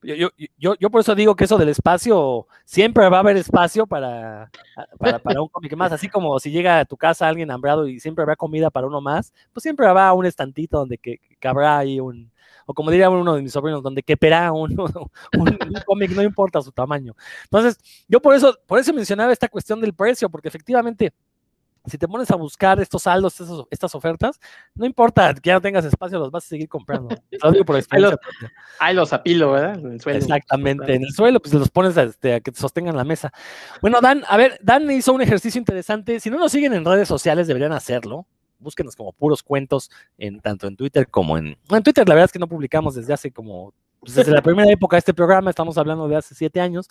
yo, 0.04 0.16
yo, 0.16 0.30
yo, 0.58 0.76
yo 0.76 0.90
por 0.90 1.02
eso 1.02 1.16
digo 1.16 1.36
que 1.36 1.46
eso 1.46 1.58
del 1.58 1.70
espacio, 1.70 2.48
siempre 2.66 3.08
va 3.10 3.18
a 3.18 3.20
haber 3.22 3.38
espacio 3.38 3.88
para, 3.88 4.52
para, 4.98 5.20
para 5.20 5.42
un 5.42 5.48
cómic 5.50 5.76
más, 5.76 5.92
así 5.92 6.10
como 6.10 6.40
si 6.40 6.52
llega 6.52 6.80
a 6.80 6.86
tu 6.86 6.98
casa 6.98 7.28
alguien 7.28 7.52
hambrado 7.52 7.88
y 7.88 8.00
siempre 8.00 8.24
habrá 8.24 8.36
comida 8.36 8.70
para 8.70 8.88
uno 8.88 9.02
más, 9.02 9.34
pues 9.54 9.64
siempre 9.64 9.88
habrá 9.88 10.12
un 10.14 10.26
estantito 10.26 10.78
donde 10.78 10.98
que, 10.98 11.18
que 11.18 11.36
cabrá 11.38 11.78
ahí 11.78 12.00
un, 12.00 12.32
o 12.66 12.74
como 12.74 12.92
diría 12.92 13.10
uno 13.10 13.36
de 13.36 13.42
mis 13.42 13.52
sobrinos, 13.52 13.84
donde 13.84 14.04
queperá 14.04 14.52
un, 14.52 14.72
un, 14.80 15.08
un 15.40 15.74
cómic, 15.86 16.12
no 16.12 16.22
importa 16.22 16.62
su 16.62 16.72
tamaño. 16.72 17.16
Entonces, 17.46 17.78
yo 18.08 18.22
por 18.22 18.36
eso, 18.36 18.58
por 18.66 18.80
eso 18.80 18.94
mencionaba 18.94 19.32
esta 19.34 19.48
cuestión 19.48 19.82
del 19.82 19.94
precio, 19.94 20.30
porque 20.30 20.48
efectivamente, 20.48 21.14
si 21.86 21.98
te 21.98 22.08
pones 22.08 22.32
a 22.32 22.36
buscar 22.36 22.80
estos 22.80 23.04
saldos, 23.04 23.40
estos- 23.42 23.68
estas 23.70 23.94
ofertas, 23.96 24.40
no 24.76 24.86
importa 24.86 25.34
que 25.34 25.50
ya 25.50 25.56
no 25.56 25.62
tengas 25.62 25.84
espacio, 25.86 26.18
los 26.20 26.32
vas 26.32 26.46
a 26.46 26.48
seguir 26.48 26.70
comprando. 26.70 27.10
Lo 27.44 27.52
digo 27.52 27.66
por 27.66 27.76
experiencia. 27.76 28.18
Ahí 28.80 28.96
los 28.96 29.12
apilo, 29.14 29.52
¿verdad? 29.52 29.78
En 29.80 29.92
el 29.94 30.02
suelo. 30.02 30.20
Exactamente, 30.20 30.94
en 30.96 31.04
el 31.04 31.12
suelo, 31.12 31.40
pues 31.42 31.54
los 31.54 31.70
pones 31.70 31.98
a, 31.98 32.04
este, 32.04 32.36
a 32.36 32.40
que 32.40 32.52
te 32.52 32.60
sostengan 32.60 32.96
la 32.96 33.04
mesa. 33.04 33.34
Bueno, 33.82 34.00
Dan, 34.02 34.24
a 34.28 34.38
ver, 34.38 34.58
Dan 34.62 34.90
hizo 34.92 35.12
un 35.14 35.22
ejercicio 35.22 35.60
interesante. 35.60 36.20
Si 36.20 36.30
no 36.30 36.38
nos 36.38 36.52
siguen 36.52 36.74
en 36.74 36.86
redes 36.86 37.08
sociales, 37.08 37.48
deberían 37.48 37.74
hacerlo. 37.74 38.26
Búsquenos 38.60 38.96
como 38.96 39.12
puros 39.12 39.44
cuentos, 39.44 39.92
en, 40.18 40.40
tanto 40.40 40.68
en 40.68 40.78
Twitter 40.78 41.08
como 41.10 41.38
en. 41.38 41.58
en 41.70 41.84
Twitter, 41.84 42.08
la 42.08 42.16
verdad 42.16 42.26
es 42.26 42.32
que 42.32 42.40
no 42.40 42.48
publicamos 42.48 42.96
desde 42.96 43.12
hace 43.14 43.30
como. 43.30 43.74
pues, 44.00 44.16
desde 44.16 44.32
la 44.32 44.42
primera 44.42 44.72
época 44.72 44.96
de 44.96 45.00
este 45.00 45.14
programa, 45.14 45.50
estamos 45.50 45.78
hablando 45.78 46.08
de 46.08 46.16
hace 46.16 46.34
siete 46.34 46.62
años. 46.62 46.88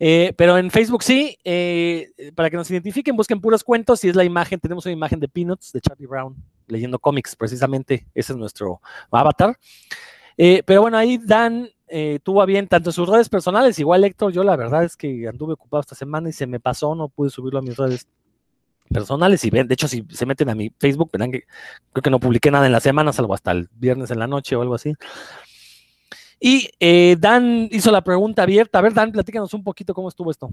Eh, 0.00 0.32
pero 0.36 0.56
en 0.58 0.70
Facebook 0.70 1.02
sí, 1.02 1.36
eh, 1.42 2.10
para 2.34 2.50
que 2.50 2.56
nos 2.56 2.70
identifiquen, 2.70 3.16
busquen 3.16 3.40
puros 3.40 3.64
cuentos 3.64 4.04
y 4.04 4.08
es 4.08 4.16
la 4.16 4.24
imagen, 4.24 4.60
tenemos 4.60 4.86
una 4.86 4.92
imagen 4.92 5.18
de 5.18 5.28
Peanuts, 5.28 5.72
de 5.72 5.80
Charlie 5.80 6.06
Brown, 6.06 6.36
leyendo 6.68 6.98
cómics, 6.98 7.34
precisamente, 7.34 8.06
ese 8.14 8.32
es 8.32 8.38
nuestro 8.38 8.80
avatar. 9.10 9.58
Eh, 10.36 10.62
pero 10.64 10.82
bueno, 10.82 10.96
ahí 10.96 11.18
Dan 11.18 11.68
eh, 11.88 12.20
tuvo 12.22 12.42
a 12.42 12.46
bien 12.46 12.68
tanto 12.68 12.90
en 12.90 12.94
sus 12.94 13.08
redes 13.08 13.28
personales, 13.28 13.78
igual 13.80 14.04
Héctor, 14.04 14.32
yo 14.32 14.44
la 14.44 14.54
verdad 14.54 14.84
es 14.84 14.96
que 14.96 15.26
anduve 15.26 15.54
ocupado 15.54 15.80
esta 15.80 15.96
semana 15.96 16.28
y 16.28 16.32
se 16.32 16.46
me 16.46 16.60
pasó, 16.60 16.94
no 16.94 17.08
pude 17.08 17.30
subirlo 17.30 17.58
a 17.58 17.62
mis 17.62 17.76
redes 17.76 18.06
personales 18.88 19.44
y 19.44 19.50
ven, 19.50 19.66
de 19.66 19.74
hecho 19.74 19.88
si 19.88 20.06
se 20.10 20.26
meten 20.26 20.48
a 20.48 20.54
mi 20.54 20.70
Facebook, 20.78 21.10
verán 21.12 21.32
que 21.32 21.44
creo 21.92 22.02
que 22.02 22.10
no 22.10 22.20
publiqué 22.20 22.50
nada 22.50 22.66
en 22.66 22.72
la 22.72 22.80
semana, 22.80 23.12
salvo 23.12 23.34
hasta 23.34 23.50
el 23.50 23.68
viernes 23.72 24.10
en 24.12 24.20
la 24.20 24.28
noche 24.28 24.54
o 24.54 24.62
algo 24.62 24.74
así. 24.74 24.94
Y 26.40 26.68
eh, 26.78 27.16
Dan 27.18 27.68
hizo 27.70 27.90
la 27.90 28.02
pregunta 28.02 28.42
abierta. 28.42 28.78
A 28.78 28.82
ver, 28.82 28.94
Dan, 28.94 29.12
platícanos 29.12 29.52
un 29.54 29.64
poquito 29.64 29.92
cómo 29.94 30.08
estuvo 30.08 30.30
esto. 30.30 30.48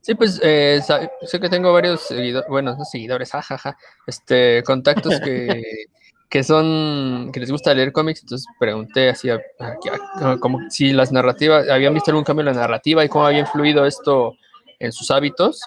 Sí, 0.00 0.14
pues 0.14 0.40
eh, 0.42 0.80
sé 1.26 1.40
que 1.40 1.48
tengo 1.48 1.72
varios 1.72 2.00
seguidores, 2.02 2.48
bueno, 2.48 2.74
no 2.76 2.84
seguidores, 2.84 3.30
jajaja, 3.30 3.76
este, 4.06 4.62
contactos 4.62 5.20
que, 5.20 5.62
que 6.30 6.44
son, 6.44 7.30
que 7.32 7.40
les 7.40 7.50
gusta 7.50 7.74
leer 7.74 7.92
cómics, 7.92 8.22
entonces 8.22 8.46
pregunté 8.58 9.10
así, 9.10 9.28
a- 9.28 9.40
a- 9.58 10.30
a- 10.32 10.38
como 10.38 10.70
si 10.70 10.92
las 10.92 11.12
narrativas, 11.12 11.68
habían 11.68 11.92
visto 11.92 12.10
algún 12.10 12.24
cambio 12.24 12.40
en 12.48 12.54
la 12.54 12.60
narrativa 12.62 13.04
y 13.04 13.08
cómo 13.10 13.26
había 13.26 13.40
influido 13.40 13.84
esto 13.84 14.34
en 14.78 14.92
sus 14.92 15.10
hábitos. 15.10 15.60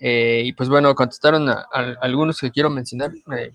Eh, 0.00 0.42
y 0.44 0.52
pues 0.54 0.68
bueno, 0.68 0.94
contestaron 0.94 1.48
a, 1.48 1.66
a- 1.72 1.94
algunos 2.00 2.40
que 2.40 2.50
quiero 2.50 2.70
mencionar, 2.70 3.10
eh, 3.36 3.52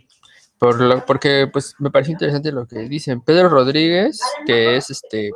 por 0.64 0.80
lo- 0.80 1.06
porque 1.06 1.50
pues 1.52 1.76
me 1.80 1.92
pareció 1.92 2.14
interesante 2.14 2.54
lo 2.54 2.66
que 2.66 2.80
dicen. 2.88 3.20
Pedro 3.20 3.50
Rodríguez, 3.50 4.22
que 4.46 4.78
es 4.78 4.90
este 4.90 5.32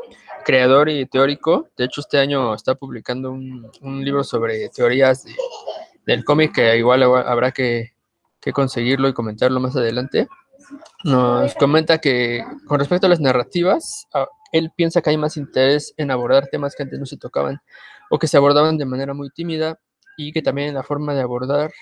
creador 0.46 0.88
y 0.88 1.06
teórico. 1.06 1.68
De 1.76 1.84
hecho, 1.84 2.00
este 2.00 2.18
año 2.18 2.54
está 2.54 2.76
publicando 2.76 3.32
un, 3.32 3.70
un 3.82 4.06
libro 4.06 4.24
sobre 4.24 4.70
teorías 4.70 5.26
de- 5.26 5.36
del 6.06 6.24
cómic 6.24 6.54
que 6.56 6.78
igual 6.78 7.04
habrá- 7.04 7.52
que, 7.52 7.92
que 8.40 8.54
conseguirlo 8.54 9.10
y 9.10 9.14
comentarlo 9.14 9.60
más 9.60 9.76
adelante. 9.76 10.30
Nos 11.04 11.54
comenta 11.56 11.98
que 11.98 12.46
con 12.66 12.80
respecto 12.80 13.08
a 13.08 13.10
las 13.10 13.20
narrativas, 13.20 14.08
a- 14.14 14.28
él 14.54 14.72
piensa 14.78 15.02
que 15.02 15.10
hay 15.10 15.18
más 15.18 15.36
interés 15.36 15.94
en 15.98 16.10
abordar 16.10 16.48
temas 16.48 16.74
que 16.74 16.84
antes 16.84 17.00
no 17.02 17.06
se 17.06 17.18
tocaban 17.18 17.60
o 18.10 18.18
que 18.18 18.28
se 18.28 18.38
abordaban 18.38 18.78
de 18.78 18.86
manera 18.86 19.14
muy 19.14 19.30
tímida 19.32 19.78
y 20.16 20.32
que 20.32 20.42
también 20.42 20.74
la 20.74 20.84
forma 20.84 21.14
de 21.14 21.20
abordar 21.20 21.74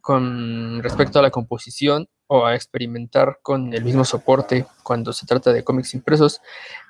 con 0.00 0.80
respecto 0.84 1.18
a 1.18 1.22
la 1.22 1.30
composición 1.32 2.08
o 2.32 2.46
a 2.46 2.54
experimentar 2.54 3.40
con 3.42 3.74
el 3.74 3.84
mismo 3.84 4.04
soporte 4.04 4.64
cuando 4.84 5.12
se 5.12 5.26
trata 5.26 5.52
de 5.52 5.64
cómics 5.64 5.94
impresos 5.94 6.40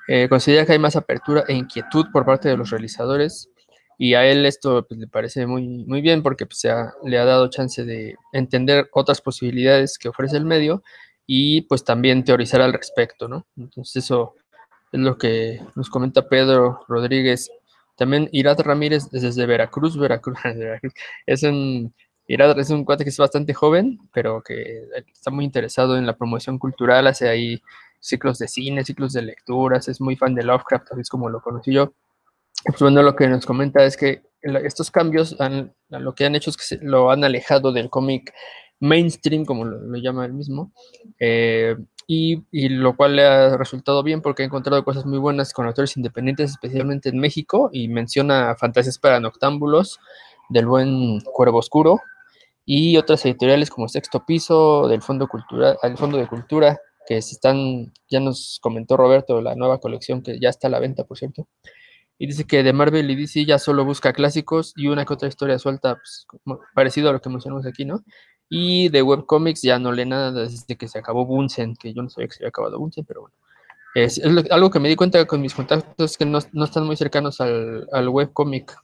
eh, 0.06 0.28
considera 0.28 0.66
que 0.66 0.72
hay 0.72 0.78
más 0.78 0.96
apertura 0.96 1.44
e 1.48 1.54
inquietud 1.54 2.06
por 2.12 2.26
parte 2.26 2.50
de 2.50 2.58
los 2.58 2.68
realizadores 2.68 3.48
y 3.96 4.12
a 4.12 4.26
él 4.26 4.44
esto 4.44 4.86
pues, 4.86 5.00
le 5.00 5.06
parece 5.06 5.46
muy, 5.46 5.66
muy 5.86 6.02
bien 6.02 6.22
porque 6.22 6.44
pues, 6.44 6.62
le 7.04 7.18
ha 7.18 7.24
dado 7.24 7.48
chance 7.48 7.84
de 7.84 8.16
entender 8.34 8.90
otras 8.92 9.22
posibilidades 9.22 9.96
que 9.98 10.10
ofrece 10.10 10.36
el 10.36 10.44
medio 10.44 10.82
y 11.26 11.62
pues 11.62 11.84
también 11.84 12.22
teorizar 12.22 12.60
al 12.60 12.74
respecto, 12.74 13.26
¿no? 13.26 13.46
Entonces 13.56 14.04
eso 14.04 14.34
es 14.92 15.00
lo 15.00 15.16
que 15.16 15.60
nos 15.74 15.88
comenta 15.88 16.28
Pedro 16.28 16.80
Rodríguez. 16.86 17.50
También 17.96 18.28
Irad 18.32 18.60
Ramírez 18.60 19.10
desde 19.10 19.46
Veracruz, 19.46 19.98
Veracruz, 19.98 20.38
es 21.26 21.42
un, 21.44 21.94
Irad 22.32 22.58
es 22.58 22.70
un 22.70 22.84
cuate 22.84 23.04
que 23.04 23.10
es 23.10 23.16
bastante 23.18 23.54
joven, 23.54 23.98
pero 24.12 24.42
que 24.42 24.84
está 25.12 25.30
muy 25.30 25.44
interesado 25.44 25.96
en 25.98 26.06
la 26.06 26.16
promoción 26.16 26.58
cultural, 26.58 27.06
hace 27.08 27.28
ahí 27.28 27.60
ciclos 27.98 28.38
de 28.38 28.48
cine, 28.48 28.84
ciclos 28.84 29.12
de 29.12 29.22
lecturas, 29.22 29.88
es 29.88 30.00
muy 30.00 30.16
fan 30.16 30.34
de 30.34 30.44
Lovecraft, 30.44 30.92
así 30.92 31.00
es 31.00 31.08
como 31.10 31.28
lo 31.28 31.40
conocí 31.40 31.72
yo. 31.72 31.92
Pues 32.64 32.80
bueno, 32.80 33.02
lo 33.02 33.16
que 33.16 33.28
nos 33.28 33.46
comenta 33.46 33.84
es 33.84 33.96
que 33.96 34.22
estos 34.42 34.90
cambios 34.90 35.36
han- 35.40 35.72
lo 35.88 36.14
que 36.14 36.24
han 36.26 36.34
hecho 36.34 36.50
es 36.50 36.56
que 36.56 36.78
lo 36.82 37.10
han 37.10 37.24
alejado 37.24 37.72
del 37.72 37.90
cómic 37.90 38.32
mainstream, 38.80 39.44
como 39.44 39.64
lo, 39.64 39.78
lo 39.78 39.98
llama 39.98 40.24
él 40.24 40.32
mismo, 40.32 40.72
eh, 41.18 41.76
y, 42.06 42.42
y 42.50 42.68
lo 42.70 42.96
cual 42.96 43.16
le 43.16 43.24
ha 43.26 43.56
resultado 43.56 44.02
bien 44.02 44.22
porque 44.22 44.42
ha 44.42 44.46
encontrado 44.46 44.84
cosas 44.84 45.04
muy 45.06 45.18
buenas 45.18 45.52
con 45.52 45.66
autores 45.66 45.96
independientes, 45.96 46.50
especialmente 46.52 47.08
en 47.10 47.18
México, 47.18 47.70
y 47.72 47.88
menciona 47.88 48.54
Fantasías 48.56 48.98
para 48.98 49.20
Noctámbulos, 49.20 50.00
del 50.48 50.66
buen 50.66 51.20
Cuervo 51.20 51.58
Oscuro, 51.58 52.00
y 52.72 52.96
otras 52.98 53.24
editoriales 53.26 53.68
como 53.68 53.88
Sexto 53.88 54.24
Piso, 54.24 54.86
del 54.86 55.02
Fondo 55.02 55.26
Cultura, 55.26 55.76
el 55.82 55.96
Fondo 55.96 56.18
de 56.18 56.28
Cultura, 56.28 56.78
que 57.08 57.16
están, 57.16 57.92
ya 58.08 58.20
nos 58.20 58.58
comentó 58.62 58.96
Roberto, 58.96 59.40
la 59.40 59.56
nueva 59.56 59.78
colección 59.80 60.22
que 60.22 60.38
ya 60.38 60.50
está 60.50 60.68
a 60.68 60.70
la 60.70 60.78
venta, 60.78 61.02
por 61.02 61.18
cierto. 61.18 61.48
Y 62.16 62.28
dice 62.28 62.44
que 62.46 62.62
de 62.62 62.72
Marvel 62.72 63.10
y 63.10 63.16
DC 63.16 63.44
ya 63.44 63.58
solo 63.58 63.84
busca 63.84 64.12
clásicos 64.12 64.72
y 64.76 64.86
una 64.86 65.04
que 65.04 65.14
otra 65.14 65.26
historia 65.28 65.58
suelta, 65.58 65.96
pues, 65.96 66.26
parecido 66.74 67.10
a 67.10 67.12
lo 67.12 67.20
que 67.20 67.28
mencionamos 67.28 67.66
aquí, 67.66 67.84
¿no? 67.84 68.04
Y 68.48 68.88
de 68.90 69.02
webcomics 69.02 69.62
ya 69.62 69.80
no 69.80 69.90
lee 69.90 70.04
nada 70.06 70.30
desde 70.30 70.76
que 70.76 70.86
se 70.86 70.98
acabó 71.00 71.26
Bunsen, 71.26 71.74
que 71.74 71.92
yo 71.92 72.02
no 72.02 72.08
sabía 72.10 72.28
que 72.28 72.34
se 72.34 72.42
había 72.44 72.50
acabado 72.50 72.78
Bunsen, 72.78 73.04
pero 73.04 73.22
bueno. 73.22 73.34
Es, 73.96 74.18
es 74.18 74.30
lo- 74.32 74.42
algo 74.50 74.70
que 74.70 74.78
me 74.78 74.88
di 74.88 74.94
cuenta 74.96 75.24
con 75.26 75.40
mis 75.40 75.54
contactos 75.54 76.16
que 76.16 76.24
no, 76.24 76.38
no 76.52 76.64
están 76.66 76.86
muy 76.86 76.96
cercanos 76.96 77.40
al, 77.40 77.88
al 77.92 78.08
webcomic. 78.08 78.76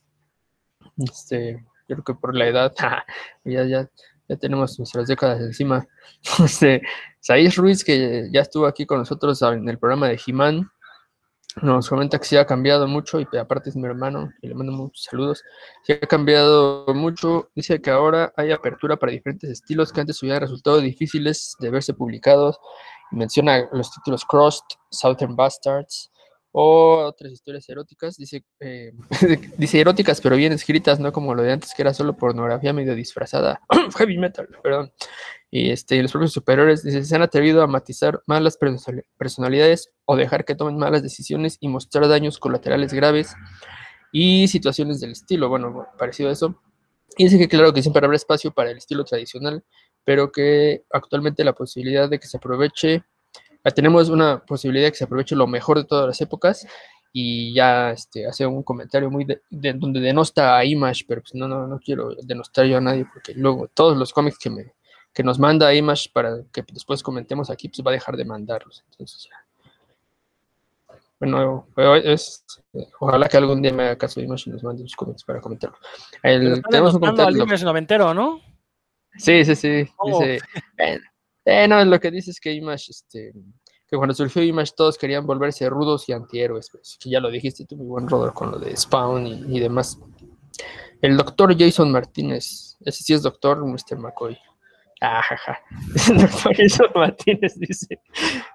Este, 0.99 1.65
yo 1.89 1.97
creo 1.97 2.05
que 2.05 2.15
por 2.15 2.35
la 2.35 2.47
edad, 2.47 2.75
ya, 3.45 3.65
ya, 3.65 3.89
ya 4.29 4.37
tenemos 4.37 4.79
nuestras 4.79 5.09
décadas 5.09 5.41
encima. 5.41 5.87
Este, 6.45 6.83
Saiz 7.21 7.57
Ruiz, 7.57 7.85
que 7.85 8.29
ya 8.33 8.41
estuvo 8.41 8.67
aquí 8.67 8.87
con 8.87 8.99
nosotros 8.99 9.41
en 9.43 9.69
el 9.69 9.79
programa 9.79 10.09
de 10.09 10.21
He-Man, 10.25 10.71
nos 11.63 11.89
comenta 11.89 12.19
que 12.19 12.27
sí 12.27 12.37
ha 12.37 12.45
cambiado 12.45 12.87
mucho 12.87 13.19
y 13.19 13.27
aparte 13.39 13.71
es 13.71 13.77
mi 13.77 13.87
hermano 13.87 14.31
y 14.43 14.49
le 14.49 14.55
mando 14.55 14.73
muchos 14.73 15.05
saludos. 15.05 15.43
Sí 15.85 15.95
ha 15.95 16.07
cambiado 16.07 16.85
mucho. 16.95 17.49
Dice 17.55 17.81
que 17.81 17.91
ahora 17.91 18.31
hay 18.37 18.53
apertura 18.53 18.97
para 18.97 19.13
diferentes 19.13 19.49
estilos 19.49 19.91
que 19.91 20.03
antes 20.03 20.23
hubieran 20.23 20.43
resultado 20.43 20.81
difíciles 20.81 21.57
de 21.59 21.71
verse 21.71 21.95
publicados. 21.95 22.59
Menciona 23.11 23.69
los 23.73 23.91
títulos 23.91 24.27
Crossed, 24.27 24.67
Southern 24.91 25.35
Bastards 25.35 26.11
O 26.59 27.05
otras 27.05 27.33
historias 27.33 27.69
eróticas, 27.69 28.17
dice, 28.17 28.43
eh, 28.61 28.91
dice 29.59 29.79
eróticas, 29.79 30.23
pero 30.23 30.37
bien 30.37 30.55
escritas, 30.55 30.99
no 30.99 31.13
como 31.13 31.35
lo 31.35 31.43
de 31.43 31.53
antes, 31.53 31.75
que 31.75 31.83
era 31.83 31.93
solo 31.93 32.17
pornografía 32.17 32.73
medio 32.73 32.95
disfrazada. 32.95 33.61
Heavy 33.99 34.17
metal, 34.17 34.49
perdón. 34.63 34.91
Y 35.51 35.69
este, 35.69 36.01
los 36.01 36.13
propios 36.13 36.33
superiores 36.33 36.83
dice, 36.83 37.05
se 37.05 37.15
han 37.15 37.21
atrevido 37.21 37.63
a 37.63 37.67
matizar 37.67 38.23
malas 38.25 38.57
personalidades 39.19 39.91
o 40.07 40.17
dejar 40.17 40.47
que 40.47 40.55
tomen 40.55 40.79
malas 40.79 41.03
decisiones 41.03 41.59
y 41.61 41.69
mostrar 41.69 42.09
daños 42.09 42.39
colaterales 42.39 42.95
graves 42.95 43.35
y 44.11 44.49
situaciones 44.49 44.99
del 45.01 45.11
estilo. 45.11 45.51
Bueno, 45.51 45.87
parecido 45.99 46.31
a 46.31 46.33
eso. 46.33 46.59
Y 47.19 47.25
dice 47.25 47.37
que 47.37 47.49
claro 47.49 47.75
que 47.75 47.83
siempre 47.83 48.03
habrá 48.03 48.17
espacio 48.17 48.51
para 48.51 48.71
el 48.71 48.79
estilo 48.79 49.05
tradicional, 49.05 49.63
pero 50.05 50.33
que 50.33 50.85
actualmente 50.91 51.45
la 51.45 51.53
posibilidad 51.53 52.09
de 52.09 52.19
que 52.19 52.27
se 52.27 52.39
aproveche, 52.39 53.05
tenemos 53.75 54.09
una 54.09 54.45
posibilidad 54.45 54.87
de 54.87 54.93
que 54.93 54.99
se 54.99 55.05
aproveche 55.05 55.35
lo 55.35 55.47
mejor 55.47 55.79
de 55.79 55.85
todas 55.85 56.07
las 56.07 56.21
épocas 56.21 56.67
y 57.13 57.55
ya 57.55 57.93
este, 57.93 58.27
hace 58.27 58.47
un 58.47 58.63
comentario 58.63 59.11
muy 59.11 59.25
de, 59.25 59.73
donde 59.73 60.01
denosta 60.01 60.57
a 60.57 60.65
Image, 60.65 61.05
pero 61.09 61.23
pues 61.23 61.35
no, 61.35 61.49
no, 61.49 61.67
no 61.67 61.79
quiero 61.79 62.15
denostar 62.23 62.67
yo 62.67 62.77
a 62.77 62.81
nadie 62.81 63.07
porque 63.11 63.35
luego 63.35 63.69
todos 63.69 63.97
los 63.97 64.13
cómics 64.13 64.39
que, 64.39 64.51
me, 64.51 64.75
que 65.13 65.23
nos 65.23 65.39
manda 65.39 65.73
Image 65.75 66.11
para 66.13 66.43
que 66.53 66.63
después 66.73 67.03
comentemos 67.03 67.49
aquí, 67.49 67.69
pues 67.69 67.85
va 67.85 67.91
a 67.91 67.95
dejar 67.95 68.17
de 68.17 68.25
mandarlos. 68.25 68.85
Entonces 68.91 69.29
ya. 69.31 69.47
Bueno, 71.19 71.67
es, 72.05 72.45
ojalá 73.01 73.27
que 73.29 73.39
algún 73.39 73.63
día 73.63 73.73
me 73.73 73.85
haga 73.85 73.97
caso 73.97 74.21
de 74.21 74.27
Image 74.27 74.51
y 74.51 74.53
nos 74.53 74.63
mande 74.63 74.83
sus 74.83 74.95
cómics 74.95 75.25
para 75.25 75.41
comentarlo. 75.41 75.79
El, 76.23 76.63
tenemos 76.69 76.95
un 76.95 77.01
comentario. 77.01 77.43
Al 77.43 77.65
noventero, 77.65 78.13
¿no? 78.13 78.43
Sí, 79.17 79.43
sí, 79.47 79.55
sí. 79.57 79.89
Oh. 79.97 80.21
Eh, 81.47 81.69
no, 81.69 81.83
lo 81.85 82.01
que 82.01 82.11
dice 82.11 82.33
es 82.33 82.41
que 82.41 82.53
Image, 82.53 82.91
este, 82.91 83.33
que 83.87 83.97
cuando 83.97 84.13
surgió 84.15 84.43
Image 84.43 84.73
todos 84.77 84.99
querían 84.99 85.25
volverse 85.25 85.71
rudos 85.71 86.09
y 86.09 86.13
antihéroes, 86.13 86.69
pues, 86.73 86.99
ya 87.05 87.21
lo 87.21 87.31
dijiste 87.31 87.65
tú, 87.65 87.77
muy 87.77 87.87
buen 87.87 88.09
Rodor, 88.09 88.35
con 88.35 88.51
lo 88.51 88.59
de 88.59 88.77
Spawn 88.77 89.27
y, 89.27 89.61
demás. 89.61 89.97
El 91.01 91.17
doctor 91.17 91.57
Jason 91.57 91.93
Martínez, 91.93 92.77
ese 92.81 93.05
sí 93.05 93.15
es 93.15 93.23
doctor, 93.23 93.65
Mr. 93.65 93.97
McCoy. 93.97 94.37
Ajaja. 95.01 95.61
El 96.11 96.19
doctor 96.23 96.57
Jason 96.57 96.89
Martínez 96.95 97.55
dice, 97.61 98.01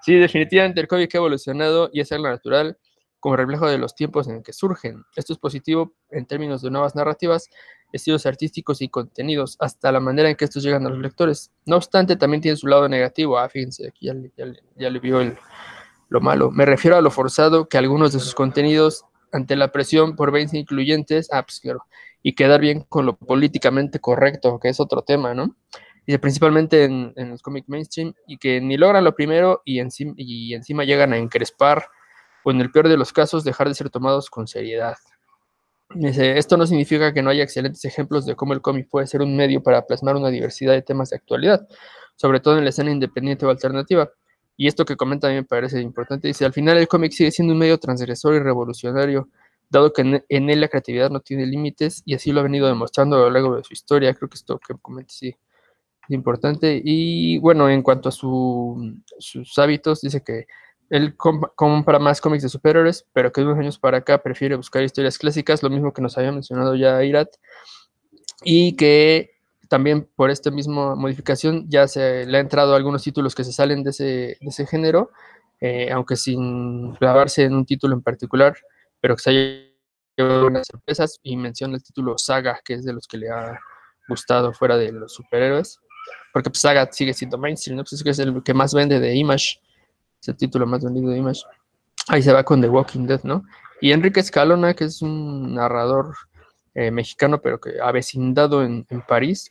sí, 0.02 0.14
definitivamente 0.16 0.80
el 0.80 0.88
cómic 0.88 1.14
ha 1.14 1.18
evolucionado 1.18 1.88
y 1.92 2.00
es 2.00 2.10
algo 2.10 2.28
natural 2.28 2.76
como 3.20 3.36
reflejo 3.36 3.70
de 3.70 3.78
los 3.78 3.94
tiempos 3.94 4.26
en 4.26 4.42
que 4.42 4.52
surgen. 4.52 5.04
Esto 5.14 5.32
es 5.32 5.38
positivo 5.38 5.94
en 6.10 6.26
términos 6.26 6.60
de 6.60 6.72
nuevas 6.72 6.96
narrativas, 6.96 7.48
estilos 7.92 8.26
artísticos 8.26 8.82
y 8.82 8.88
contenidos, 8.88 9.56
hasta 9.60 9.92
la 9.92 10.00
manera 10.00 10.30
en 10.30 10.36
que 10.36 10.44
estos 10.44 10.62
llegan 10.62 10.86
a 10.86 10.90
los 10.90 10.98
lectores. 10.98 11.52
No 11.66 11.76
obstante, 11.76 12.16
también 12.16 12.40
tiene 12.40 12.56
su 12.56 12.66
lado 12.66 12.88
negativo. 12.88 13.38
Ah, 13.38 13.48
fíjense, 13.48 13.88
aquí 13.88 14.06
ya, 14.06 14.14
le 14.90 14.98
vio 14.98 15.20
el, 15.20 15.36
lo 16.08 16.20
malo. 16.20 16.50
Me 16.50 16.64
refiero 16.66 16.96
a 16.96 17.00
lo 17.00 17.10
forzado 17.10 17.68
que 17.68 17.78
algunos 17.78 18.12
de 18.12 18.20
sus 18.20 18.34
contenidos, 18.34 19.04
ante 19.32 19.56
la 19.56 19.72
presión 19.72 20.16
por 20.16 20.30
verse 20.30 20.58
incluyentes, 20.58 21.28
ah, 21.32 21.42
pues 21.42 21.60
claro, 21.60 21.86
y 22.22 22.34
quedar 22.34 22.60
bien 22.60 22.84
con 22.88 23.06
lo 23.06 23.16
políticamente 23.16 23.98
correcto, 23.98 24.58
que 24.60 24.68
es 24.68 24.80
otro 24.80 25.02
tema, 25.02 25.34
¿no? 25.34 25.56
Y 26.04 26.16
principalmente 26.18 26.84
en, 26.84 27.12
en 27.16 27.30
los 27.30 27.42
cómics 27.42 27.68
mainstream, 27.68 28.14
y 28.26 28.36
que 28.38 28.60
ni 28.60 28.76
logran 28.76 29.04
lo 29.04 29.14
primero 29.14 29.62
y, 29.64 29.78
encima, 29.78 30.14
y 30.16 30.54
encima 30.54 30.84
llegan 30.84 31.12
a 31.12 31.18
encrespar 31.18 31.86
o 32.44 32.50
en 32.50 32.60
el 32.60 32.70
peor 32.70 32.88
de 32.88 32.96
los 32.96 33.12
casos 33.12 33.44
dejar 33.44 33.68
de 33.68 33.74
ser 33.74 33.88
tomados 33.88 34.28
con 34.28 34.46
seriedad. 34.46 34.96
Esto 36.00 36.56
no 36.56 36.66
significa 36.66 37.12
que 37.12 37.22
no 37.22 37.30
haya 37.30 37.42
excelentes 37.42 37.84
ejemplos 37.84 38.26
de 38.26 38.34
cómo 38.34 38.52
el 38.52 38.60
cómic 38.60 38.88
puede 38.88 39.06
ser 39.06 39.22
un 39.22 39.36
medio 39.36 39.62
para 39.62 39.86
plasmar 39.86 40.16
una 40.16 40.28
diversidad 40.28 40.72
de 40.72 40.82
temas 40.82 41.10
de 41.10 41.16
actualidad, 41.16 41.66
sobre 42.16 42.40
todo 42.40 42.58
en 42.58 42.64
la 42.64 42.70
escena 42.70 42.90
independiente 42.90 43.46
o 43.46 43.50
alternativa. 43.50 44.10
Y 44.56 44.68
esto 44.68 44.84
que 44.84 44.96
comenta 44.96 45.28
a 45.28 45.30
mí 45.30 45.36
me 45.36 45.44
parece 45.44 45.80
importante. 45.80 46.28
Dice, 46.28 46.44
al 46.44 46.52
final 46.52 46.78
el 46.78 46.88
cómic 46.88 47.12
sigue 47.12 47.30
siendo 47.30 47.52
un 47.52 47.58
medio 47.58 47.78
transgresor 47.78 48.34
y 48.34 48.38
revolucionario, 48.40 49.28
dado 49.70 49.92
que 49.92 50.02
en, 50.02 50.50
él 50.50 50.60
la 50.60 50.68
creatividad 50.68 51.10
no 51.10 51.20
tiene 51.20 51.46
límites 51.46 52.02
y 52.04 52.14
así 52.14 52.32
lo 52.32 52.40
ha 52.40 52.42
venido 52.44 52.66
demostrando 52.68 53.16
a 53.16 53.20
lo 53.20 53.30
largo 53.30 53.56
de 53.56 53.64
su 53.64 53.72
historia. 53.72 54.14
Creo 54.14 54.28
que 54.28 54.36
esto 54.36 54.58
que 54.58 54.74
comenta 54.80 55.12
sí 55.12 55.28
es 55.28 56.10
importante. 56.10 56.80
Y 56.84 57.38
bueno, 57.38 57.68
en 57.70 57.82
cuanto 57.82 58.10
a 58.10 58.12
sus 58.12 59.58
hábitos, 59.58 60.02
dice 60.02 60.22
que 60.22 60.46
él 60.92 61.16
compra 61.16 61.98
más 61.98 62.20
cómics 62.20 62.42
de 62.42 62.50
superhéroes, 62.50 63.06
pero 63.14 63.32
que 63.32 63.40
de 63.40 63.46
unos 63.46 63.58
años 63.58 63.78
para 63.78 63.96
acá 63.98 64.22
prefiere 64.22 64.56
buscar 64.56 64.82
historias 64.82 65.16
clásicas, 65.16 65.62
lo 65.62 65.70
mismo 65.70 65.94
que 65.94 66.02
nos 66.02 66.18
había 66.18 66.32
mencionado 66.32 66.74
ya 66.74 67.02
Irat, 67.02 67.30
y 68.44 68.76
que 68.76 69.30
también 69.68 70.06
por 70.14 70.30
esta 70.30 70.50
misma 70.50 70.94
modificación 70.94 71.64
ya 71.70 71.88
se 71.88 72.26
le 72.26 72.36
ha 72.36 72.40
entrado 72.40 72.74
algunos 72.74 73.02
títulos 73.02 73.34
que 73.34 73.42
se 73.42 73.54
salen 73.54 73.82
de 73.82 73.88
ese, 73.88 74.36
de 74.38 74.66
género, 74.66 75.10
eh, 75.62 75.90
aunque 75.90 76.14
sin 76.14 76.94
clavarse 76.96 77.44
en 77.44 77.54
un 77.54 77.64
título 77.64 77.94
en 77.94 78.02
particular, 78.02 78.54
pero 79.00 79.16
que 79.16 79.22
se 79.22 79.30
haya 79.30 79.72
llevado 80.14 80.46
unas 80.46 80.66
sorpresas 80.66 81.18
y 81.22 81.38
menciona 81.38 81.76
el 81.76 81.82
título 81.82 82.18
Saga, 82.18 82.60
que 82.62 82.74
es 82.74 82.84
de 82.84 82.92
los 82.92 83.06
que 83.06 83.16
le 83.16 83.30
ha 83.30 83.58
gustado 84.10 84.52
fuera 84.52 84.76
de 84.76 84.92
los 84.92 85.14
superhéroes, 85.14 85.78
porque 86.34 86.50
pues, 86.50 86.60
Saga 86.60 86.86
sigue 86.92 87.14
siendo 87.14 87.38
mainstream, 87.38 87.78
¿no? 87.78 87.84
Pues 87.84 88.04
es 88.04 88.18
el 88.18 88.42
que 88.42 88.52
más 88.52 88.74
vende 88.74 89.00
de 89.00 89.14
Image 89.14 89.58
es 90.22 90.28
el 90.28 90.36
título 90.36 90.66
más 90.66 90.84
vendido 90.84 91.10
de 91.10 91.18
Image. 91.18 91.42
Ahí 92.08 92.22
se 92.22 92.32
va 92.32 92.44
con 92.44 92.60
The 92.60 92.68
Walking 92.68 93.06
Dead, 93.06 93.22
¿no? 93.24 93.44
Y 93.80 93.90
Enrique 93.92 94.20
Escalona, 94.20 94.74
que 94.74 94.84
es 94.84 95.02
un 95.02 95.54
narrador 95.54 96.14
eh, 96.74 96.92
mexicano, 96.92 97.40
pero 97.42 97.60
que 97.60 97.80
ha 97.82 97.90
vecindado 97.90 98.62
en, 98.64 98.86
París, 99.06 99.50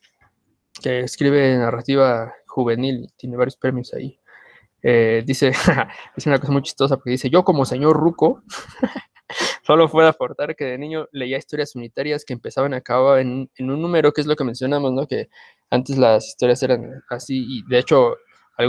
que 0.81 1.01
escribe 1.01 1.57
narrativa 1.57 2.33
juvenil 2.47 3.09
tiene 3.17 3.35
varios 3.35 3.57
premios 3.57 3.93
ahí. 3.93 4.17
Eh, 4.81 5.23
dice, 5.25 5.51
dice 6.15 6.29
una 6.29 6.39
cosa 6.39 6.53
muy 6.53 6.61
chistosa 6.61 6.95
porque 6.95 7.11
dice, 7.11 7.29
yo 7.29 7.43
como 7.43 7.65
señor 7.65 7.97
Ruco, 7.97 8.41
solo 9.63 9.89
puedo 9.89 10.07
aportar 10.07 10.55
que 10.55 10.65
de 10.65 10.77
niño 10.77 11.07
leía 11.11 11.37
historias 11.37 11.75
unitarias 11.75 12.23
que 12.23 12.33
empezaban 12.33 12.71
y 12.71 12.77
acababan 12.77 13.49
en, 13.55 13.71
un 13.71 13.81
número, 13.81 14.13
que 14.13 14.21
es 14.21 14.27
lo 14.27 14.37
que 14.37 14.45
mencionamos, 14.45 14.93
¿no? 14.93 15.05
Que 15.07 15.29
antes 15.69 15.97
las 15.97 16.25
historias 16.27 16.63
eran 16.63 17.03
así 17.09 17.45
y 17.47 17.63
de 17.67 17.79
hecho 17.79 18.15
Ah, 18.57 18.65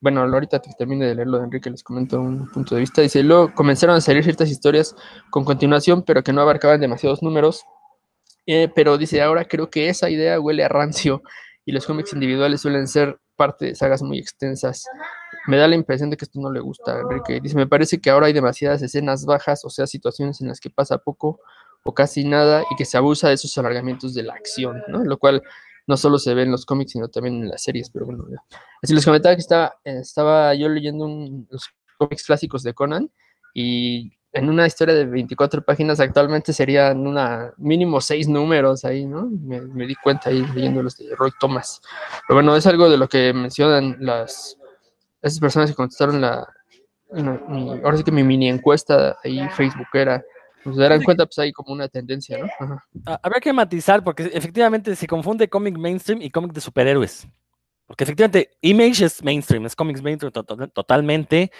bueno, 0.00 0.20
ahorita 0.20 0.60
que 0.60 0.70
termine 0.76 1.06
de 1.06 1.14
leerlo 1.14 1.38
de 1.38 1.44
Enrique 1.44 1.70
les 1.70 1.82
comento 1.82 2.20
un 2.20 2.50
punto 2.50 2.74
de 2.74 2.82
vista. 2.82 3.00
Dice, 3.00 3.22
luego 3.22 3.54
comenzaron 3.54 3.96
a 3.96 4.00
salir 4.00 4.22
ciertas 4.24 4.50
historias 4.50 4.94
con 5.30 5.44
continuación, 5.44 6.02
pero 6.02 6.22
que 6.22 6.32
no 6.32 6.42
abarcaban 6.42 6.80
demasiados 6.80 7.22
números. 7.22 7.64
Eh, 8.46 8.68
pero 8.74 8.98
dice, 8.98 9.22
ahora 9.22 9.44
creo 9.44 9.70
que 9.70 9.88
esa 9.88 10.10
idea 10.10 10.38
huele 10.38 10.64
a 10.64 10.68
rancio 10.68 11.22
y 11.64 11.72
los 11.72 11.86
cómics 11.86 12.12
individuales 12.12 12.60
suelen 12.60 12.86
ser 12.86 13.18
parte 13.36 13.66
de 13.66 13.74
sagas 13.74 14.02
muy 14.02 14.18
extensas. 14.18 14.84
Me 15.46 15.56
da 15.56 15.68
la 15.68 15.74
impresión 15.74 16.10
de 16.10 16.16
que 16.16 16.24
esto 16.24 16.40
no 16.40 16.50
le 16.50 16.60
gusta 16.60 16.96
a 16.96 17.00
Enrique. 17.00 17.40
Dice, 17.40 17.56
me 17.56 17.66
parece 17.66 18.00
que 18.00 18.10
ahora 18.10 18.26
hay 18.26 18.32
demasiadas 18.32 18.82
escenas 18.82 19.24
bajas, 19.24 19.64
o 19.64 19.70
sea, 19.70 19.86
situaciones 19.86 20.40
en 20.40 20.48
las 20.48 20.60
que 20.60 20.70
pasa 20.70 20.98
poco 20.98 21.40
o 21.84 21.94
casi 21.94 22.24
nada 22.24 22.64
y 22.70 22.76
que 22.76 22.84
se 22.84 22.96
abusa 22.96 23.28
de 23.28 23.34
esos 23.34 23.56
alargamientos 23.58 24.14
de 24.14 24.22
la 24.22 24.34
acción, 24.34 24.82
¿no? 24.88 25.04
Lo 25.04 25.18
cual 25.18 25.42
no 25.86 25.96
solo 25.96 26.18
se 26.18 26.34
ve 26.34 26.42
en 26.42 26.50
los 26.50 26.64
cómics, 26.64 26.92
sino 26.92 27.08
también 27.08 27.42
en 27.42 27.48
las 27.48 27.62
series, 27.62 27.90
pero 27.90 28.06
bueno, 28.06 28.24
Así 28.82 28.94
les 28.94 29.04
comentaba 29.04 29.34
que 29.34 29.40
estaba, 29.40 29.74
estaba 29.84 30.54
yo 30.54 30.68
leyendo 30.68 31.06
los 31.50 31.68
cómics 31.98 32.24
clásicos 32.24 32.62
de 32.62 32.74
Conan 32.74 33.10
y 33.54 34.12
en 34.32 34.48
una 34.48 34.66
historia 34.66 34.94
de 34.94 35.06
24 35.06 35.64
páginas 35.64 36.00
actualmente 36.00 36.52
serían 36.52 37.06
una 37.06 37.52
mínimo 37.56 38.00
seis 38.00 38.28
números 38.28 38.84
ahí, 38.84 39.06
¿no? 39.06 39.30
Me, 39.30 39.86
di 39.86 39.94
cuenta 39.94 40.30
ahí 40.30 40.44
leyendo 40.54 40.82
los 40.82 40.96
de 40.96 41.14
Roy 41.14 41.30
Thomas. 41.38 41.80
Pero 42.26 42.38
bueno, 42.38 42.56
es 42.56 42.66
algo 42.66 42.90
de 42.90 42.98
lo 42.98 43.08
que 43.08 43.32
mencionan 43.32 43.96
las 44.00 44.58
esas 45.22 45.38
personas 45.38 45.70
que 45.70 45.76
contestaron 45.76 46.20
la, 46.20 46.46
ahora 47.12 47.96
sí 47.96 48.02
que 48.02 48.10
mi 48.10 48.24
mini 48.24 48.48
encuesta 48.48 49.16
ahí 49.22 49.40
facebookera 49.50 50.22
pues 50.64 50.76
se 50.76 50.82
darán 50.82 51.02
cuenta, 51.02 51.26
pues 51.26 51.38
hay 51.38 51.52
como 51.52 51.72
una 51.72 51.88
tendencia, 51.88 52.38
¿no? 52.38 52.46
Ajá. 52.58 52.84
Habrá 53.22 53.40
que 53.40 53.52
matizar, 53.52 54.02
porque 54.02 54.30
efectivamente 54.32 54.96
se 54.96 55.06
confunde 55.06 55.48
cómic 55.48 55.76
mainstream 55.76 56.22
y 56.22 56.30
cómic 56.30 56.52
de 56.52 56.60
superhéroes. 56.60 57.28
Porque 57.86 58.04
efectivamente, 58.04 58.50
Image 58.62 59.04
es 59.04 59.22
mainstream, 59.22 59.66
es 59.66 59.76
cómics 59.76 60.02
mainstream 60.02 60.32
totalmente. 60.32 61.52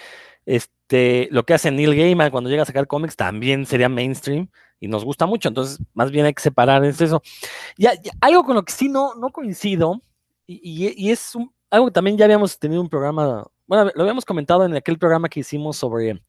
Este, 0.47 1.29
lo 1.31 1.45
que 1.45 1.55
hace 1.55 1.71
Neil 1.71 1.95
Gaiman 1.95 2.31
cuando 2.31 2.51
llega 2.51 2.63
a 2.63 2.67
sacar 2.67 2.87
cómics 2.87 3.17
también 3.17 3.67
sería 3.67 3.89
mainstream 3.89 4.49
y 4.81 4.89
nos 4.89 5.05
gusta 5.05 5.27
mucho. 5.27 5.49
Entonces, 5.49 5.79
más 5.93 6.11
bien 6.11 6.27
hay 6.27 6.35
que 6.35 6.43
separar 6.43 6.85
eso. 6.85 7.23
Ya, 7.77 7.93
algo 8.21 8.45
con 8.45 8.57
lo 8.57 8.65
que 8.65 8.73
sí 8.73 8.89
no, 8.89 9.15
no 9.15 9.31
coincido, 9.31 10.01
y, 10.47 11.11
es 11.11 11.33
algo 11.71 11.87
que 11.87 11.93
también 11.93 12.17
ya 12.17 12.25
habíamos 12.27 12.59
tenido 12.59 12.81
un 12.81 12.89
programa, 12.89 13.47
bueno, 13.67 13.91
lo 13.95 14.03
habíamos 14.03 14.25
comentado 14.25 14.65
en 14.65 14.77
aquel 14.77 14.99
programa 14.99 15.29
que 15.29 15.41
hicimos 15.41 15.77
sobre 15.77 16.23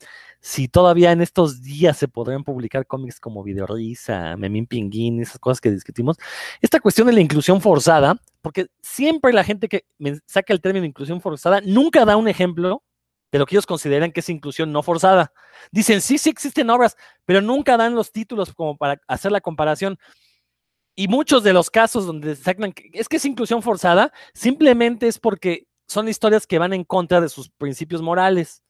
si 0.46 0.68
todavía 0.68 1.12
en 1.12 1.22
estos 1.22 1.64
días 1.64 1.98
se 1.98 2.08
podrían 2.08 2.44
publicar 2.44 2.86
cómics 2.86 3.20
como 3.20 3.42
Videorisa, 3.42 4.38
Memín 4.38 4.68
Pinguín, 4.68 5.20
esas 5.20 5.40
cosas 5.40 5.60
que 5.60 5.72
discutimos. 5.72 6.18
Esta 6.62 6.80
cuestión 6.80 7.08
de 7.08 7.14
la 7.14 7.20
inclusión 7.20 7.62
forzada, 7.62 8.22
porque 8.44 8.68
siempre 8.80 9.34
la 9.34 9.44
gente 9.44 9.68
que 9.68 9.86
saca 10.28 10.54
el 10.54 10.62
término 10.62 10.86
inclusión 10.86 11.20
forzada 11.20 11.62
nunca 11.62 12.06
da 12.06 12.16
un 12.16 12.28
ejemplo 12.28 12.84
de 13.32 13.40
lo 13.40 13.48
que 13.48 13.56
ellos 13.56 13.66
consideran 13.66 14.12
que 14.12 14.20
es 14.20 14.30
inclusión 14.30 14.72
no 14.72 14.84
forzada. 14.84 15.34
Dicen, 15.72 16.00
sí, 16.00 16.20
sí 16.20 16.30
existen 16.30 16.70
obras, 16.70 16.96
pero 17.26 17.42
nunca 17.42 17.76
dan 17.76 17.96
los 17.96 18.12
títulos 18.12 18.54
como 18.54 18.78
para 18.78 19.02
hacer 19.08 19.32
la 19.32 19.42
comparación. 19.42 19.98
Y 20.96 21.08
muchos 21.08 21.42
de 21.42 21.54
los 21.54 21.72
casos 21.72 22.06
donde 22.06 22.36
sacan, 22.36 22.72
es 22.94 23.10
que 23.10 23.18
es 23.18 23.26
inclusión 23.26 23.64
forzada, 23.64 24.14
simplemente 24.36 25.08
es 25.08 25.18
porque 25.18 25.66
son 25.88 26.08
historias 26.08 26.46
que 26.46 26.60
van 26.60 26.74
en 26.74 26.84
contra 26.84 27.20
de 27.20 27.30
sus 27.30 27.50
principios 27.50 28.04
morales. 28.04 28.62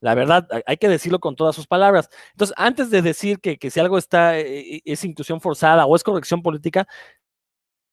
La 0.00 0.14
verdad, 0.14 0.48
hay 0.66 0.78
que 0.78 0.88
decirlo 0.88 1.20
con 1.20 1.36
todas 1.36 1.54
sus 1.54 1.66
palabras. 1.66 2.08
Entonces, 2.32 2.54
antes 2.56 2.90
de 2.90 3.02
decir 3.02 3.38
que, 3.38 3.58
que 3.58 3.70
si 3.70 3.80
algo 3.80 3.98
está, 3.98 4.38
eh, 4.38 4.80
es 4.84 5.04
inclusión 5.04 5.40
forzada 5.40 5.84
o 5.84 5.94
es 5.94 6.02
corrección 6.02 6.42
política, 6.42 6.88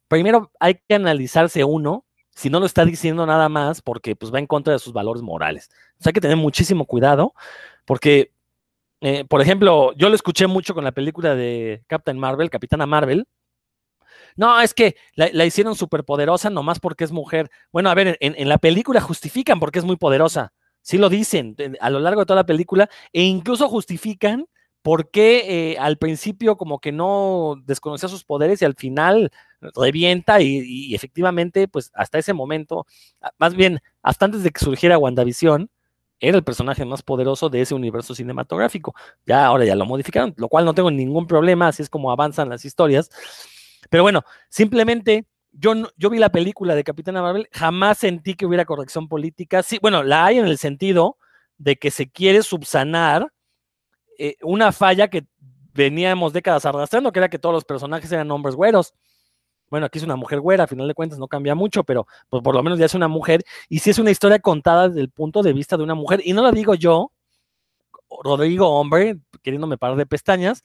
primero 0.08 0.52
hay 0.60 0.76
que 0.88 0.96
analizarse 0.96 1.64
uno, 1.66 2.06
si 2.30 2.50
no 2.50 2.60
lo 2.60 2.66
está 2.66 2.86
diciendo 2.86 3.26
nada 3.26 3.50
más, 3.50 3.82
porque 3.82 4.16
pues 4.16 4.34
va 4.34 4.40
en 4.40 4.48
contra 4.48 4.74
de 4.74 4.80
sus 4.80 4.94
valores 4.94 5.22
morales. 5.22 5.70
Hay 6.06 6.14
que 6.14 6.22
tener 6.22 6.38
muchísimo 6.38 6.86
cuidado, 6.86 7.34
porque, 7.86 8.32
eh, 9.02 9.26
por 9.26 9.42
ejemplo, 9.42 9.94
yo 9.98 10.10
lo 10.10 10.16
escuché 10.16 10.48
mucho 10.48 10.74
con 10.74 10.86
la 10.86 10.94
película 10.94 11.36
de 11.36 11.84
Captain 11.88 12.18
Marvel, 12.18 12.50
Capitana 12.50 12.86
Marvel. 12.86 13.28
No, 14.38 14.62
es 14.62 14.74
que 14.74 14.96
la, 15.16 15.46
hicieron 15.46 15.76
súper 15.76 16.06
poderosa 16.06 16.50
nomás 16.50 16.80
porque 16.80 17.04
es 17.04 17.12
mujer. 17.12 17.50
Bueno, 17.72 17.90
a 17.90 17.96
ver, 17.96 18.18
en 18.22 18.50
la 18.50 18.60
película 18.60 19.02
justifican 19.02 19.60
porque 19.60 19.80
es 19.80 19.86
muy 19.86 19.98
poderosa 19.98 20.54
sí 20.88 20.98
lo 20.98 21.10
dicen 21.10 21.58
a 21.82 21.90
lo 21.90 22.00
largo 22.00 22.22
de 22.22 22.26
toda 22.26 22.38
la 22.38 22.46
película 22.46 22.90
e 23.12 23.24
incluso 23.24 23.68
justifican 23.68 24.46
por 24.82 25.12
qué 25.12 25.72
eh, 25.74 25.78
al 25.80 25.98
principio 25.98 26.56
como 26.56 26.80
que 26.80 26.94
no 26.94 27.56
desconocía 27.66 28.08
sus 28.08 28.24
poderes 28.24 28.62
y 28.62 28.66
al 28.66 28.76
final 28.76 29.30
revienta 29.60 30.40
y, 30.40 30.96
efectivamente 30.96 31.68
pues 31.68 31.92
hasta 31.94 32.20
ese 32.20 32.32
momento, 32.32 32.86
más 33.38 33.54
bien 33.54 33.82
hasta 34.02 34.24
antes 34.24 34.44
de 34.44 34.52
que 34.52 34.64
surgiera 34.64 34.98
WandaVision, 34.98 35.70
era 36.22 36.38
el 36.38 36.46
personaje 36.46 36.86
más 36.86 37.04
poderoso 37.04 37.50
de 37.50 37.62
ese 37.62 37.76
universo 37.76 38.16
cinematográfico. 38.16 38.96
Ya 39.26 39.46
ahora 39.46 39.66
ya 39.66 39.76
lo 39.76 39.86
modificaron, 39.86 40.34
lo 40.38 40.48
cual 40.48 40.64
no 40.64 40.74
tengo 40.74 40.90
ningún 40.90 41.28
problema, 41.28 41.68
así 41.68 41.84
es 41.84 41.90
como 41.90 42.12
avanzan 42.12 42.48
las 42.48 42.64
historias. 42.64 43.10
Pero 43.90 44.04
bueno, 44.04 44.24
simplemente 44.48 45.26
yo, 45.60 45.74
yo 45.98 46.10
vi 46.10 46.20
la 46.20 46.30
película 46.30 46.76
de 46.76 46.84
Capitana 46.84 47.22
Marvel, 47.22 47.48
jamás 47.52 47.98
sentí 47.98 48.36
que 48.36 48.46
hubiera 48.46 48.66
corrección 48.66 49.08
política. 49.08 49.64
Sí, 49.64 49.80
bueno, 49.82 50.04
la 50.04 50.26
hay 50.26 50.38
en 50.38 50.46
el 50.46 50.58
sentido 50.58 51.18
de 51.58 51.78
que 51.78 51.92
se 51.92 52.10
quiere 52.10 52.44
subsanar 52.44 53.32
eh, 54.20 54.36
una 54.42 54.72
falla 54.72 55.08
que 55.10 55.26
veníamos 55.74 56.34
décadas 56.34 56.66
arrastrando, 56.66 57.12
que 57.12 57.20
era 57.20 57.30
que 57.30 57.40
todos 57.40 57.54
los 57.54 57.66
personajes 57.66 58.12
eran 58.12 58.30
hombres 58.32 58.56
güeros. 58.56 58.94
Bueno, 59.70 59.86
aquí 59.88 59.98
es 59.98 60.04
una 60.04 60.16
mujer 60.16 60.40
güera, 60.40 60.64
a 60.64 60.68
final 60.68 60.88
de 60.88 60.94
cuentas 60.94 61.20
no 61.20 61.28
cambia 61.28 61.54
mucho, 61.56 61.84
pero 61.84 62.08
pues 62.30 62.42
por 62.42 62.56
lo 62.56 62.64
menos 62.64 62.80
ya 62.80 62.86
es 62.86 62.94
una 62.94 63.08
mujer. 63.08 63.44
Y 63.68 63.80
si 63.80 63.90
es 63.90 64.00
una 64.00 64.12
historia 64.12 64.40
contada 64.40 64.88
desde 64.88 65.02
el 65.02 65.10
punto 65.10 65.44
de 65.44 65.54
vista 65.54 65.76
de 65.76 65.84
una 65.84 65.96
mujer, 65.96 66.22
y 66.24 66.34
no 66.34 66.42
lo 66.42 66.52
digo 66.52 66.76
yo, 66.76 67.12
Rodrigo, 68.24 68.70
hombre, 68.70 69.18
queriéndome 69.44 69.78
parar 69.78 69.98
de 69.98 70.06
pestañas, 70.06 70.64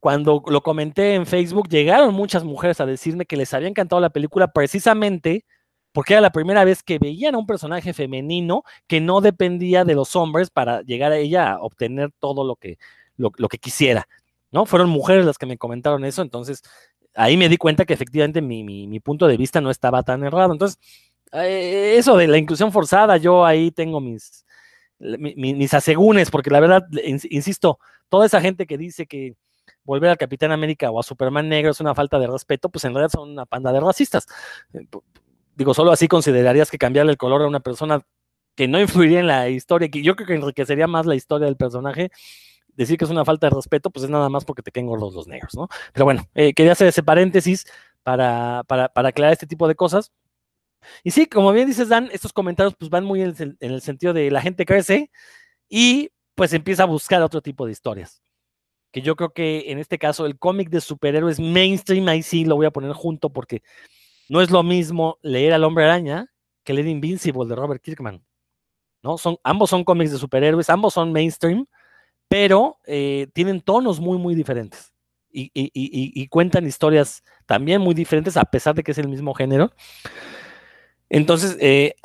cuando 0.00 0.42
lo 0.46 0.62
comenté 0.62 1.14
en 1.14 1.26
Facebook, 1.26 1.68
llegaron 1.68 2.14
muchas 2.14 2.44
mujeres 2.44 2.80
a 2.80 2.86
decirme 2.86 3.26
que 3.26 3.36
les 3.36 3.52
había 3.54 3.68
encantado 3.68 4.00
la 4.00 4.10
película 4.10 4.48
precisamente 4.48 5.44
porque 5.96 6.12
era 6.12 6.20
la 6.20 6.30
primera 6.30 6.62
vez 6.62 6.82
que 6.82 6.98
veían 6.98 7.34
a 7.34 7.38
un 7.38 7.46
personaje 7.46 7.94
femenino 7.94 8.64
que 8.86 9.00
no 9.00 9.22
dependía 9.22 9.82
de 9.82 9.94
los 9.94 10.14
hombres 10.14 10.50
para 10.50 10.82
llegar 10.82 11.10
a 11.10 11.16
ella 11.16 11.52
a 11.52 11.60
obtener 11.62 12.10
todo 12.18 12.44
lo 12.44 12.56
que, 12.56 12.76
lo, 13.16 13.30
que 13.30 13.56
quisiera. 13.56 14.06
¿no? 14.50 14.66
Fueron 14.66 14.90
mujeres 14.90 15.24
las 15.24 15.38
que 15.38 15.46
me 15.46 15.56
comentaron 15.56 16.04
eso, 16.04 16.20
entonces 16.20 16.60
ahí 17.14 17.38
me 17.38 17.48
di 17.48 17.56
cuenta 17.56 17.86
que 17.86 17.94
efectivamente 17.94 18.42
mi, 18.42 19.00
punto 19.00 19.26
de 19.26 19.38
vista 19.38 19.62
no 19.62 19.70
estaba 19.70 20.02
tan 20.02 20.22
errado. 20.22 20.52
Entonces, 20.52 20.78
eh, 21.32 21.94
eso 21.96 22.18
de 22.18 22.28
la 22.28 22.36
inclusión 22.36 22.72
forzada, 22.72 23.16
yo 23.16 23.46
ahí 23.46 23.70
tengo 23.70 23.98
mis, 23.98 24.44
mis 24.98 25.72
asegúnes, 25.72 26.30
porque 26.30 26.50
la 26.50 26.60
verdad, 26.60 26.82
insisto, 27.30 27.78
toda 28.10 28.26
esa 28.26 28.42
gente 28.42 28.66
que 28.66 28.76
dice 28.76 29.06
que 29.06 29.34
volver 29.86 30.10
al 30.10 30.18
Capitán 30.18 30.52
América 30.52 30.90
o 30.90 31.00
a 31.00 31.02
Superman 31.02 31.48
negro 31.48 31.70
es 31.70 31.80
una 31.80 31.94
falta 31.94 32.18
de 32.18 32.26
respeto, 32.26 32.68
pues 32.68 32.84
en 32.84 32.92
realidad 32.92 33.12
son 33.12 33.30
una 33.30 33.46
panda 33.46 33.72
de 33.72 33.80
racistas. 33.80 34.26
Eh, 34.74 34.86
digo, 35.54 35.72
solo 35.72 35.92
así 35.92 36.08
considerarías 36.08 36.70
que 36.70 36.78
cambiarle 36.78 37.12
el 37.12 37.18
color 37.18 37.42
a 37.42 37.46
una 37.46 37.60
persona 37.60 38.02
que 38.56 38.68
no 38.68 38.80
influiría 38.80 39.20
en 39.20 39.28
la 39.28 39.48
historia, 39.48 39.88
que 39.88 40.02
yo 40.02 40.16
creo 40.16 40.26
que 40.26 40.34
enriquecería 40.34 40.86
más 40.86 41.06
la 41.06 41.14
historia 41.14 41.46
del 41.46 41.56
personaje. 41.56 42.10
Decir 42.74 42.98
que 42.98 43.06
es 43.06 43.10
una 43.10 43.24
falta 43.24 43.48
de 43.48 43.56
respeto, 43.56 43.90
pues 43.90 44.04
es 44.04 44.10
nada 44.10 44.28
más 44.28 44.44
porque 44.44 44.62
te 44.62 44.70
caen 44.70 44.86
gordos 44.86 45.14
los 45.14 45.26
negros, 45.26 45.54
¿no? 45.54 45.68
Pero 45.94 46.04
bueno, 46.04 46.28
eh, 46.34 46.52
quería 46.52 46.72
hacer 46.72 46.88
ese 46.88 47.02
paréntesis 47.02 47.64
para, 48.02 48.64
para, 48.66 48.88
para, 48.90 49.08
aclarar 49.08 49.32
este 49.32 49.46
tipo 49.46 49.66
de 49.66 49.74
cosas. 49.74 50.12
Y 51.02 51.10
sí, 51.12 51.26
como 51.26 51.52
bien 51.52 51.68
dices, 51.68 51.88
Dan, 51.88 52.10
estos 52.12 52.32
comentarios 52.32 52.74
pues 52.78 52.90
van 52.90 53.04
muy 53.04 53.22
en 53.22 53.34
el, 53.38 53.56
en 53.60 53.72
el 53.72 53.80
sentido 53.80 54.12
de 54.12 54.30
la 54.30 54.42
gente 54.42 54.66
crece 54.66 55.10
y 55.68 56.10
pues 56.34 56.52
empieza 56.52 56.82
a 56.84 56.86
buscar 56.86 57.22
otro 57.22 57.40
tipo 57.40 57.66
de 57.66 57.72
historias 57.72 58.22
que 58.96 59.02
yo 59.02 59.14
creo 59.14 59.34
que 59.34 59.70
en 59.70 59.78
este 59.78 59.98
caso 59.98 60.24
el 60.24 60.38
cómic 60.38 60.70
de 60.70 60.80
superhéroes 60.80 61.38
mainstream, 61.38 62.08
ahí 62.08 62.22
sí 62.22 62.46
lo 62.46 62.56
voy 62.56 62.64
a 62.64 62.70
poner 62.70 62.94
junto 62.94 63.28
porque 63.28 63.62
no 64.30 64.40
es 64.40 64.50
lo 64.50 64.62
mismo 64.62 65.18
leer 65.20 65.52
al 65.52 65.64
hombre 65.64 65.84
araña 65.84 66.32
que 66.64 66.72
leer 66.72 66.86
Invincible 66.86 67.44
de 67.46 67.56
Robert 67.56 67.82
Kirkman. 67.82 68.24
¿no? 69.02 69.18
Son, 69.18 69.36
ambos 69.44 69.68
son 69.68 69.84
cómics 69.84 70.12
de 70.12 70.16
superhéroes, 70.16 70.70
ambos 70.70 70.94
son 70.94 71.12
mainstream, 71.12 71.66
pero 72.26 72.78
eh, 72.86 73.26
tienen 73.34 73.60
tonos 73.60 74.00
muy, 74.00 74.16
muy 74.16 74.34
diferentes. 74.34 74.94
Y, 75.30 76.28
cuentan 76.28 76.66
historias 76.66 77.22
también 77.44 77.82
muy 77.82 77.92
diferentes 77.92 78.38
a 78.38 78.46
pesar 78.46 78.74
de 78.74 78.82
que 78.82 78.92
es 78.92 78.98
el 78.98 79.08
mismo 79.08 79.34
género. 79.34 79.72
Entonces, 81.10 81.58
eh, 81.60 81.96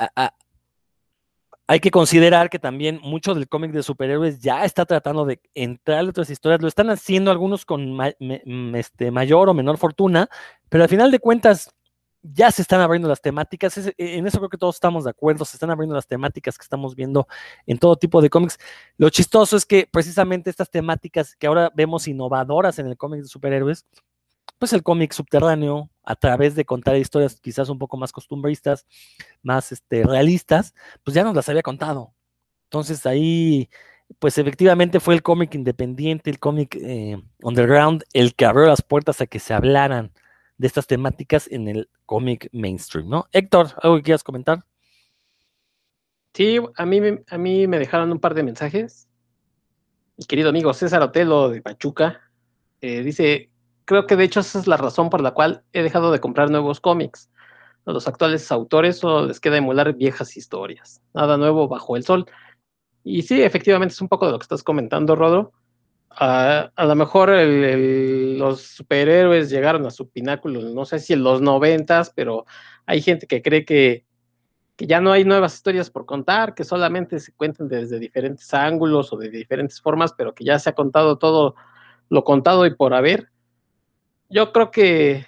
hay 1.72 1.80
que 1.80 1.90
considerar 1.90 2.50
que 2.50 2.58
también 2.58 3.00
mucho 3.02 3.34
del 3.34 3.48
cómic 3.48 3.72
de 3.72 3.82
superhéroes 3.82 4.40
ya 4.40 4.66
está 4.66 4.84
tratando 4.84 5.24
de 5.24 5.40
entrar 5.54 6.02
en 6.02 6.10
otras 6.10 6.28
historias. 6.28 6.60
Lo 6.60 6.68
están 6.68 6.90
haciendo 6.90 7.30
algunos 7.30 7.64
con 7.64 7.96
mm, 7.96 8.74
este, 8.74 9.10
mayor 9.10 9.48
o 9.48 9.54
menor 9.54 9.78
fortuna, 9.78 10.28
pero 10.68 10.84
al 10.84 10.90
final 10.90 11.10
de 11.10 11.18
cuentas 11.18 11.74
ya 12.20 12.50
se 12.50 12.60
están 12.60 12.82
abriendo 12.82 13.08
las 13.08 13.22
temáticas. 13.22 13.78
E, 13.78 13.94
en 13.96 14.26
eso 14.26 14.36
creo 14.36 14.50
que 14.50 14.58
todos 14.58 14.74
estamos 14.74 15.04
de 15.04 15.10
acuerdo. 15.10 15.46
Se 15.46 15.56
están 15.56 15.70
abriendo 15.70 15.94
las 15.94 16.06
temáticas 16.06 16.58
que 16.58 16.62
estamos 16.62 16.94
viendo 16.94 17.26
en 17.64 17.78
todo 17.78 17.96
tipo 17.96 18.20
de 18.20 18.28
cómics. 18.28 18.58
Lo 18.98 19.08
chistoso 19.08 19.56
es 19.56 19.64
que 19.64 19.88
precisamente 19.90 20.50
estas 20.50 20.68
temáticas 20.68 21.36
que 21.36 21.46
ahora 21.46 21.72
vemos 21.74 22.06
innovadoras 22.06 22.78
en 22.80 22.86
el 22.88 22.98
cómic 22.98 23.22
de 23.22 23.28
superhéroes, 23.28 23.86
pues 24.62 24.72
el 24.74 24.84
cómic 24.84 25.10
subterráneo, 25.10 25.90
a 26.04 26.14
través 26.14 26.54
de 26.54 26.64
contar 26.64 26.96
historias 26.96 27.40
quizás 27.40 27.68
un 27.68 27.80
poco 27.80 27.96
más 27.96 28.12
costumbristas, 28.12 28.86
más 29.42 29.72
este, 29.72 30.04
realistas, 30.04 30.72
pues 31.02 31.16
ya 31.16 31.24
nos 31.24 31.34
las 31.34 31.48
había 31.48 31.62
contado. 31.62 32.14
Entonces 32.66 33.04
ahí, 33.04 33.68
pues 34.20 34.38
efectivamente 34.38 35.00
fue 35.00 35.14
el 35.14 35.22
cómic 35.24 35.52
independiente, 35.56 36.30
el 36.30 36.38
cómic 36.38 36.76
eh, 36.76 37.20
underground, 37.42 38.04
el 38.12 38.36
que 38.36 38.46
abrió 38.46 38.68
las 38.68 38.82
puertas 38.82 39.20
a 39.20 39.26
que 39.26 39.40
se 39.40 39.52
hablaran 39.52 40.12
de 40.58 40.68
estas 40.68 40.86
temáticas 40.86 41.48
en 41.50 41.66
el 41.66 41.90
cómic 42.06 42.48
mainstream, 42.52 43.08
¿no? 43.08 43.26
Héctor, 43.32 43.70
¿algo 43.82 43.96
que 43.96 44.02
quieras 44.04 44.22
comentar? 44.22 44.64
Sí, 46.34 46.60
a 46.76 46.86
mí, 46.86 47.00
a 47.28 47.36
mí 47.36 47.66
me 47.66 47.80
dejaron 47.80 48.12
un 48.12 48.20
par 48.20 48.34
de 48.34 48.44
mensajes. 48.44 49.08
Mi 50.16 50.24
querido 50.24 50.50
amigo 50.50 50.72
César 50.72 51.02
Otelo 51.02 51.48
de 51.48 51.62
Pachuca 51.62 52.20
eh, 52.80 53.02
dice, 53.02 53.51
creo 53.84 54.06
que 54.06 54.16
de 54.16 54.24
hecho 54.24 54.40
esa 54.40 54.58
es 54.58 54.66
la 54.66 54.76
razón 54.76 55.10
por 55.10 55.20
la 55.20 55.32
cual 55.32 55.64
he 55.72 55.82
dejado 55.82 56.12
de 56.12 56.20
comprar 56.20 56.50
nuevos 56.50 56.80
cómics. 56.80 57.30
A 57.84 57.92
los 57.92 58.06
actuales 58.06 58.50
autores 58.52 58.98
solo 58.98 59.26
les 59.26 59.40
queda 59.40 59.56
emular 59.56 59.94
viejas 59.94 60.36
historias. 60.36 61.02
Nada 61.14 61.36
nuevo 61.36 61.68
bajo 61.68 61.96
el 61.96 62.04
sol. 62.04 62.26
Y 63.04 63.22
sí, 63.22 63.42
efectivamente 63.42 63.92
es 63.92 64.00
un 64.00 64.08
poco 64.08 64.26
de 64.26 64.32
lo 64.32 64.38
que 64.38 64.44
estás 64.44 64.62
comentando, 64.62 65.16
Rodo. 65.16 65.52
a 66.10 66.70
lo 66.76 66.94
mejor 66.94 67.30
los 67.30 68.62
superhéroes 68.62 69.50
llegaron 69.50 69.86
a 69.86 69.90
su 69.90 70.08
pináculo, 70.10 70.60
no 70.60 70.84
sé 70.84 70.98
si 71.00 71.14
en 71.14 71.24
los 71.24 71.40
noventas, 71.40 72.12
pero 72.14 72.46
hay 72.86 73.00
gente 73.00 73.26
que 73.26 73.42
cree 73.42 73.64
que, 73.64 74.04
que 74.76 74.86
ya 74.86 75.00
no 75.00 75.10
hay 75.10 75.24
nuevas 75.24 75.54
historias 75.54 75.90
por 75.90 76.06
contar, 76.06 76.54
que 76.54 76.64
solamente 76.64 77.18
se 77.18 77.32
cuentan 77.32 77.66
desde 77.68 77.98
diferentes 77.98 78.52
ángulos 78.54 79.12
o 79.12 79.16
de 79.16 79.30
diferentes 79.30 79.80
formas, 79.80 80.12
pero 80.12 80.34
que 80.34 80.44
ya 80.44 80.58
se 80.58 80.70
ha 80.70 80.74
contado 80.74 81.18
todo 81.18 81.56
lo 82.08 82.24
contado 82.24 82.66
y 82.66 82.74
por 82.74 82.94
haber 82.94 83.31
yo 84.32 84.52
creo 84.52 84.70
que, 84.70 85.26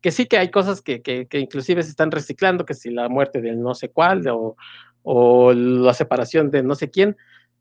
que 0.00 0.10
sí 0.10 0.26
que 0.26 0.38
hay 0.38 0.50
cosas 0.50 0.82
que, 0.82 1.02
que, 1.02 1.26
inclusive 1.38 1.82
se 1.82 1.90
están 1.90 2.10
reciclando, 2.10 2.66
que 2.66 2.74
si 2.74 2.90
la 2.90 3.08
muerte 3.08 3.40
del 3.40 3.60
no 3.60 3.74
sé 3.74 3.90
cuál 3.90 4.26
o, 4.28 4.56
o 5.02 5.52
la 5.52 5.94
separación 5.94 6.50
de 6.50 6.62
no 6.62 6.74
sé 6.74 6.90
quién, 6.90 7.16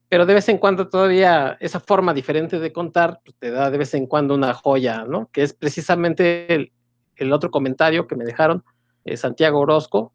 pero 0.09 0.25
de 0.25 0.33
vez 0.33 0.49
en 0.49 0.57
cuando 0.57 0.89
todavía 0.89 1.57
esa 1.59 1.79
forma 1.79 2.13
diferente 2.13 2.59
de 2.59 2.73
contar 2.73 3.21
pues, 3.23 3.35
te 3.39 3.51
da 3.51 3.71
de 3.71 3.77
vez 3.77 3.93
en 3.93 4.07
cuando 4.07 4.35
una 4.35 4.53
joya, 4.53 5.05
¿no? 5.05 5.29
Que 5.31 5.43
es 5.43 5.53
precisamente 5.53 6.53
el, 6.53 6.71
el 7.15 7.33
otro 7.33 7.51
comentario 7.51 8.07
que 8.07 8.15
me 8.15 8.25
dejaron, 8.25 8.63
eh, 9.05 9.17
Santiago 9.17 9.59
Orozco, 9.59 10.13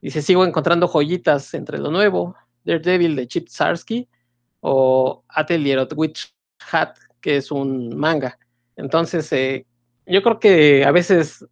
dice, 0.00 0.22
sigo 0.22 0.44
encontrando 0.44 0.88
joyitas 0.88 1.54
entre 1.54 1.78
lo 1.78 1.90
nuevo, 1.90 2.36
Daredevil 2.64 3.16
de 3.16 3.28
Chip 3.28 3.48
Sarsky 3.48 4.08
o 4.60 5.24
Atelier 5.28 5.78
of 5.78 5.92
Witch 5.94 6.34
Hat, 6.72 6.96
que 7.20 7.36
es 7.36 7.50
un 7.50 7.96
manga. 7.96 8.38
Entonces, 8.76 9.32
eh, 9.32 9.66
yo 10.06 10.22
creo 10.22 10.38
que 10.38 10.84
a 10.84 10.92
veces 10.92 11.46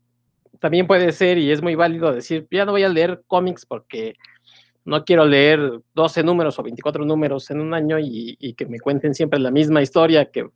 también 0.60 0.86
puede 0.86 1.12
ser 1.12 1.38
y 1.38 1.50
es 1.50 1.62
muy 1.62 1.74
válido 1.74 2.12
decir, 2.12 2.46
ya 2.50 2.64
no 2.64 2.72
voy 2.72 2.84
a 2.84 2.88
leer 2.88 3.22
cómics 3.26 3.66
porque 3.66 4.14
no 4.84 5.04
quiero 5.04 5.26
leer 5.26 5.80
12 5.94 6.22
números 6.22 6.58
o 6.58 6.62
24 6.62 7.04
números 7.04 7.50
en 7.50 7.60
un 7.60 7.74
año 7.74 7.98
y, 7.98 8.54
que 8.54 8.66
me 8.66 8.80
cuenten 8.80 9.14
siempre 9.14 9.38
la 9.40 9.50
misma 9.50 9.82
historia, 9.82 10.30
que, 10.30 10.48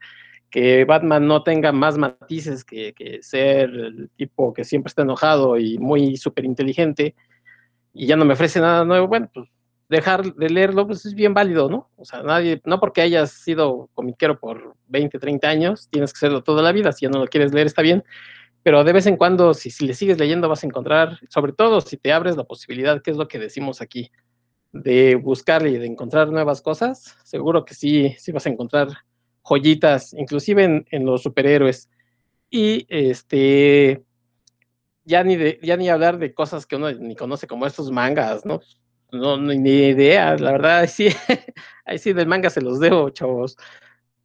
que 0.50 0.84
Batman 0.84 1.26
no 1.26 1.42
tenga 1.42 1.72
más 1.72 1.98
matices 1.98 2.64
que, 2.64 2.92
que, 2.94 3.22
ser 3.22 3.70
el 3.70 4.10
tipo 4.16 4.52
que 4.52 4.64
siempre 4.64 4.88
está 4.88 5.02
enojado 5.02 5.58
y 5.58 5.78
muy 5.78 6.16
súper 6.16 6.44
inteligente 6.44 7.14
y 7.92 8.06
ya 8.06 8.16
no 8.16 8.24
me 8.24 8.34
ofrece 8.34 8.60
nada 8.60 8.84
nuevo, 8.84 9.08
bueno, 9.08 9.30
pues 9.32 9.48
dejar 9.88 10.34
de 10.34 10.50
leerlo, 10.50 10.86
pues 10.86 11.06
es 11.06 11.14
bien 11.14 11.34
válido, 11.34 11.68
¿no? 11.68 11.88
O 11.96 12.04
sea, 12.04 12.22
nadie, 12.22 12.60
no 12.64 12.78
porque 12.78 13.00
hayas 13.00 13.30
sido 13.30 13.88
comiquero 13.94 14.38
por 14.38 14.74
20, 14.88 15.18
30 15.18 15.48
años, 15.48 15.88
tienes 15.90 16.12
que 16.12 16.18
hacerlo 16.18 16.42
toda 16.42 16.62
la 16.62 16.72
vida, 16.72 16.92
si 16.92 17.06
ya 17.06 17.10
no 17.10 17.20
lo 17.20 17.26
quieres 17.26 17.52
leer 17.52 17.66
está 17.66 17.82
bien, 17.82 18.04
pero 18.62 18.84
de 18.84 18.92
vez 18.92 19.06
en 19.06 19.16
cuando, 19.16 19.54
si, 19.54 19.70
si 19.70 19.86
le 19.86 19.94
sigues 19.94 20.18
leyendo, 20.18 20.48
vas 20.48 20.62
a 20.62 20.66
encontrar, 20.66 21.18
sobre 21.28 21.52
todo 21.52 21.80
si 21.80 21.96
te 21.96 22.12
abres 22.12 22.36
la 22.36 22.44
posibilidad, 22.44 23.00
que 23.02 23.10
es 23.10 23.16
lo 23.16 23.28
que 23.28 23.38
decimos 23.38 23.80
aquí, 23.80 24.10
de 24.72 25.14
buscar 25.14 25.66
y 25.66 25.78
de 25.78 25.86
encontrar 25.86 26.28
nuevas 26.28 26.60
cosas, 26.60 27.16
seguro 27.24 27.64
que 27.64 27.74
sí, 27.74 28.14
sí 28.18 28.32
vas 28.32 28.46
a 28.46 28.50
encontrar 28.50 28.88
joyitas, 29.42 30.12
inclusive 30.12 30.64
en, 30.64 30.86
en 30.90 31.06
los 31.06 31.22
superhéroes. 31.22 31.88
Y 32.50 32.86
este, 32.88 34.02
ya 35.04 35.24
ni, 35.24 35.36
de, 35.36 35.58
ya 35.62 35.76
ni 35.76 35.88
hablar 35.88 36.18
de 36.18 36.34
cosas 36.34 36.66
que 36.66 36.76
uno 36.76 36.92
ni 36.92 37.16
conoce 37.16 37.46
como 37.46 37.66
estos 37.66 37.90
mangas, 37.90 38.44
¿no? 38.44 38.60
No, 39.10 39.36
ni 39.38 39.70
idea, 39.88 40.36
la 40.36 40.52
verdad, 40.52 40.78
ahí 40.80 40.88
sí, 40.88 41.08
ahí 41.86 41.98
sí 41.98 42.12
del 42.12 42.26
manga 42.26 42.50
se 42.50 42.60
los 42.60 42.78
debo, 42.78 43.08
chavos. 43.10 43.56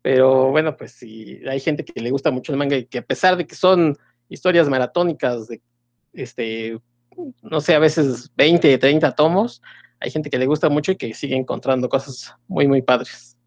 Pero 0.01 0.49
bueno, 0.51 0.75
pues 0.75 0.91
sí, 0.91 1.39
hay 1.49 1.61
gente 1.61 1.85
que 1.85 2.01
le 2.01 2.11
gusta 2.11 2.29
mucho 2.31 2.51
el 2.51 2.57
manga 2.57 2.75
y 2.75 2.85
que 2.85 2.97
a 2.97 3.01
pesar 3.05 3.37
de 3.37 3.47
que 3.47 3.55
son 3.55 3.97
historias 4.27 4.67
maratónicas 4.67 5.47
de, 5.47 5.61
este, 6.11 6.77
no 7.41 7.61
sé, 7.61 7.75
a 7.75 7.79
veces 7.79 8.29
20, 8.35 8.77
30 8.77 9.15
tomos, 9.15 9.61
hay 10.01 10.11
gente 10.11 10.29
que 10.29 10.37
le 10.37 10.45
gusta 10.47 10.67
mucho 10.67 10.91
y 10.91 10.97
que 10.97 11.13
sigue 11.13 11.37
encontrando 11.37 11.87
cosas 11.87 12.35
muy, 12.49 12.67
muy 12.67 12.81
padres. 12.81 13.37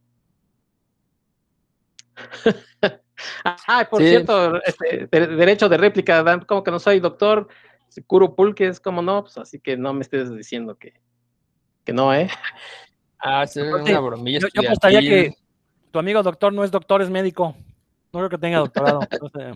ah, 3.45 3.87
por 3.91 4.03
Sí. 4.03 4.09
cierto, 4.09 4.63
este, 4.65 5.07
de- 5.11 5.27
derecho 5.37 5.69
de 5.69 5.77
réplica, 5.77 6.23
Dan, 6.23 6.41
como 6.47 6.63
que 6.63 6.71
no 6.71 6.79
soy 6.79 7.01
doctor, 7.01 7.49
Kuro 8.07 8.35
Pulques, 8.35 8.81
como 8.81 9.03
no, 9.03 9.23
pues 9.25 9.37
así 9.39 9.59
que 9.61 9.77
no 9.77 9.93
me 9.93 10.03
estés 10.03 10.35
diciendo 10.35 10.77
que, 10.77 10.95
que 11.87 11.93
no, 11.93 12.13
¿eh? 12.13 12.29
Ah, 13.19 13.47
sí, 13.47 13.61
Aparte, 13.61 13.93
una 13.93 14.01
bromilla. 14.01 14.41
Yo, 14.41 14.49
yo 14.53 14.61
apostaría 14.63 15.01
que 15.01 15.33
tu 15.91 15.99
amigo 15.99 16.23
doctor 16.23 16.53
no 16.53 16.65
es 16.65 16.71
doctor, 16.71 17.01
es 17.01 17.09
médico. 17.09 17.57
No 18.13 18.21
creo 18.21 18.29
que 18.29 18.39
tenga 18.39 18.59
doctorado. 18.59 19.01
no 19.23 19.29
sé. 19.31 19.55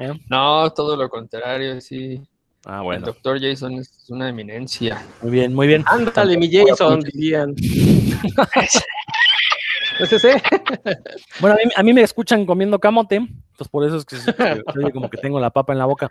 ¿Eh? 0.00 0.12
No, 0.28 0.70
todo 0.72 0.96
lo 0.96 1.08
contrario, 1.08 1.80
sí. 1.80 2.20
Ah, 2.66 2.78
El 2.78 2.84
bueno. 2.84 3.06
doctor 3.06 3.40
Jason 3.40 3.74
es 3.74 4.04
una 4.10 4.28
eminencia. 4.28 5.02
Muy 5.22 5.30
bien, 5.30 5.54
muy 5.54 5.66
bien. 5.68 5.82
Ándale, 5.86 6.36
mi 6.36 6.50
Jason, 6.52 7.00
dirían. 7.00 7.54
¿Es 10.00 10.12
ese? 10.12 10.42
Bueno, 11.40 11.56
a 11.56 11.58
mí, 11.64 11.70
a 11.76 11.82
mí 11.82 11.92
me 11.92 12.02
escuchan 12.02 12.44
comiendo 12.46 12.78
camote, 12.78 13.16
entonces 13.16 13.68
por 13.70 13.86
eso 13.86 13.96
es 13.98 14.04
que 14.04 14.92
como 14.92 15.08
que 15.08 15.18
tengo 15.18 15.38
la 15.38 15.50
papa 15.50 15.72
en 15.72 15.78
la 15.78 15.86
boca. 15.86 16.10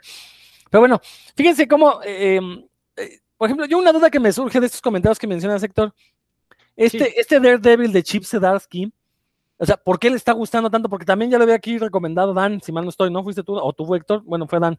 Pero 0.70 0.82
bueno, 0.82 1.01
fíjense 1.36 1.68
cómo, 1.68 1.99
eh, 2.03 2.39
eh, 2.95 3.20
por 3.40 3.48
ejemplo, 3.48 3.66
yo 3.66 3.78
una 3.78 3.94
duda 3.94 4.10
que 4.10 4.20
me 4.20 4.34
surge 4.34 4.60
de 4.60 4.66
estos 4.66 4.82
comentarios 4.82 5.18
que 5.18 5.26
mencionas, 5.28 5.64
Héctor, 5.64 5.94
este, 6.76 7.06
Sí. 7.06 7.14
este 7.18 7.40
Daredevil 7.40 7.94
de 7.94 8.04
Chip 8.04 8.26
Zdarsky, 8.26 8.92
o 9.58 9.66
sea, 9.66 9.78
¿por 9.78 9.98
qué 9.98 10.10
le 10.10 10.18
está 10.18 10.34
gustando 10.34 10.70
tanto? 10.70 10.90
Porque 10.90 11.06
también 11.06 11.32
ya 11.32 11.38
lo 11.38 11.44
había 11.46 11.56
aquí 11.56 11.78
recomendado 11.78 12.34
Dan, 12.34 12.62
si 12.62 12.74
mal 12.74 12.84
no 12.84 12.90
estoy, 12.90 13.10
¿no 13.12 13.24
fuiste 13.24 13.44
tú? 13.44 13.58
¿O 13.58 13.72
tú 13.72 13.96
Héctor? 13.96 14.24
Bueno, 14.26 14.46
fue 14.46 14.60
Dan. 14.60 14.78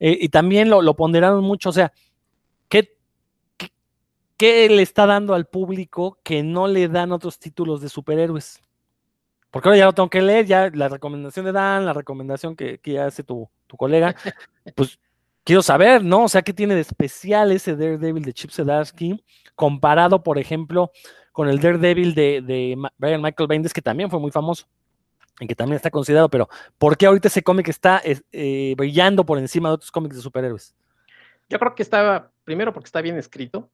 Eh, 0.00 0.18
y 0.20 0.28
también 0.28 0.68
lo, 0.68 0.82
lo 0.82 0.94
ponderaron 0.94 1.42
mucho, 1.44 1.68
o 1.68 1.72
sea, 1.72 1.92
¿qué, 2.68 2.96
qué, 3.56 3.70
qué 4.36 4.68
le 4.68 4.82
está 4.82 5.06
dando 5.06 5.32
al 5.34 5.46
público 5.46 6.18
que 6.24 6.42
no 6.42 6.66
le 6.66 6.88
dan 6.88 7.12
otros 7.12 7.38
títulos 7.38 7.80
de 7.80 7.88
superhéroes? 7.88 8.60
Porque 9.50 9.68
ahora 9.68 9.78
ya 9.78 9.84
lo 9.86 9.92
tengo 9.94 10.10
que 10.10 10.20
leer, 10.20 10.44
ya 10.44 10.70
la 10.74 10.88
recomendación 10.88 11.46
de 11.46 11.52
Dan, 11.52 11.86
la 11.86 11.92
recomendación 11.94 12.56
que, 12.56 12.78
que 12.78 12.98
hace 12.98 13.22
tu, 13.22 13.48
tu 13.66 13.76
colega, 13.76 14.14
pues 14.74 14.98
quiero 15.46 15.62
saber, 15.62 16.04
¿no? 16.04 16.24
O 16.24 16.28
sea, 16.28 16.42
¿qué 16.42 16.52
tiene 16.52 16.74
de 16.74 16.80
especial 16.80 17.52
ese 17.52 17.76
Daredevil 17.76 18.24
de 18.24 18.32
Chip 18.34 18.50
Zdarsky 18.50 19.24
comparado, 19.54 20.22
por 20.22 20.38
ejemplo, 20.38 20.90
con 21.32 21.48
el 21.48 21.60
Daredevil 21.60 22.14
de, 22.14 22.42
de 22.42 22.76
Brian 22.98 23.22
Michael 23.22 23.46
Bendis, 23.46 23.72
que 23.72 23.80
también 23.80 24.10
fue 24.10 24.18
muy 24.20 24.32
famoso 24.32 24.66
y 25.38 25.46
que 25.46 25.54
también 25.54 25.76
está 25.76 25.90
considerado, 25.90 26.28
pero 26.28 26.48
¿por 26.78 26.96
qué 26.96 27.06
ahorita 27.06 27.28
ese 27.28 27.42
cómic 27.42 27.68
está 27.68 27.98
es- 27.98 28.24
eh, 28.32 28.74
brillando 28.76 29.24
por 29.24 29.38
encima 29.38 29.68
de 29.68 29.76
otros 29.76 29.90
cómics 29.92 30.16
de 30.16 30.22
superhéroes? 30.22 30.74
Yo 31.48 31.58
creo 31.60 31.74
que 31.74 31.82
estaba, 31.82 32.32
primero 32.44 32.72
porque 32.72 32.86
está 32.88 33.00
bien 33.00 33.16
escrito. 33.16 33.70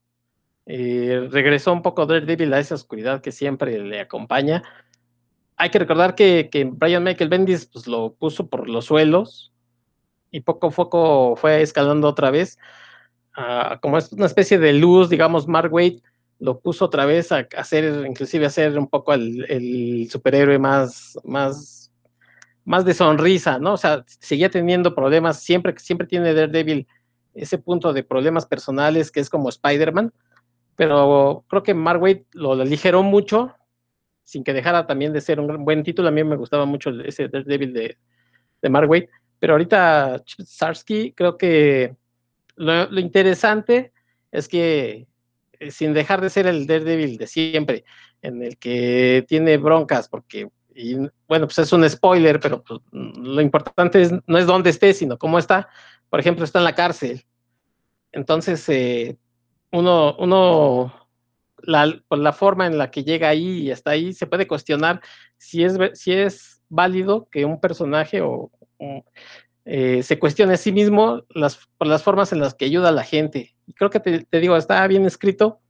eh, 0.67 1.29
regresó 1.33 1.73
un 1.73 1.83
poco 1.83 2.07
Daredevil 2.07 2.53
a 2.53 2.61
esa 2.61 2.75
oscuridad 2.77 3.21
que 3.21 3.33
siempre 3.33 3.79
le 3.81 4.01
acompaña. 4.01 4.63
Hay 5.57 5.71
que 5.71 5.79
recordar 5.81 6.15
que, 6.15 6.51
que 6.53 6.65
Brian 6.65 7.03
Michael 7.03 7.31
Bendis 7.31 7.67
pues, 7.67 7.87
lo 7.89 8.15
puso 8.15 8.49
por 8.49 8.69
los 8.69 8.85
suelos 8.85 9.52
y 10.33 10.41
poco 10.41 10.69
a 10.69 10.71
poco 10.71 11.37
fue 11.37 11.63
escalando 11.63 12.09
otra 12.09 12.31
vez. 12.33 12.59
ah, 13.37 13.79
como 13.83 13.99
es 13.99 14.13
una 14.13 14.27
especie 14.27 14.59
de 14.59 14.73
luz, 14.73 15.09
digamos, 15.11 15.47
Mark 15.47 15.73
lo 16.41 16.59
puso 16.61 16.87
otra 16.87 17.07
vez 17.07 17.31
a 17.31 17.47
hacer, 17.57 18.05
inclusive 18.07 18.45
a 18.45 18.49
hacer 18.49 18.77
un 18.77 18.89
poco 18.89 19.15
el, 19.15 19.47
el 19.49 20.11
superhéroe 20.11 20.59
más, 20.59 21.17
más, 21.23 21.93
más 22.65 22.85
de 22.85 22.95
sonrisa, 22.95 23.61
¿no? 23.61 23.75
O 23.75 23.77
sea, 23.77 24.05
seguía 24.07 24.51
teniendo 24.51 24.95
problemas, 24.95 25.41
siempre, 25.41 25.75
siempre 25.79 26.07
tiene 26.09 26.35
Daredevil 26.35 26.89
ese 27.35 27.59
punto 27.59 27.93
de 27.93 28.03
problemas 28.03 28.47
personales 28.47 29.13
que 29.13 29.21
es 29.21 29.31
como 29.31 29.49
Spider-Man, 29.51 30.13
pero 30.75 31.45
creo 31.49 31.63
que 31.63 31.75
Mark 31.75 32.03
Waid 32.03 32.23
lo 32.33 32.53
aligeró 32.53 33.03
mucho, 33.05 33.55
sin 34.25 34.43
que 34.43 34.53
dejara 34.53 34.87
también 34.87 35.13
de 35.13 35.21
ser 35.21 35.39
un 35.39 35.65
buen 35.65 35.83
título. 35.85 36.09
A 36.09 36.13
mí 36.13 36.25
me 36.25 36.37
gustaba 36.37 36.65
mucho 36.65 36.91
ese 37.05 37.29
Daredevil 37.29 37.73
de, 37.73 37.99
de 38.63 38.69
Mark 38.69 38.91
pero 39.43 39.55
ahorita 39.55 40.23
Zdarsky 40.41 41.15
creo 41.15 41.37
que 41.37 41.97
lo, 42.55 43.01
interesante 43.01 43.93
es 44.31 44.47
que 44.47 45.09
eh, 45.59 45.71
sin 45.73 45.95
dejar 45.95 46.21
de 46.21 46.31
ser 46.31 46.47
el 46.47 46.65
Daredevil 46.65 47.17
de 47.19 47.27
siempre, 47.27 47.85
en 48.23 48.41
el 48.41 48.57
que 48.57 49.25
tiene 49.27 49.57
broncas, 49.57 50.09
porque, 50.09 50.49
y, 50.77 50.95
bueno, 51.27 51.49
pues 51.49 51.59
es 51.59 51.73
un 51.73 51.91
spoiler, 51.91 52.39
pero 52.39 52.63
pues, 52.63 52.83
lo 52.93 53.41
importante 53.41 54.03
es, 54.03 54.13
no 54.29 54.39
es 54.39 54.47
dónde 54.47 54.71
esté, 54.71 54.95
sino 54.95 55.19
cómo 55.19 55.41
está. 55.41 55.69
Por 56.09 56.21
ejemplo, 56.21 56.45
está 56.45 56.61
en 56.61 56.65
la 56.65 56.77
cárcel. 56.77 57.25
Entonces, 58.13 58.69
eh, 58.69 59.19
uno, 59.73 60.15
uno 60.21 61.09
la, 61.65 62.01
por 62.07 62.19
la 62.19 62.33
forma 62.33 62.69
en 62.69 62.79
la 62.79 62.93
que 62.93 63.03
llega 63.03 63.29
ahí 63.29 63.63
y 63.63 63.71
está 63.73 63.91
ahí, 63.91 64.13
se 64.13 64.29
puede 64.29 64.47
cuestionar 64.47 65.01
si 65.37 65.65
es, 65.65 65.77
si 65.95 66.13
es 66.13 66.63
válido 66.69 67.27
que 67.29 67.45
un 67.45 67.61
personaje 67.61 68.21
o 68.21 68.53
eh, 69.65 70.03
se 70.03 70.19
cuestione 70.19 70.55
a 70.55 70.57
sí 70.57 70.73
mismo 70.73 71.23
las, 71.31 71.69
por 71.79 71.87
las 71.87 72.03
formas 72.03 72.33
en 72.33 72.41
las 72.41 72.55
que 72.55 72.65
ayuda 72.65 72.89
a 72.89 72.93
la 72.93 73.05
gente. 73.05 73.55
Y 73.67 73.75
creo 73.75 73.91
que 73.91 74.01
te, 74.01 74.41
digo, 74.41 74.57
está 74.57 74.87
bien 74.87 75.07
escrito 75.07 75.61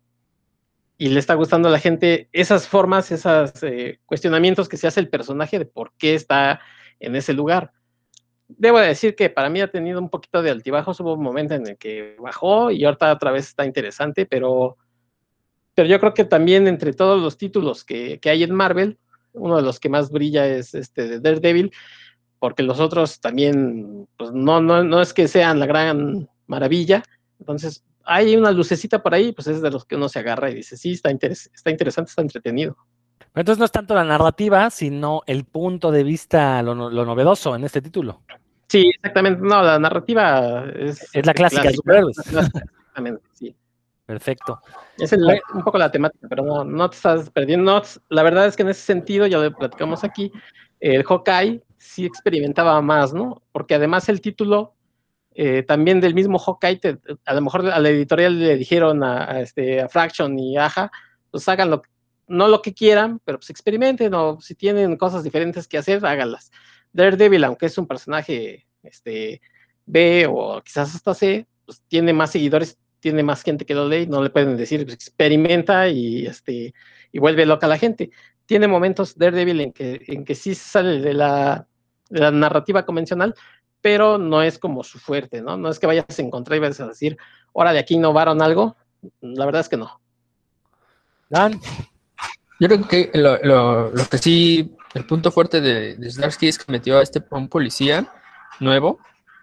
y 0.96 1.08
le 1.08 1.20
está 1.20 1.34
gustando 1.34 1.68
a 1.68 1.72
la 1.72 1.78
gente 1.78 2.28
esas 2.32 2.68
formas, 2.68 3.10
esos 3.10 3.62
eh, 3.62 3.98
cuestionamientos 4.06 4.68
que 4.68 4.76
se 4.76 4.86
hace 4.86 5.00
el 5.00 5.08
personaje 5.08 5.58
de 5.58 5.66
por 5.66 5.92
qué 5.98 6.14
está 6.14 6.60
en 7.00 7.16
ese 7.16 7.32
lugar. 7.32 7.72
Debo 8.48 8.78
decir 8.78 9.14
que 9.14 9.30
para 9.30 9.50
mí 9.50 9.60
ha 9.60 9.70
tenido 9.70 9.98
un 10.00 10.10
poquito 10.10 10.42
de 10.42 10.50
altibajos, 10.50 11.00
hubo 11.00 11.14
un 11.14 11.22
momento 11.22 11.54
en 11.54 11.66
el 11.66 11.76
que 11.76 12.16
bajó 12.18 12.70
y 12.70 12.84
ahorita 12.84 13.12
otra 13.12 13.30
vez 13.30 13.48
está 13.48 13.64
interesante, 13.64 14.26
pero, 14.26 14.76
pero 15.74 15.88
yo 15.88 15.98
creo 16.00 16.14
que 16.14 16.24
también 16.24 16.68
entre 16.68 16.92
todos 16.92 17.20
los 17.20 17.36
títulos 17.36 17.84
que, 17.84 18.20
que 18.20 18.30
hay 18.30 18.42
en 18.42 18.54
Marvel, 18.54 18.98
uno 19.32 19.56
de 19.56 19.62
los 19.62 19.80
que 19.80 19.88
más 19.88 20.10
brilla 20.10 20.46
es 20.46 20.74
este 20.74 21.08
de 21.08 21.20
Daredevil, 21.20 21.72
porque 22.42 22.64
los 22.64 22.80
otros 22.80 23.20
también, 23.20 24.08
pues 24.16 24.32
no, 24.32 24.60
no, 24.60 24.82
no 24.82 25.00
es 25.00 25.14
que 25.14 25.28
sean 25.28 25.60
la 25.60 25.66
gran 25.66 26.28
maravilla. 26.48 27.04
Entonces, 27.38 27.84
hay 28.02 28.34
una 28.34 28.50
lucecita 28.50 29.00
por 29.00 29.14
ahí, 29.14 29.30
pues 29.30 29.46
es 29.46 29.62
de 29.62 29.70
los 29.70 29.84
que 29.84 29.94
uno 29.94 30.08
se 30.08 30.18
agarra 30.18 30.50
y 30.50 30.54
dice, 30.56 30.76
sí, 30.76 30.90
está, 30.90 31.12
interes 31.12 31.48
está 31.54 31.70
interesante, 31.70 32.08
está 32.08 32.20
entretenido. 32.20 32.76
Pero 33.20 33.42
entonces 33.42 33.60
no 33.60 33.64
es 33.64 33.70
tanto 33.70 33.94
la 33.94 34.02
narrativa, 34.02 34.70
sino 34.70 35.22
el 35.28 35.44
punto 35.44 35.92
de 35.92 36.02
vista, 36.02 36.60
lo, 36.64 36.74
lo 36.74 37.06
novedoso 37.06 37.54
en 37.54 37.62
este 37.62 37.80
título. 37.80 38.22
Sí, 38.66 38.90
exactamente. 38.92 39.40
No, 39.40 39.62
la 39.62 39.78
narrativa 39.78 40.64
es, 40.74 41.14
es 41.14 41.24
la 41.24 41.34
clásica, 41.34 41.68
de 41.68 41.74
superhéroes. 41.74 42.18
Exactamente, 42.18 43.22
sí. 43.34 43.54
Perfecto. 44.04 44.58
Es 44.98 45.12
un 45.12 45.62
poco 45.62 45.78
la 45.78 45.92
temática, 45.92 46.26
pero 46.28 46.42
no, 46.42 46.64
no 46.64 46.90
te 46.90 46.96
estás 46.96 47.30
perdiendo. 47.30 47.72
No, 47.72 47.82
la 48.08 48.24
verdad 48.24 48.46
es 48.46 48.56
que 48.56 48.62
en 48.62 48.70
ese 48.70 48.82
sentido, 48.82 49.28
ya 49.28 49.38
lo 49.38 49.54
platicamos 49.54 50.02
aquí, 50.02 50.32
el 50.80 51.04
Hawkeye 51.04 51.62
sí 51.82 52.04
experimentaba 52.06 52.80
más, 52.80 53.12
¿no? 53.12 53.42
Porque 53.52 53.74
además 53.74 54.08
el 54.08 54.20
título 54.20 54.74
eh, 55.34 55.62
también 55.62 56.00
del 56.00 56.14
mismo 56.14 56.38
Hawkeye, 56.38 56.80
a 57.24 57.34
lo 57.34 57.40
mejor 57.40 57.66
a 57.70 57.78
la 57.80 57.88
editorial 57.88 58.38
le 58.38 58.56
dijeron 58.56 59.02
a, 59.02 59.40
este, 59.40 59.80
a 59.80 59.88
Fraction 59.88 60.38
y 60.38 60.58
Aja, 60.58 60.90
pues 61.30 61.48
hagan 61.48 61.70
lo, 61.70 61.82
no 62.28 62.48
lo 62.48 62.60
que 62.60 62.74
quieran, 62.74 63.20
pero 63.24 63.38
pues 63.38 63.50
experimenten 63.50 64.12
o 64.14 64.40
si 64.40 64.54
tienen 64.54 64.96
cosas 64.96 65.24
diferentes 65.24 65.66
que 65.66 65.78
hacer, 65.78 66.04
háganlas. 66.04 66.50
Daredevil, 66.92 67.44
aunque 67.44 67.66
es 67.66 67.78
un 67.78 67.86
personaje 67.86 68.66
este, 68.82 69.40
B 69.86 70.26
o 70.28 70.60
quizás 70.62 70.94
hasta 70.94 71.14
C, 71.14 71.46
pues 71.64 71.82
tiene 71.88 72.12
más 72.12 72.30
seguidores, 72.30 72.78
tiene 73.00 73.22
más 73.22 73.42
gente 73.42 73.64
que 73.64 73.74
lo 73.74 73.88
lee, 73.88 74.06
no 74.06 74.22
le 74.22 74.30
pueden 74.30 74.56
decir, 74.56 74.84
pues, 74.84 74.94
experimenta 74.94 75.88
y, 75.88 76.26
este, 76.26 76.74
y 77.10 77.18
vuelve 77.18 77.46
loca 77.46 77.66
a 77.66 77.70
la 77.70 77.78
gente. 77.78 78.10
Tiene 78.44 78.68
momentos 78.68 79.16
Daredevil 79.16 79.60
en 79.60 79.72
que, 79.72 80.02
en 80.08 80.24
que 80.24 80.34
sí 80.34 80.54
sale 80.54 81.00
de 81.00 81.14
la, 81.14 81.68
la 82.12 82.30
narrativa 82.30 82.84
convencional, 82.84 83.34
pero 83.80 84.18
no 84.18 84.42
es 84.42 84.58
como 84.58 84.84
su 84.84 84.98
fuerte, 84.98 85.42
¿no? 85.42 85.56
No 85.56 85.68
es 85.68 85.78
que 85.78 85.86
vayas 85.86 86.06
a 86.08 86.22
encontrar 86.22 86.56
y 86.56 86.60
vayas 86.60 86.80
a 86.80 86.86
decir, 86.86 87.16
ahora 87.54 87.72
de 87.72 87.80
aquí 87.80 87.94
innovaron 87.94 88.40
algo. 88.40 88.76
La 89.20 89.44
verdad 89.44 89.60
es 89.62 89.68
que 89.68 89.76
no. 89.76 90.00
Dan. 91.28 91.60
Yo 92.60 92.68
creo 92.68 92.86
que 92.86 93.10
lo, 93.14 93.38
lo, 93.42 93.90
lo 93.90 94.04
que 94.06 94.18
sí, 94.18 94.76
el 94.94 95.04
punto 95.06 95.32
fuerte 95.32 95.60
de, 95.60 95.96
de 95.96 96.06
es 96.06 96.58
que 96.58 96.72
metió 96.72 96.98
a 96.98 97.02
este 97.02 97.20
a 97.30 97.36
un 97.36 97.48
policía 97.48 98.06
nuevo, 98.60 99.00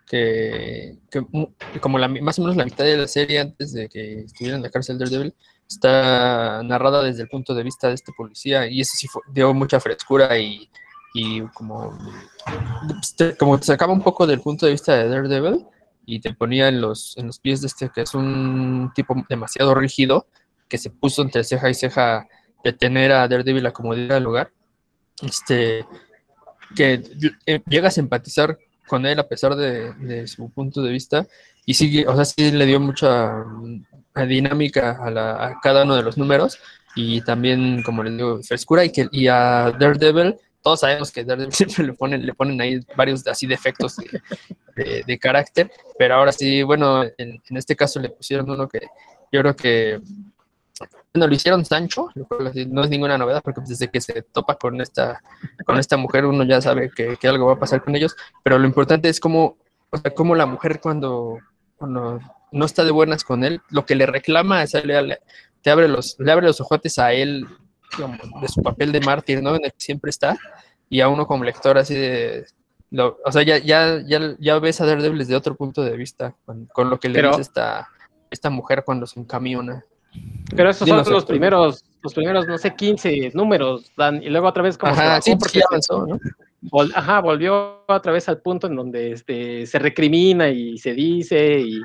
que, 0.07 0.97
que 1.11 1.80
como 1.82 1.97
la, 1.99 2.07
más 2.07 2.39
o 2.39 2.41
menos 2.41 2.55
la 2.55 2.65
mitad 2.65 2.86
de 2.86 2.97
la 2.97 3.07
serie 3.07 3.39
antes 3.39 3.74
de 3.74 3.89
que 3.89 4.22
estuviera 4.22 4.55
en 4.55 4.63
la 4.63 4.70
cárcel 4.70 4.97
Daredevil 4.97 5.36
está 5.67 6.63
narrada 6.63 7.03
desde 7.03 7.24
el 7.24 7.30
punto 7.30 7.53
de 7.53 7.63
vista 7.63 7.89
de 7.89 7.93
este 7.95 8.11
policía 8.13 8.67
y 8.67 8.82
eso 8.82 8.93
sí 8.95 9.07
fue- 9.07 9.22
dio 9.32 9.53
mucha 9.53 9.80
frescura 9.80 10.38
y, 10.39 10.70
y 11.14 11.41
como, 11.49 11.97
te- 13.18 13.36
como 13.38 13.57
te 13.60 13.66
sacaba 13.66 13.93
un 13.93 14.01
poco 14.01 14.26
del 14.28 14.41
punto 14.41 14.66
de 14.66 14.74
vista 14.74 14.95
de 14.95 15.10
Daredevil 15.10 15.66
y 16.05 16.20
te 16.20 16.34
ponía 16.34 16.68
en 16.70 16.82
los, 16.82 17.18
en 17.18 17.28
los 17.28 17.39
pies 17.39 17.62
de 17.62 17.68
este 17.68 17.89
que 17.89 18.01
es 18.01 18.14
un 18.14 18.91
tipo 18.95 19.16
demasiado 19.30 19.74
rígido 19.76 20.28
que 20.68 20.78
se 20.78 20.89
puso 20.89 21.22
entre 21.22 21.43
ceja 21.43 21.70
y 21.70 21.74
ceja 21.74 22.28
de 22.64 22.74
tener 22.74 23.12
a 23.12 23.28
Daredevil 23.28 23.66
a 23.66 23.72
como 23.72 23.95
diera 23.95 24.20
lugar, 24.20 24.51
este, 25.22 25.86
que 26.76 27.01
eh, 27.45 27.62
a 27.84 27.99
empatizar 27.99 28.57
con 28.88 29.05
él 29.05 29.20
a 29.20 29.28
pesar 29.28 29.55
de, 29.55 29.93
de 29.93 30.28
su 30.28 30.49
punto 30.51 30.82
de 30.82 30.91
vista 30.91 31.28
y 31.66 31.74
sigue, 31.76 32.07
o 32.07 32.16
sea, 32.16 32.26
sí 32.26 32.51
le 32.51 32.66
dio 32.66 32.80
mucha 32.80 33.32
mm, 33.43 33.84
dinámica 34.28 34.97
a, 35.01 35.10
la- 35.12 35.45
a 35.47 35.60
cada 35.62 35.84
uno 35.84 35.95
de 35.95 36.03
los 36.03 36.18
números 36.18 36.57
y 36.95 37.22
también, 37.22 37.84
como 37.84 38.03
les 38.03 38.16
digo, 38.18 38.41
frescura 38.43 38.84
y 38.84 38.91
que 38.91 39.07
y 39.12 39.28
a 39.28 39.72
Daredevil, 39.80 40.36
todos 40.62 40.82
sabemos 40.82 41.12
que 41.12 41.24
Daredevil 41.24 41.53
siempre 41.53 41.84
le 41.86 41.93
ponen, 41.93 42.26
le 42.26 42.34
ponen 42.34 42.60
ahí 42.62 42.80
varios 42.95 43.26
así 43.28 43.47
defectos 43.47 43.95
de, 43.97 44.22
de- 44.76 45.03
de 45.05 45.20
carácter, 45.20 45.72
pero 45.97 46.16
ahora 46.16 46.32
sí, 46.32 46.64
bueno, 46.64 47.03
en, 47.03 47.41
en 47.49 47.57
este 47.57 47.76
caso 47.76 47.99
le 47.99 48.10
pusieron 48.10 48.49
uno 48.49 48.68
que 48.68 48.80
yo 49.32 49.41
creo 49.41 49.55
que 49.55 49.99
bueno, 51.14 51.28
lo 51.28 51.34
hicieron 51.34 51.66
Sancho, 51.66 52.10
lo 52.14 52.26
cual 52.26 52.51
no 52.70 52.84
es 52.84 52.89
ninguna 52.89 53.18
novedad 53.18 53.41
porque 53.43 53.62
desde 53.68 53.89
que 53.89 53.99
se 53.99 54.22
topa 54.22 54.55
con 54.55 54.80
esta, 54.80 55.22
con 55.66 55.78
esta 55.80 55.97
mujer 55.97 56.26
uno 56.26 56.43
ya 56.43 56.62
sabe 56.62 56.91
que, 56.95 57.18
que 57.18 57.28
algo 57.28 57.47
va 57.47 57.53
a 57.53 57.60
pasar 57.60 57.84
con 57.84 57.95
ellos, 57.95 58.16
pero 58.43 58.60
lo 58.60 58.66
importante 58.68 59.10
es 59.10 59.20
cómo, 59.20 59.57
o 59.89 59.97
sea, 59.97 60.12
cómo 60.14 60.36
la 60.36 60.45
mujer 60.45 60.80
cuando, 60.80 61.39
cuando 61.78 62.20
no 62.51 62.66
está 62.66 62.84
de 62.84 62.91
buenas 62.91 63.24
con 63.24 63.43
él, 63.43 63.62
lo 63.70 63.86
que 63.86 63.95
le 63.95 64.05
reclama 64.05 64.62
es 64.64 64.74
le, 64.86 65.01
le- 65.01 65.20
abre 65.66 65.88
los, 65.88 66.16
le 66.20 66.32
abre 66.32 66.45
los 66.45 66.62
ojotes 66.62 66.97
a 66.99 67.12
él 67.12 67.47
de 68.42 68.48
su 68.48 68.62
papel 68.62 68.92
de 68.92 69.00
mártir, 69.02 69.42
¿no? 69.42 69.56
En 69.56 69.66
el 69.66 69.72
que 69.72 69.80
siempre 69.80 70.10
está, 70.10 70.38
y 70.90 71.02
a 71.02 71.08
uno 71.10 71.26
como 71.28 71.44
lector 71.44 71.78
así 71.78 71.96
de... 71.96 72.46
lo- 72.92 73.18
o 73.26 73.32
sea, 73.32 73.44
ya, 73.44 73.58
ya, 73.58 74.02
ya, 74.06 74.36
ya 74.40 74.60
ves 74.60 74.80
a 74.82 74.86
Daredevil 74.86 75.20
desde 75.20 75.36
otro 75.36 75.56
punto 75.56 75.84
de 75.84 75.96
vista, 75.98 76.36
con, 76.46 76.66
con 76.68 76.90
lo 76.90 77.00
que 77.00 77.10
le 77.10 77.22
dice 77.22 77.42
esta, 77.42 77.88
esta 78.32 78.50
mujer 78.50 78.84
cuando 78.86 79.06
se 79.06 79.20
encamiona. 79.20 79.84
Pero 80.56 80.70
esos 80.72 80.86
Dinos, 80.86 81.04
son 81.06 81.14
los 81.14 81.26
primeros, 81.26 81.84
los 82.02 82.14
primeros, 82.14 82.48
no 82.48 82.58
sé, 82.58 82.76
15 82.76 83.32
números, 83.36 83.92
Dan, 83.96 84.24
y 84.24 84.30
luego 84.30 84.48
otra 84.48 84.64
vez 84.64 84.78
como 84.78 84.94
Ajá, 84.94 85.22
sí, 85.22 85.36
porque 85.36 85.54
sí 85.54 85.60
se- 85.60 85.66
avanzó, 85.70 86.08
¿no? 86.08 86.20
vol- 86.64 86.92
ajá, 86.96 87.20
volvió 87.22 87.84
otra 87.88 88.12
vez 88.12 88.28
al 88.28 88.42
punto 88.42 88.68
en 88.68 88.76
donde 88.76 89.12
este, 89.12 89.66
se 89.68 89.78
recrimina 89.80 90.50
y 90.50 90.78
se 90.80 90.94
dice 90.94 91.60
y, 91.60 91.80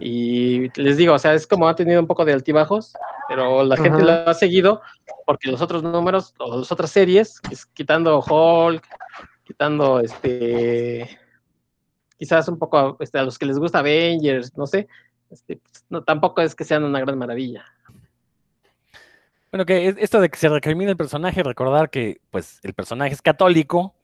y 0.00 0.68
les 0.80 0.96
digo, 0.96 1.14
o 1.14 1.18
sea, 1.18 1.34
es 1.34 1.46
como 1.46 1.68
ha 1.68 1.74
tenido 1.76 2.00
un 2.00 2.06
poco 2.06 2.24
de 2.24 2.32
altibajos, 2.32 2.92
pero 3.28 3.62
la 3.64 3.76
gente 3.76 4.02
lo 4.02 4.10
ha 4.30 4.34
seguido 4.34 4.80
porque 5.26 5.50
los 5.50 5.60
otros 5.62 5.82
números 5.82 6.34
o 6.38 6.58
las 6.58 6.72
otras 6.72 6.90
series, 6.90 7.40
quitando 7.74 8.20
Hulk, 8.20 8.84
quitando 9.44 10.00
este, 10.00 11.18
quizás 12.18 12.48
un 12.48 12.58
poco 12.58 12.96
este, 13.00 13.18
a 13.18 13.22
los 13.24 13.38
que 13.38 13.46
les 13.46 13.58
gusta 13.58 13.80
Avengers, 13.80 14.56
no 14.56 14.66
sé, 14.66 14.88
este, 15.30 15.56
pues, 15.56 15.84
no, 15.88 16.02
tampoco 16.02 16.40
es 16.42 16.54
que 16.54 16.64
sean 16.64 16.84
una 16.84 17.00
gran 17.00 17.18
maravilla. 17.18 17.64
Bueno, 19.50 19.66
que 19.66 19.88
es- 19.88 19.96
esto 19.98 20.20
de 20.20 20.30
que 20.30 20.38
se 20.38 20.48
recrimina 20.48 20.90
el 20.90 20.96
personaje, 20.96 21.42
recordar 21.42 21.90
que 21.90 22.20
pues 22.30 22.58
el 22.62 22.72
personaje 22.72 23.12
es 23.12 23.20
católico 23.22 23.94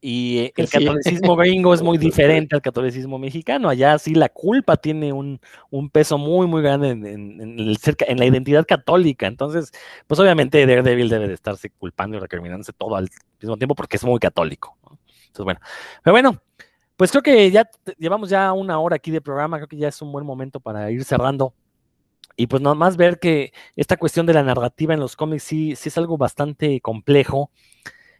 y 0.00 0.38
eh, 0.38 0.52
el 0.56 0.66
catolicismo 0.70 1.36
gringo 1.36 1.74
es 1.74 1.82
muy 1.82 1.98
diferente 1.98 2.54
al 2.54 2.62
catolicismo 2.62 3.18
mexicano. 3.18 3.68
Allá 3.68 3.98
sí 3.98 4.14
la 4.14 4.28
culpa 4.28 4.76
tiene 4.76 5.12
un, 5.12 5.40
un 5.70 5.90
peso 5.90 6.18
muy, 6.18 6.46
muy 6.46 6.62
grande 6.62 6.90
en, 6.90 7.06
en- 7.06 7.40
en 7.40 7.58
el 7.58 7.76
ser 7.78 7.96
ca- 7.96 8.06
en 8.08 8.18
la 8.18 8.26
identidad 8.26 8.64
católica. 8.66 9.26
Entonces, 9.26 9.72
pues 10.06 10.20
obviamente 10.20 10.64
Daredevil 10.66 11.08
debe 11.08 11.28
de 11.28 11.34
estarse 11.34 11.70
culpando 11.70 12.16
y 12.16 12.20
recriminándose 12.20 12.72
todo 12.72 12.96
al 12.96 13.08
mismo 13.40 13.56
tiempo 13.56 13.74
porque 13.74 13.96
es 13.96 14.04
muy 14.04 14.20
católico. 14.20 14.76
¿no? 14.84 14.98
Entonces, 15.26 15.44
bueno, 15.44 15.60
pero 16.02 16.12
bueno, 16.14 16.42
pues 16.96 17.10
creo 17.10 17.22
que 17.22 17.50
ya 17.50 17.68
llevamos 17.98 18.28
ya 18.30 18.52
una 18.52 18.78
hora 18.80 18.96
aquí 18.96 19.10
de 19.10 19.20
programa, 19.20 19.56
creo 19.58 19.68
que 19.68 19.76
ya 19.76 19.88
es 19.88 20.00
un 20.02 20.10
buen 20.12 20.24
momento 20.26 20.60
para 20.60 20.90
ir 20.90 21.04
cerrando. 21.04 21.54
Y 22.36 22.46
pues 22.46 22.62
nada 22.62 22.74
más 22.76 22.96
ver 22.96 23.18
que 23.18 23.52
esta 23.74 23.96
cuestión 23.96 24.24
de 24.26 24.32
la 24.34 24.44
narrativa 24.44 24.94
en 24.94 25.00
los 25.00 25.16
cómics 25.16 25.42
sí, 25.42 25.74
sí 25.74 25.88
es 25.88 25.98
algo 25.98 26.16
bastante 26.16 26.80
complejo, 26.80 27.50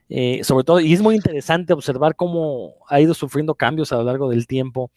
eh, 0.09 0.41
sobre 0.43 0.65
todo, 0.65 0.81
y 0.81 0.93
es 0.93 1.03
muy 1.03 1.15
interesante 1.15 1.73
observar 1.73 2.17
cómo 2.17 2.75
ha 2.89 3.01
ido 3.01 3.15
sufriendo 3.15 3.55
cambios 3.55 3.93
a 3.93 3.97
lo 3.97 4.05
largo 4.05 4.29
del 4.31 4.47
tiempo. 4.47 4.91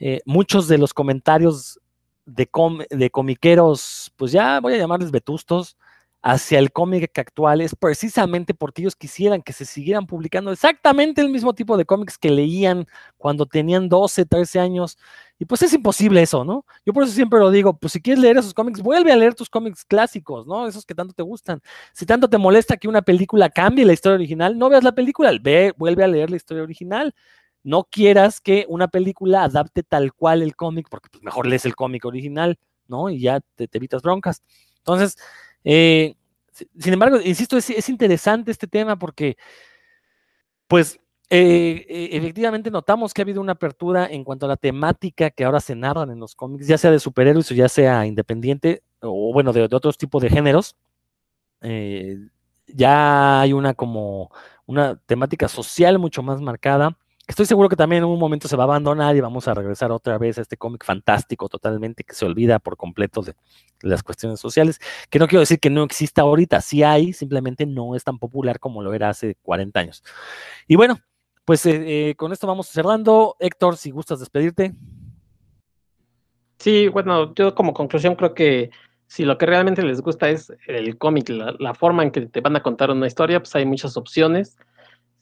Eh, 0.00 0.20
muchos 0.26 0.66
de 0.68 0.78
los 0.78 0.92
comentarios 0.92 1.78
de, 2.26 2.46
com- 2.46 2.82
de 2.90 3.10
comiqueros, 3.10 4.12
pues 4.16 4.32
ya 4.32 4.60
voy 4.60 4.74
a 4.74 4.78
llamarles 4.78 5.10
vetustos, 5.10 5.76
hacia 6.26 6.58
el 6.58 6.72
cómic 6.72 7.18
actual 7.18 7.60
es 7.60 7.76
precisamente 7.76 8.54
porque 8.54 8.80
ellos 8.80 8.96
quisieran 8.96 9.42
que 9.42 9.52
se 9.52 9.66
siguieran 9.66 10.06
publicando 10.06 10.50
exactamente 10.52 11.20
el 11.20 11.28
mismo 11.28 11.52
tipo 11.52 11.76
de 11.76 11.84
cómics 11.84 12.16
que 12.16 12.30
leían 12.30 12.86
cuando 13.18 13.44
tenían 13.44 13.90
12, 13.90 14.24
13 14.24 14.58
años. 14.58 14.96
Y 15.38 15.44
pues 15.44 15.60
es 15.60 15.74
imposible 15.74 16.22
eso, 16.22 16.42
¿no? 16.42 16.64
Yo 16.86 16.94
por 16.94 17.02
eso 17.02 17.12
siempre 17.12 17.38
lo 17.38 17.50
digo, 17.50 17.76
pues 17.76 17.92
si 17.92 18.00
quieres 18.00 18.22
leer 18.22 18.38
esos 18.38 18.54
cómics, 18.54 18.80
vuelve 18.80 19.12
a 19.12 19.16
leer 19.16 19.34
tus 19.34 19.50
cómics 19.50 19.84
clásicos, 19.84 20.46
¿no? 20.46 20.66
Esos 20.66 20.86
que 20.86 20.94
tanto 20.94 21.12
te 21.12 21.22
gustan. 21.22 21.60
Si 21.92 22.06
tanto 22.06 22.26
te 22.30 22.38
molesta 22.38 22.78
que 22.78 22.88
una 22.88 23.02
película 23.02 23.50
cambie 23.50 23.84
la 23.84 23.92
historia 23.92 24.14
original, 24.14 24.56
no 24.56 24.70
veas 24.70 24.82
la 24.82 24.92
película, 24.92 25.30
ve, 25.38 25.74
vuelve 25.76 26.04
a 26.04 26.08
leer 26.08 26.30
la 26.30 26.36
historia 26.36 26.62
original. 26.62 27.14
No 27.62 27.84
quieras 27.84 28.40
que 28.40 28.64
una 28.70 28.88
película 28.88 29.44
adapte 29.44 29.82
tal 29.82 30.14
cual 30.14 30.40
el 30.40 30.56
cómic, 30.56 30.86
porque 30.90 31.10
pues, 31.12 31.22
mejor 31.22 31.46
lees 31.46 31.66
el 31.66 31.76
cómic 31.76 32.06
original, 32.06 32.58
¿no? 32.88 33.10
Y 33.10 33.20
ya 33.20 33.40
te, 33.56 33.68
te 33.68 33.76
evitas 33.76 34.00
broncas. 34.00 34.42
Entonces, 34.78 35.16
eh, 35.64 36.14
si- 36.52 36.68
sin 36.78 36.92
embargo, 36.94 37.18
insisto, 37.24 37.56
es, 37.56 37.70
es 37.70 37.88
interesante 37.88 38.50
este 38.50 38.66
tema 38.66 38.96
porque, 38.98 39.36
pues, 40.68 40.98
eh, 41.30 41.86
eh, 41.88 42.08
efectivamente 42.12 42.70
notamos 42.70 43.12
que 43.14 43.22
ha 43.22 43.24
habido 43.24 43.40
una 43.40 43.52
apertura 43.52 44.06
en 44.06 44.24
cuanto 44.24 44.46
a 44.46 44.48
la 44.50 44.56
temática 44.56 45.30
que 45.30 45.44
ahora 45.44 45.60
se 45.60 45.74
narran 45.74 46.10
en 46.10 46.20
los 46.20 46.34
cómics, 46.34 46.66
ya 46.66 46.78
sea 46.78 46.90
de 46.90 47.00
superhéroes 47.00 47.50
o 47.50 47.54
ya 47.54 47.68
sea 47.68 48.06
independiente, 48.06 48.82
o 49.00 49.32
bueno, 49.32 49.52
de, 49.52 49.62
otros 49.64 49.98
tipos 49.98 50.22
de 50.22 50.30
géneros. 50.30 50.76
Ya 52.66 53.40
hay 53.40 53.52
una 53.52 53.74
como 53.74 54.30
una 54.66 54.96
temática 55.06 55.48
social 55.48 55.98
mucho 55.98 56.22
más 56.22 56.40
marcada. 56.40 56.96
Estoy 57.26 57.46
seguro 57.46 57.70
que 57.70 57.76
también 57.76 58.02
en 58.02 58.08
un 58.08 58.18
momento 58.18 58.48
se 58.48 58.56
va 58.56 58.64
a 58.64 58.66
abandonar 58.66 59.16
y 59.16 59.20
vamos 59.20 59.48
a 59.48 59.54
regresar 59.54 59.90
otra 59.90 60.18
vez 60.18 60.36
a 60.36 60.42
este 60.42 60.58
cómic 60.58 60.84
fantástico 60.84 61.48
totalmente 61.48 62.04
que 62.04 62.14
se 62.14 62.26
olvida 62.26 62.58
por 62.58 62.76
completo 62.76 63.22
de 63.22 63.34
las 63.80 64.02
cuestiones 64.02 64.40
sociales, 64.40 64.78
que 65.08 65.18
no 65.18 65.26
quiero 65.26 65.40
decir 65.40 65.58
que 65.58 65.70
no 65.70 65.84
exista 65.84 66.20
ahorita, 66.20 66.60
sí 66.60 66.82
hay, 66.82 67.14
simplemente 67.14 67.64
no 67.64 67.96
es 67.96 68.04
tan 68.04 68.18
popular 68.18 68.60
como 68.60 68.82
lo 68.82 68.92
era 68.92 69.08
hace 69.08 69.36
40 69.42 69.80
años. 69.80 70.04
Y 70.68 70.76
bueno, 70.76 70.98
pues 71.46 71.64
eh, 71.64 72.10
eh, 72.10 72.14
con 72.14 72.32
esto 72.32 72.46
vamos 72.46 72.68
cerrando. 72.68 73.36
Héctor, 73.38 73.78
si 73.78 73.90
gustas 73.90 74.20
despedirte. 74.20 74.74
Sí, 76.58 76.88
bueno, 76.88 77.34
yo 77.34 77.54
como 77.54 77.72
conclusión 77.72 78.16
creo 78.16 78.34
que 78.34 78.70
si 79.06 79.24
lo 79.24 79.38
que 79.38 79.46
realmente 79.46 79.82
les 79.82 80.02
gusta 80.02 80.28
es 80.28 80.52
el 80.66 80.98
cómic, 80.98 81.30
la, 81.30 81.54
la 81.58 81.74
forma 81.74 82.02
en 82.02 82.10
que 82.10 82.22
te 82.22 82.42
van 82.42 82.56
a 82.56 82.62
contar 82.62 82.90
una 82.90 83.06
historia, 83.06 83.40
pues 83.40 83.54
hay 83.56 83.64
muchas 83.64 83.96
opciones. 83.96 84.58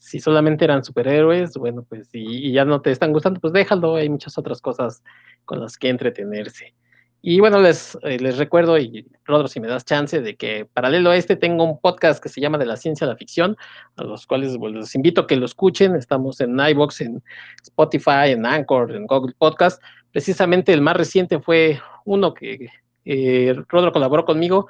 Si 0.03 0.18
solamente 0.18 0.64
eran 0.64 0.82
superhéroes, 0.82 1.55
bueno, 1.55 1.86
pues 1.88 2.09
y, 2.12 2.50
ya 2.50 2.64
no 2.64 2.80
te 2.82 2.90
están 2.90 3.12
gustando, 3.12 3.38
pues 3.38 3.53
déjalo, 3.53 3.94
hay 3.94 4.09
muchas 4.09 4.36
otras 4.36 4.61
cosas 4.61 5.00
con 5.44 5.61
las 5.61 5.78
que 5.78 5.90
entretenerse. 5.90 6.74
Y 7.22 7.38
bueno, 7.38 7.61
les, 7.61 7.96
eh, 8.03 8.18
les 8.18 8.36
recuerdo, 8.36 8.76
y 8.78 9.07
Rodro, 9.24 9.46
si 9.46 9.61
me 9.61 9.68
das 9.68 9.84
chance, 9.84 10.20
de 10.20 10.34
que 10.34 10.64
paralelo 10.64 11.11
a 11.11 11.16
este 11.16 11.36
tengo 11.36 11.62
un 11.62 11.80
podcast 11.80 12.20
que 12.20 12.28
se 12.28 12.40
llama 12.40 12.59
De 12.59 12.66
la 12.66 12.76
Ciencia 12.76 13.07
a 13.07 13.11
la 13.11 13.16
Ficción, 13.16 13.57
a 13.94 14.03
los 14.03 14.26
cuales 14.26 14.57
bueno, 14.57 14.80
les 14.80 14.92
invito 14.96 15.20
a 15.20 15.26
que 15.28 15.36
lo 15.36 15.46
escuchen. 15.46 15.94
Estamos 15.94 16.40
en 16.40 16.59
iVoox, 16.59 17.00
en 17.03 17.22
Spotify, 17.62 18.32
en 18.32 18.44
Anchor, 18.44 18.90
en 18.90 19.07
Google 19.07 19.36
Podcast. 19.38 19.80
Precisamente 20.11 20.72
el 20.72 20.80
más 20.80 20.96
reciente 20.96 21.38
fue 21.38 21.80
uno 22.05 22.34
que 22.34 22.70
eh, 23.05 23.55
Rodro 23.68 23.92
colaboró 23.92 24.24
conmigo 24.24 24.66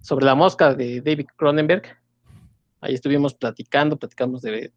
sobre 0.00 0.26
la 0.26 0.36
mosca 0.36 0.74
de 0.74 1.00
David 1.00 1.26
Cronenberg. 1.34 1.98
Ahí 2.80 2.94
estuvimos 2.94 3.34
platicando, 3.34 3.96
platicamos 3.96 4.42
de, 4.42 4.72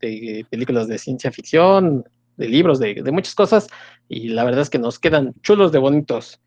películas 0.50 0.88
de 0.88 0.98
ciencia 0.98 1.32
ficción, 1.32 2.06
de 2.38 2.48
libros, 2.48 2.80
de, 2.80 3.04
muchas 3.12 3.36
cosas, 3.36 3.68
y 4.08 4.30
la 4.30 4.44
verdad 4.44 4.62
es 4.62 4.70
que 4.70 4.80
nos 4.80 5.00
quedan 5.00 5.34
chulos 5.42 5.72
de 5.72 5.80
bonitos 5.80 6.40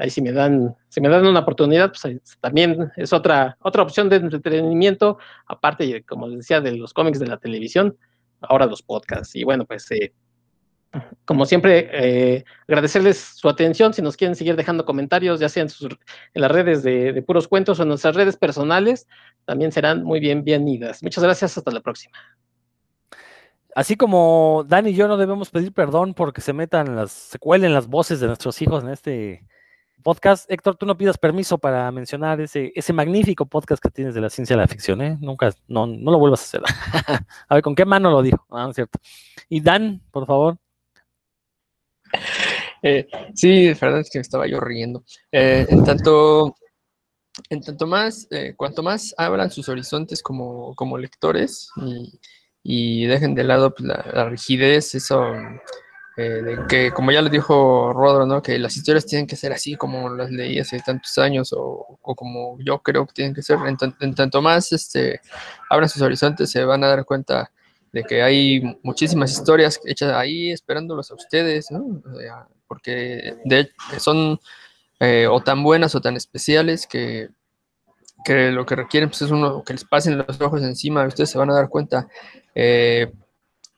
ahí 0.00 0.10
si 0.10 0.22
me 0.22 0.32
dan, 0.32 0.74
si 0.88 1.00
me 1.00 1.08
dan 1.08 1.26
una 1.26 1.40
oportunidad, 1.40 1.92
pues 1.92 2.18
también 2.40 2.90
es 2.96 3.12
otra, 3.12 3.56
otra 3.60 3.82
opción 3.82 4.08
de 4.08 4.16
entretenimiento, 4.16 5.18
aparte, 5.46 6.02
como 6.04 6.26
les 6.26 6.38
decía, 6.38 6.60
de 6.60 6.72
los 6.72 6.94
cómics 6.94 7.18
de 7.18 7.26
la 7.26 7.36
televisión, 7.36 7.96
ahora 8.40 8.66
los 8.66 8.82
podcasts. 8.82 9.36
Y 9.36 9.44
bueno, 9.44 9.66
pues 9.66 9.90
eh, 9.90 10.14
como 11.24 11.46
siempre, 11.46 11.88
eh, 11.92 12.44
agradecerles 12.66 13.18
su 13.18 13.48
atención. 13.48 13.94
Si 13.94 14.02
nos 14.02 14.16
quieren 14.16 14.34
seguir 14.34 14.56
dejando 14.56 14.84
comentarios, 14.84 15.38
ya 15.38 15.48
sea 15.48 15.62
en, 15.62 15.68
las 16.34 16.50
redes 16.50 16.82
de, 16.82 17.22
puros 17.22 17.46
cuentos 17.46 17.78
o 17.78 17.82
en 17.82 17.88
nuestras 17.88 18.16
redes 18.16 18.36
personales, 18.36 19.06
también 19.44 19.70
serán 19.70 20.02
muy 20.02 20.18
bien 20.18 20.42
bienvenidas. 20.42 21.02
Muchas 21.02 21.22
gracias, 21.22 21.56
hasta 21.56 21.70
la 21.70 21.80
próxima. 21.80 22.18
Así 23.76 23.96
como 23.96 24.64
Dani 24.66 24.90
y 24.90 24.94
yo 24.94 25.06
no 25.06 25.16
debemos 25.16 25.50
pedir 25.50 25.72
perdón 25.72 26.12
porque 26.12 26.40
se 26.40 26.52
metan 26.52 26.96
las, 26.96 27.12
se 27.12 27.38
cuelen 27.38 27.72
las 27.72 27.86
voces 27.86 28.18
de 28.18 28.26
nuestros 28.26 28.60
hijos 28.60 28.82
en 28.82 28.90
este 28.90 29.46
podcast. 30.02 30.50
Héctor, 30.50 30.76
tú 30.76 30.86
no 30.86 30.96
pidas 30.96 31.18
permiso 31.18 31.56
para 31.56 31.88
mencionar 31.92 32.40
ese, 32.40 32.92
magnífico 32.92 33.46
podcast 33.46 33.80
que 33.80 33.90
tienes 33.90 34.14
de 34.14 34.20
la 34.20 34.30
ciencia 34.30 34.56
de 34.56 34.62
la 34.62 34.66
ficción, 34.66 35.00
¿eh? 35.02 35.16
Nunca, 35.20 35.52
no, 35.68 35.86
no 35.86 36.10
lo 36.10 36.18
vuelvas 36.18 36.40
a 36.40 36.44
hacer. 36.44 36.62
a 37.48 37.54
ver, 37.54 37.62
¿con 37.62 37.76
qué 37.76 37.84
mano 37.84 38.10
lo 38.10 38.22
dijo? 38.22 38.44
Ah, 38.50 38.64
no 38.64 38.70
es 38.70 38.74
cierto. 38.74 38.98
Y 39.48 39.60
Dan, 39.60 40.02
por 40.10 40.26
favor. 40.26 40.58
Eh, 42.82 43.06
sí, 43.34 43.72
verdad 43.74 44.00
es 44.00 44.10
que 44.10 44.20
estaba 44.20 44.46
yo 44.46 44.60
riendo. 44.60 45.04
Eh, 45.30 45.66
en 45.68 45.84
tanto, 45.84 46.56
en 47.48 47.60
tanto 47.60 47.86
más, 47.86 48.26
eh, 48.30 48.54
cuanto 48.56 48.82
más 48.82 49.14
abran 49.18 49.50
sus 49.50 49.68
horizontes 49.68 50.22
como, 50.22 50.74
como 50.74 50.98
lectores 50.98 51.70
y, 52.62 53.06
dejen 53.06 53.34
de 53.34 53.44
lado 53.44 53.74
pues, 53.74 53.86
la, 53.86 54.28
rigidez, 54.30 54.94
eso 54.94 55.22
de 56.16 56.58
que, 56.68 56.90
como 56.90 57.12
ya 57.12 57.22
lo 57.22 57.30
dijo 57.30 57.94
Rodro, 57.94 58.26
¿no? 58.26 58.42
que 58.42 58.58
las 58.58 58.76
historias 58.76 59.06
tienen 59.06 59.26
que 59.26 59.36
ser 59.36 59.52
así 59.54 59.74
como 59.76 60.10
las 60.10 60.30
leí 60.30 60.58
hace 60.58 60.78
tantos 60.80 61.16
años 61.16 61.50
o, 61.54 61.98
o 62.02 62.14
como 62.14 62.58
yo 62.60 62.80
creo 62.80 63.06
que 63.06 63.14
tienen 63.14 63.34
que 63.34 63.40
ser. 63.42 63.58
En, 63.66 63.78
en, 64.00 64.14
tanto 64.14 64.42
más 64.42 64.70
este, 64.72 65.20
abran 65.70 65.88
sus 65.88 66.02
horizontes, 66.02 66.50
se 66.50 66.62
van 66.64 66.84
a 66.84 66.88
dar 66.88 67.06
cuenta 67.06 67.50
de 67.92 68.04
que 68.04 68.22
hay 68.22 68.78
muchísimas 68.82 69.32
historias 69.32 69.80
hechas 69.84 70.12
ahí 70.12 70.50
esperándolos 70.50 71.10
a 71.10 71.14
ustedes, 71.14 71.68
porque 72.66 73.36
de, 73.44 73.68
son 73.98 74.38
eh, 75.00 75.26
o 75.26 75.40
tan 75.40 75.62
buenas 75.62 75.94
o 75.94 76.00
tan 76.00 76.16
especiales 76.16 76.86
que, 76.86 77.30
que 78.24 78.50
lo 78.50 78.64
que 78.66 78.76
requieren 78.76 79.08
pues, 79.08 79.22
es 79.22 79.30
uno 79.30 79.64
que 79.64 79.72
les 79.72 79.84
pasen 79.84 80.18
los 80.18 80.40
ojos 80.40 80.62
encima, 80.62 81.06
ustedes 81.06 81.30
se 81.30 81.38
van 81.38 81.50
a 81.50 81.54
dar 81.54 81.68
cuenta. 81.68 82.06
Eh, 82.54 83.12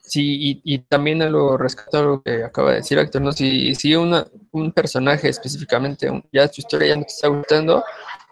sí, 0.00 0.60
y, 0.64 0.78
también 0.80 1.30
lo 1.30 1.56
rescato 1.56 2.02
lo 2.02 2.22
que 2.22 2.44
acaba 2.44 2.70
de 2.70 2.76
decir 2.76 2.98
Héctor, 2.98 3.22
¿no? 3.22 3.32
Si, 3.32 3.74
si 3.74 3.94
un 3.94 4.72
personaje 4.74 5.28
específicamente, 5.28 6.10
ya 6.32 6.48
su 6.48 6.60
historia 6.60 6.88
ya 6.88 6.96
no 6.96 7.02
te 7.02 7.12
está 7.12 7.28
gustando, 7.28 7.84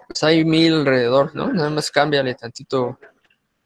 pues 0.08 0.22
hay 0.24 0.44
mil 0.44 0.74
alrededor, 0.74 1.34
¿no? 1.34 1.52
Nada 1.52 1.70
más 1.70 1.90
cámbiale 1.90 2.34
tantito 2.34 2.98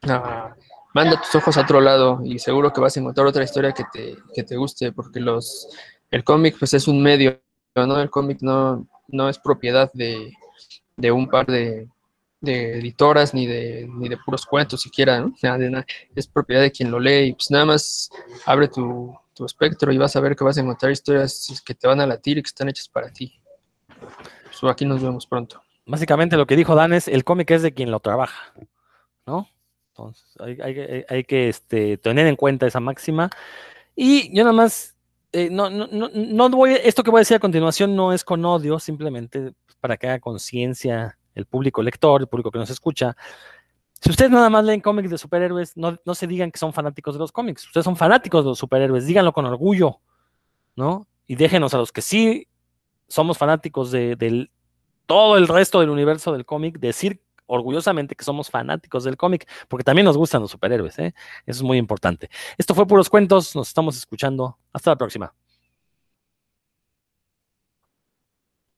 a 0.03 0.55
manda 0.95 1.21
tus 1.21 1.35
ojos 1.35 1.57
a 1.57 1.61
otro 1.61 1.81
lado 1.81 2.21
y 2.23 2.39
seguro 2.39 2.71
que 2.71 2.79
vas 2.79 2.95
a 2.95 3.01
encontrar 3.01 3.27
otra 3.27 3.43
historia 3.43 3.73
que 3.73 3.83
te, 3.91 4.15
que 4.33 4.43
te 4.43 4.55
guste, 4.55 4.93
porque 4.93 5.19
los, 5.19 5.67
el 6.09 6.23
cómic 6.23 6.55
pues 6.57 6.73
es 6.73 6.87
un 6.87 7.03
medio, 7.03 7.41
¿no? 7.75 7.99
El 7.99 8.09
cómic 8.09 8.37
no, 8.41 8.87
no 9.09 9.27
es 9.27 9.37
propiedad 9.37 9.91
de, 9.93 10.31
de 10.95 11.11
un 11.11 11.27
par 11.29 11.47
de, 11.47 11.89
editoras 12.41 13.33
ni 13.33 13.45
de, 13.45 13.89
ni 13.91 14.07
de 14.07 14.17
puros 14.17 14.45
cuentos 14.45 14.81
siquiera, 14.81 15.19
¿no? 15.19 15.33
Es 16.15 16.27
propiedad 16.27 16.61
de 16.61 16.71
quien 16.71 16.89
lo 16.89 16.99
lee 17.01 17.27
y 17.27 17.33
pues 17.33 17.51
nada 17.51 17.65
más 17.65 18.09
abre 18.45 18.69
tu, 18.69 19.13
tu 19.33 19.45
espectro 19.45 19.91
y 19.91 19.97
vas 19.97 20.15
a 20.15 20.21
ver 20.21 20.33
que 20.33 20.45
vas 20.45 20.57
a 20.57 20.61
encontrar 20.61 20.93
historias 20.93 21.61
que 21.65 21.75
te 21.75 21.87
van 21.89 21.99
a 21.99 22.07
latir 22.07 22.37
y 22.37 22.41
que 22.41 22.47
están 22.47 22.69
hechas 22.69 22.87
para 22.87 23.09
ti. 23.11 23.37
Pues 24.45 24.71
aquí 24.71 24.85
nos 24.85 25.03
vemos 25.03 25.27
pronto. 25.27 25.61
Básicamente 25.85 26.37
lo 26.37 26.47
que 26.47 26.55
dijo 26.55 26.73
Dan 26.73 26.93
es, 26.93 27.09
el 27.09 27.25
cómic 27.25 27.51
es 27.51 27.63
de 27.63 27.73
quien 27.73 27.91
lo 27.91 27.99
trabaja, 27.99 28.53
¿no? 29.25 29.49
Entonces, 29.97 30.35
hay, 31.07 31.23
que 31.23 31.47
este, 31.47 31.97
tener 31.97 32.27
en 32.27 32.35
cuenta 32.35 32.67
esa 32.67 32.81
máxima. 32.81 33.29
Y 33.95 34.35
yo 34.35 34.43
nada 34.43 34.53
más, 34.53 34.95
eh, 35.31 35.49
no, 35.49 35.69
no, 35.69 35.87
no, 35.87 36.49
voy, 36.49 36.73
esto 36.83 37.01
que 37.01 37.11
voy 37.11 37.19
a 37.19 37.21
decir 37.21 37.37
a 37.37 37.39
continuación 37.39 37.95
no 37.95 38.11
es 38.11 38.25
con 38.25 38.43
odio, 38.43 38.77
simplemente 38.79 39.53
para 39.79 39.95
que 39.95 40.07
haga 40.07 40.19
conciencia 40.19 41.17
el 41.33 41.45
público 41.45 41.81
lector, 41.81 42.21
el 42.21 42.27
público 42.27 42.51
que 42.51 42.59
nos 42.59 42.69
escucha. 42.69 43.15
Si 44.01 44.09
ustedes 44.09 44.31
nada 44.31 44.49
más 44.49 44.65
leen 44.65 44.81
cómics 44.81 45.09
de 45.09 45.17
superhéroes, 45.17 45.77
no, 45.77 45.97
no 46.03 46.13
se 46.13 46.27
digan 46.27 46.51
que 46.51 46.59
son 46.59 46.73
fanáticos 46.73 47.15
de 47.15 47.19
los 47.19 47.31
cómics. 47.31 47.65
Ustedes 47.65 47.85
son 47.85 47.95
fanáticos 47.95 48.43
de 48.43 48.49
los 48.49 48.59
superhéroes, 48.59 49.05
díganlo 49.05 49.31
con 49.31 49.45
orgullo, 49.45 50.01
¿no? 50.75 51.07
Y 51.25 51.35
déjenos 51.35 51.73
a 51.73 51.77
los 51.77 51.93
que 51.93 52.01
sí 52.01 52.49
somos 53.07 53.37
fanáticos 53.37 53.91
de, 53.91 54.49
todo 55.05 55.37
el 55.37 55.47
resto 55.47 55.79
del 55.79 55.89
universo 55.89 56.33
del 56.33 56.45
cómic 56.45 56.79
decir 56.79 57.21
orgullosamente 57.47 58.15
que 58.15 58.23
somos 58.23 58.49
fanáticos 58.49 59.03
del 59.03 59.17
cómic, 59.17 59.47
porque 59.67 59.83
también 59.83 60.05
nos 60.05 60.17
gustan 60.17 60.41
los 60.41 60.51
superhéroes, 60.51 60.97
¿eh? 60.99 61.13
Eso 61.45 61.59
es 61.59 61.63
muy 61.63 61.77
importante. 61.77 62.29
Esto 62.57 62.75
fue 62.75 62.87
Puros 62.87 63.09
Cuentos, 63.09 63.55
nos 63.55 63.67
estamos 63.67 63.97
escuchando. 63.97 64.57
Hasta 64.73 64.91
la 64.91 64.97
próxima. 64.97 65.33